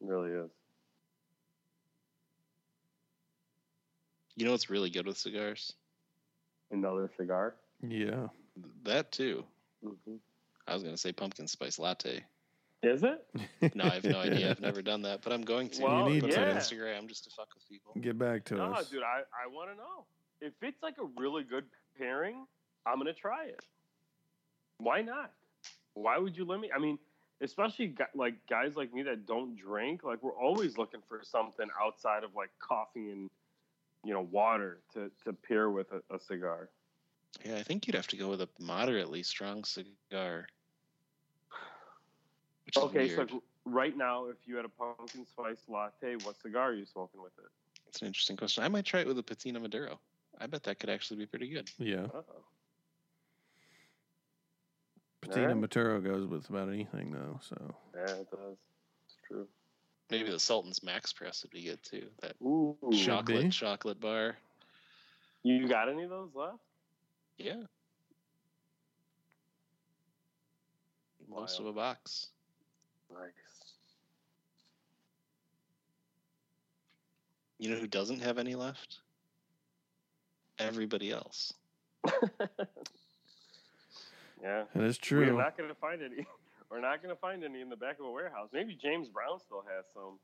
It 0.00 0.06
really 0.06 0.30
is. 0.30 0.50
You 4.36 4.46
know 4.46 4.52
what's 4.52 4.70
really 4.70 4.90
good 4.90 5.06
with 5.06 5.18
cigars? 5.18 5.74
Another 6.70 7.10
cigar. 7.16 7.56
Yeah. 7.86 8.28
That 8.84 9.12
too. 9.12 9.44
hmm 9.82 10.16
I 10.66 10.74
was 10.74 10.82
gonna 10.82 10.96
say 10.96 11.12
pumpkin 11.12 11.48
spice 11.48 11.78
latte. 11.78 12.24
Is 12.82 13.02
it? 13.02 13.26
No, 13.74 13.84
I 13.84 13.90
have 13.90 14.04
no 14.04 14.18
idea. 14.20 14.50
I've 14.50 14.60
never 14.60 14.80
done 14.82 15.02
that, 15.02 15.20
but 15.22 15.32
I'm 15.32 15.42
going 15.42 15.68
to. 15.70 15.82
Well, 15.82 16.08
You 16.08 16.14
need 16.14 16.22
put 16.22 16.32
to. 16.32 16.48
on 16.50 16.56
Instagram 16.56 17.06
just 17.08 17.24
to 17.24 17.30
fuck 17.30 17.48
with 17.54 17.68
people. 17.68 17.94
Get 18.00 18.18
back 18.18 18.44
to 18.46 18.54
No, 18.54 18.72
us. 18.74 18.88
dude, 18.88 19.02
I, 19.02 19.20
I 19.44 19.46
want 19.52 19.70
to 19.70 19.76
know. 19.76 20.04
If 20.40 20.54
it's 20.62 20.82
like 20.82 20.96
a 20.98 21.20
really 21.20 21.42
good 21.44 21.64
pairing, 21.98 22.46
I'm 22.86 22.94
going 22.94 23.06
to 23.12 23.18
try 23.18 23.44
it. 23.46 23.60
Why 24.78 25.02
not? 25.02 25.32
Why 25.92 26.16
would 26.16 26.36
you 26.36 26.46
limit? 26.46 26.70
I 26.74 26.78
mean, 26.78 26.98
especially 27.42 27.94
like 28.14 28.34
guys 28.48 28.76
like 28.76 28.94
me 28.94 29.02
that 29.02 29.26
don't 29.26 29.56
drink, 29.56 30.02
like 30.02 30.22
we're 30.22 30.32
always 30.38 30.78
looking 30.78 31.00
for 31.06 31.20
something 31.22 31.68
outside 31.82 32.24
of 32.24 32.34
like 32.34 32.48
coffee 32.60 33.10
and, 33.10 33.28
you 34.04 34.14
know, 34.14 34.26
water 34.30 34.78
to, 34.94 35.10
to 35.24 35.34
pair 35.34 35.68
with 35.68 35.88
a, 35.92 36.14
a 36.14 36.18
cigar. 36.18 36.70
Yeah, 37.44 37.56
I 37.56 37.62
think 37.62 37.86
you'd 37.86 37.96
have 37.96 38.06
to 38.08 38.16
go 38.16 38.28
with 38.30 38.40
a 38.40 38.48
moderately 38.58 39.22
strong 39.22 39.64
cigar. 39.64 40.46
Which 42.70 42.76
is 42.76 42.82
Okay, 42.84 43.08
so 43.08 43.16
weird. 43.16 43.32
like, 43.32 43.42
right 43.64 43.96
now, 43.96 44.26
if 44.26 44.36
you 44.46 44.54
had 44.54 44.64
a 44.64 44.68
pumpkin 44.68 45.26
spice 45.26 45.58
latte, 45.68 46.14
what 46.24 46.40
cigar 46.40 46.70
are 46.70 46.74
you 46.74 46.86
smoking 46.86 47.20
with 47.20 47.32
it? 47.38 47.50
It's 47.88 48.00
an 48.00 48.06
interesting 48.06 48.36
question. 48.36 48.62
I 48.62 48.68
might 48.68 48.84
try 48.84 49.00
it 49.00 49.08
with 49.08 49.18
a 49.18 49.24
Patina 49.24 49.58
Maduro. 49.58 49.98
I 50.38 50.46
bet 50.46 50.62
that 50.62 50.78
could 50.78 50.88
actually 50.88 51.16
be 51.16 51.26
pretty 51.26 51.48
good. 51.48 51.68
Yeah. 51.78 52.04
Uh-oh. 52.04 52.44
Patina 55.20 55.40
Alright. 55.42 55.56
Maduro 55.56 56.00
goes 56.00 56.28
with 56.28 56.48
about 56.48 56.68
anything 56.68 57.10
though. 57.10 57.40
So 57.42 57.74
Yeah, 57.92 58.02
it 58.14 58.30
does. 58.30 58.56
It's 59.06 59.16
true. 59.26 59.48
Maybe 60.08 60.30
the 60.30 60.38
Sultan's 60.38 60.84
Max 60.84 61.12
Press 61.12 61.42
would 61.42 61.50
be 61.50 61.64
good 61.64 61.82
too. 61.82 62.06
That 62.22 62.36
Ooh. 62.40 62.76
chocolate 63.04 63.42
be. 63.42 63.50
chocolate 63.50 64.00
bar. 64.00 64.36
You 65.42 65.66
got 65.66 65.88
any 65.88 66.04
of 66.04 66.10
those 66.10 66.30
left? 66.36 66.58
Yeah. 67.36 67.62
Most 71.28 71.58
Wild. 71.58 71.60
of 71.60 71.66
a 71.66 71.76
box. 71.76 72.28
Nice. 73.12 73.30
You 77.58 77.70
know 77.70 77.76
who 77.76 77.86
doesn't 77.86 78.22
have 78.22 78.38
any 78.38 78.54
left? 78.54 79.00
Everybody 80.58 81.10
else. 81.10 81.52
yeah. 84.42 84.64
that 84.74 84.84
is 84.84 84.98
true. 84.98 85.26
We're 85.34 85.42
not 85.42 85.56
going 85.56 85.68
to 85.68 85.74
find 85.74 86.02
any. 86.02 86.26
We're 86.70 86.80
not 86.80 87.02
going 87.02 87.14
to 87.14 87.20
find 87.20 87.44
any 87.44 87.60
in 87.60 87.68
the 87.68 87.76
back 87.76 87.98
of 87.98 88.06
a 88.06 88.10
warehouse. 88.10 88.48
Maybe 88.52 88.78
James 88.80 89.08
Brown 89.08 89.40
still 89.40 89.64
has 89.74 89.84
some. 89.92 90.18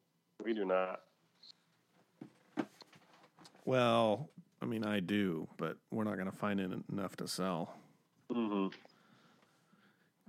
We 0.44 0.54
do 0.54 0.64
not. 0.64 1.00
Well, 3.64 4.30
I 4.62 4.66
I 4.66 4.68
mean, 4.68 4.84
I 4.84 4.98
do, 4.98 5.46
but 5.58 5.76
we're 5.92 6.02
not 6.02 6.16
going 6.16 6.28
to 6.28 6.36
find 6.36 6.58
it 6.58 6.72
enough 6.90 7.14
to 7.18 7.28
sell. 7.28 7.76
hmm 8.32 8.66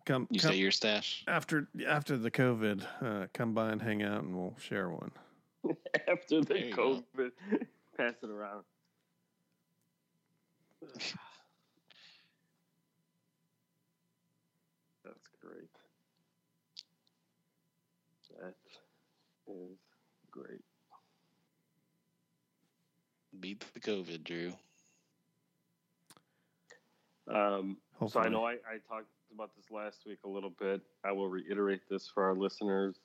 Come, 0.08 0.26
You 0.32 0.40
come 0.40 0.52
say 0.52 0.58
your 0.58 0.72
stash. 0.72 1.26
after 1.28 1.68
after 1.86 2.16
the 2.16 2.32
COVID, 2.32 2.82
uh, 3.02 3.28
come 3.34 3.54
by 3.54 3.72
and 3.72 3.82
hang 3.82 4.04
out, 4.04 4.24
and 4.24 4.34
we'll 4.34 4.56
share 4.58 4.90
one. 4.90 5.12
After 6.08 6.40
the 6.40 6.46
There 6.46 6.72
go. 6.74 7.04
COVID, 7.18 7.32
pass 7.98 8.14
it 8.24 8.30
around. 8.30 8.64
That's 15.04 15.28
great. 15.42 15.70
That 18.40 18.56
is 19.50 19.78
great. 20.32 20.62
Beat 23.42 23.66
the 23.74 23.82
COVID, 23.82 24.24
Drew. 24.24 24.54
Um, 27.30 27.76
so 28.08 28.22
I 28.22 28.30
know 28.30 28.46
I, 28.46 28.54
I 28.54 28.78
talked 28.88 29.08
about 29.34 29.56
this 29.56 29.66
last 29.72 30.06
week 30.06 30.20
a 30.26 30.28
little 30.28 30.54
bit. 30.60 30.82
I 31.04 31.12
will 31.12 31.30
reiterate 31.30 31.82
this 31.90 32.10
for 32.14 32.24
our 32.24 32.36
listeners. 32.36 32.96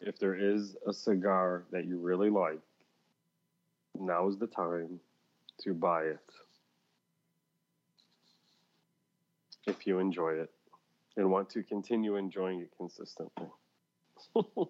If 0.00 0.18
there 0.18 0.34
is 0.34 0.76
a 0.86 0.92
cigar 0.92 1.64
that 1.72 1.84
you 1.86 1.98
really 1.98 2.30
like, 2.30 2.60
now 3.98 4.28
is 4.28 4.38
the 4.38 4.46
time 4.46 5.00
to 5.62 5.74
buy 5.74 6.02
it. 6.04 6.18
If 9.66 9.86
you 9.86 9.98
enjoy 9.98 10.32
it 10.32 10.50
and 11.16 11.30
want 11.30 11.50
to 11.50 11.62
continue 11.62 12.16
enjoying 12.16 12.60
it 12.60 12.70
consistently. 12.76 13.48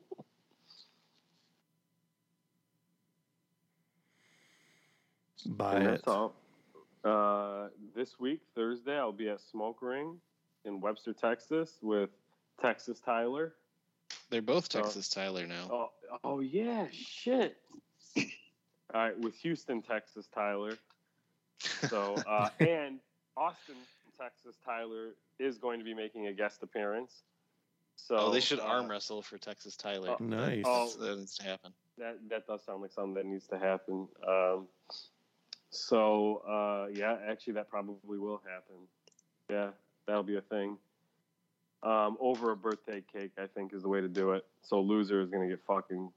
Buy 5.47 5.77
and 5.77 5.87
it. 5.87 5.91
that's 5.91 6.07
all. 6.07 6.35
Uh, 7.05 7.69
this 7.95 8.19
week, 8.21 8.41
Thursday, 8.55 8.97
I'll 8.97 9.13
be 9.13 9.29
at 9.29 9.41
Smoke 9.41 9.79
Ring 9.81 10.21
in 10.65 10.81
Webster, 10.81 11.13
Texas, 11.13 11.79
with 11.83 12.11
Texas 12.61 13.01
Tyler. 13.01 13.55
They're 14.29 14.43
both. 14.43 14.69
Texas 14.69 15.09
Tyler 15.09 15.47
now. 15.47 15.69
Oh, 15.71 15.91
oh 16.25 16.41
yeah, 16.41 16.87
shit. 16.93 17.57
All 18.17 18.25
right, 18.95 19.19
with 19.19 19.35
Houston, 19.37 19.83
Texas 19.83 20.29
Tyler. 20.35 20.77
So, 21.89 22.17
uh, 22.29 22.49
and 22.61 23.01
Austin, 23.37 23.77
Texas 24.21 24.57
Tyler 24.65 25.15
is 25.39 25.59
going 25.59 25.79
to 25.79 25.85
be 25.85 25.95
making 25.95 26.27
a 26.27 26.33
guest 26.33 26.63
appearance. 26.63 27.23
So 27.97 28.17
oh, 28.17 28.31
they 28.31 28.41
should 28.41 28.61
uh, 28.61 28.65
arm 28.65 28.91
wrestle 28.91 29.23
for 29.23 29.39
Texas 29.39 29.77
Tyler. 29.77 30.17
oh, 30.19 30.25
Nice. 30.25 30.65
Oh. 30.67 30.91
that 31.01 31.19
needs 31.19 31.37
to 31.37 31.45
happen. 31.45 31.73
that 31.99 32.17
that 32.29 32.47
does 32.47 32.65
sound 32.65 32.83
like 32.83 32.93
something 32.93 33.15
that 33.15 33.27
needs 33.27 33.47
to 33.49 33.59
happen. 33.59 34.09
Um, 34.27 34.69
so 35.71 36.43
uh, 36.49 36.93
yeah, 36.93 37.17
actually, 37.29 37.55
that 37.55 37.71
probably 37.71 38.19
will 38.19 38.43
happen. 38.45 38.77
Yeah, 39.49 39.71
that'll 40.07 40.23
be 40.23 40.37
a 40.37 40.43
thing. 40.43 40.77
Um, 41.83 42.19
over 42.21 42.51
a 42.51 42.57
birthday 42.57 43.03
cake, 43.13 43.33
I 43.39 43.47
think, 43.47 43.73
is 43.73 43.83
the 43.83 43.89
way 43.89 44.01
to 44.01 44.09
do 44.09 44.33
it. 44.33 44.45
So 44.63 44.81
loser 44.81 45.21
is 45.21 45.31
gonna 45.31 45.49
get 45.49 45.61
fucking, 45.67 46.11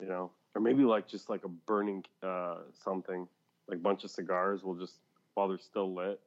you 0.00 0.06
know, 0.08 0.30
or 0.54 0.60
maybe 0.60 0.82
like 0.84 1.06
just 1.08 1.28
like 1.28 1.44
a 1.44 1.48
burning 1.48 2.04
uh, 2.22 2.58
something, 2.82 3.28
like 3.68 3.82
bunch 3.82 4.04
of 4.04 4.10
cigars 4.10 4.62
will 4.62 4.74
just 4.74 4.94
while 5.34 5.48
they're 5.48 5.58
still 5.58 5.92
lit. 5.92 6.20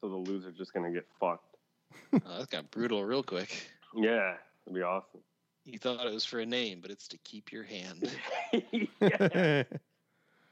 So 0.00 0.08
the 0.08 0.16
loser's 0.16 0.56
just 0.56 0.72
gonna 0.72 0.90
get 0.90 1.06
fucked. 1.20 1.44
Oh, 2.24 2.38
that 2.38 2.50
got 2.50 2.70
brutal 2.70 3.04
real 3.04 3.22
quick. 3.22 3.70
Yeah, 3.94 4.34
it'd 4.64 4.74
be 4.74 4.82
awesome. 4.82 5.20
You 5.64 5.78
thought 5.78 6.06
it 6.06 6.12
was 6.12 6.24
for 6.24 6.40
a 6.40 6.46
name, 6.46 6.80
but 6.80 6.90
it's 6.90 7.08
to 7.08 7.18
keep 7.18 7.52
your 7.52 7.64
hand. 7.64 8.10
yeah. 9.00 9.64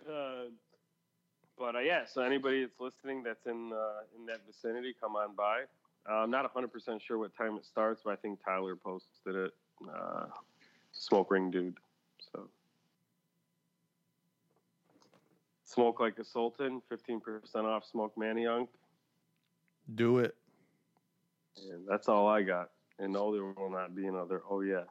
Uh, 0.06 0.44
but 1.58 1.76
uh, 1.76 1.80
yeah, 1.80 2.04
so 2.06 2.22
anybody 2.22 2.62
that's 2.64 2.80
listening 2.80 3.22
that's 3.22 3.46
in 3.46 3.72
uh, 3.72 4.00
in 4.18 4.26
that 4.26 4.40
vicinity, 4.46 4.94
come 5.00 5.16
on 5.16 5.34
by. 5.34 5.62
Uh, 6.08 6.14
I'm 6.18 6.30
not 6.30 6.52
100% 6.54 7.00
sure 7.00 7.18
what 7.18 7.34
time 7.36 7.56
it 7.56 7.64
starts, 7.66 8.02
but 8.04 8.12
I 8.12 8.16
think 8.16 8.38
Tyler 8.44 8.76
posted 8.76 9.34
it. 9.34 9.52
Uh, 9.92 10.26
Smoke 10.92 11.30
Ring 11.32 11.50
Dude. 11.50 11.76
So 12.32 12.48
smoke 15.64 15.98
like 16.00 16.18
a 16.18 16.24
sultan, 16.24 16.80
15% 16.92 17.20
off 17.64 17.84
Smoke 17.84 18.14
Maniunk, 18.16 18.68
Do 19.96 20.18
it. 20.18 20.36
and 21.70 21.86
that's 21.88 22.08
all 22.08 22.28
I 22.28 22.42
got. 22.42 22.70
And 22.98 23.12
no, 23.12 23.32
there 23.32 23.44
will 23.44 23.70
not 23.70 23.94
be 23.94 24.06
another. 24.06 24.42
Oh 24.48 24.60
yeah, 24.62 24.84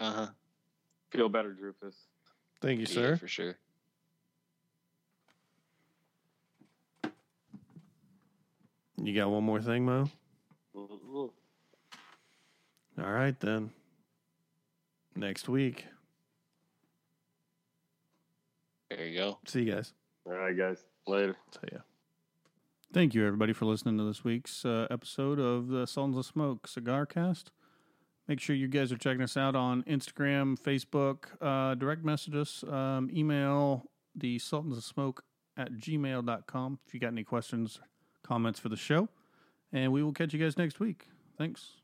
Uh 0.00 0.12
huh. 0.12 0.26
feel 1.10 1.28
better, 1.28 1.54
Drufus. 1.60 1.94
Thank 2.60 2.78
you, 2.80 2.86
Yeah, 2.88 2.94
sir. 2.94 3.16
for 3.16 3.28
sure. 3.28 3.56
You 9.02 9.14
got 9.14 9.30
one 9.30 9.42
more 9.42 9.60
thing, 9.60 9.84
Mo? 9.84 10.08
Mhm. 10.74 11.30
All 12.98 13.12
right, 13.12 13.38
then. 13.40 13.72
Next 15.16 15.48
week. 15.48 15.86
There 18.90 19.04
you 19.06 19.18
go. 19.18 19.38
See 19.46 19.62
you 19.62 19.74
guys. 19.74 19.92
All 20.24 20.32
right, 20.34 20.56
guys. 20.56 20.86
Later. 21.06 21.36
See 21.52 21.68
ya. 21.72 21.78
Thank 22.92 23.14
you, 23.14 23.26
everybody, 23.26 23.52
for 23.52 23.64
listening 23.64 23.98
to 23.98 24.04
this 24.04 24.22
week's 24.22 24.64
uh, 24.64 24.86
episode 24.90 25.40
of 25.40 25.68
the 25.68 25.86
Sultans 25.86 26.18
of 26.18 26.26
Smoke 26.26 26.68
Cigar 26.68 27.04
Cast. 27.06 27.50
Make 28.28 28.38
sure 28.38 28.54
you 28.54 28.68
guys 28.68 28.92
are 28.92 28.98
checking 28.98 29.22
us 29.22 29.36
out 29.36 29.56
on 29.56 29.82
Instagram, 29.84 30.56
Facebook, 30.56 31.24
uh, 31.40 31.74
direct 31.74 32.04
message 32.04 32.36
us, 32.36 32.62
um, 32.64 33.10
email 33.12 33.90
the 34.14 34.38
Sultans 34.38 34.76
of 34.76 34.84
Smoke 34.84 35.24
at 35.56 35.72
gmail.com 35.72 36.78
if 36.86 36.94
you 36.94 37.00
got 37.00 37.08
any 37.08 37.24
questions, 37.24 37.80
comments 38.22 38.58
for 38.58 38.68
the 38.68 38.76
show. 38.76 39.08
And 39.72 39.92
we 39.92 40.02
will 40.02 40.12
catch 40.12 40.32
you 40.32 40.38
guys 40.38 40.56
next 40.56 40.80
week. 40.80 41.08
Thanks. 41.38 41.81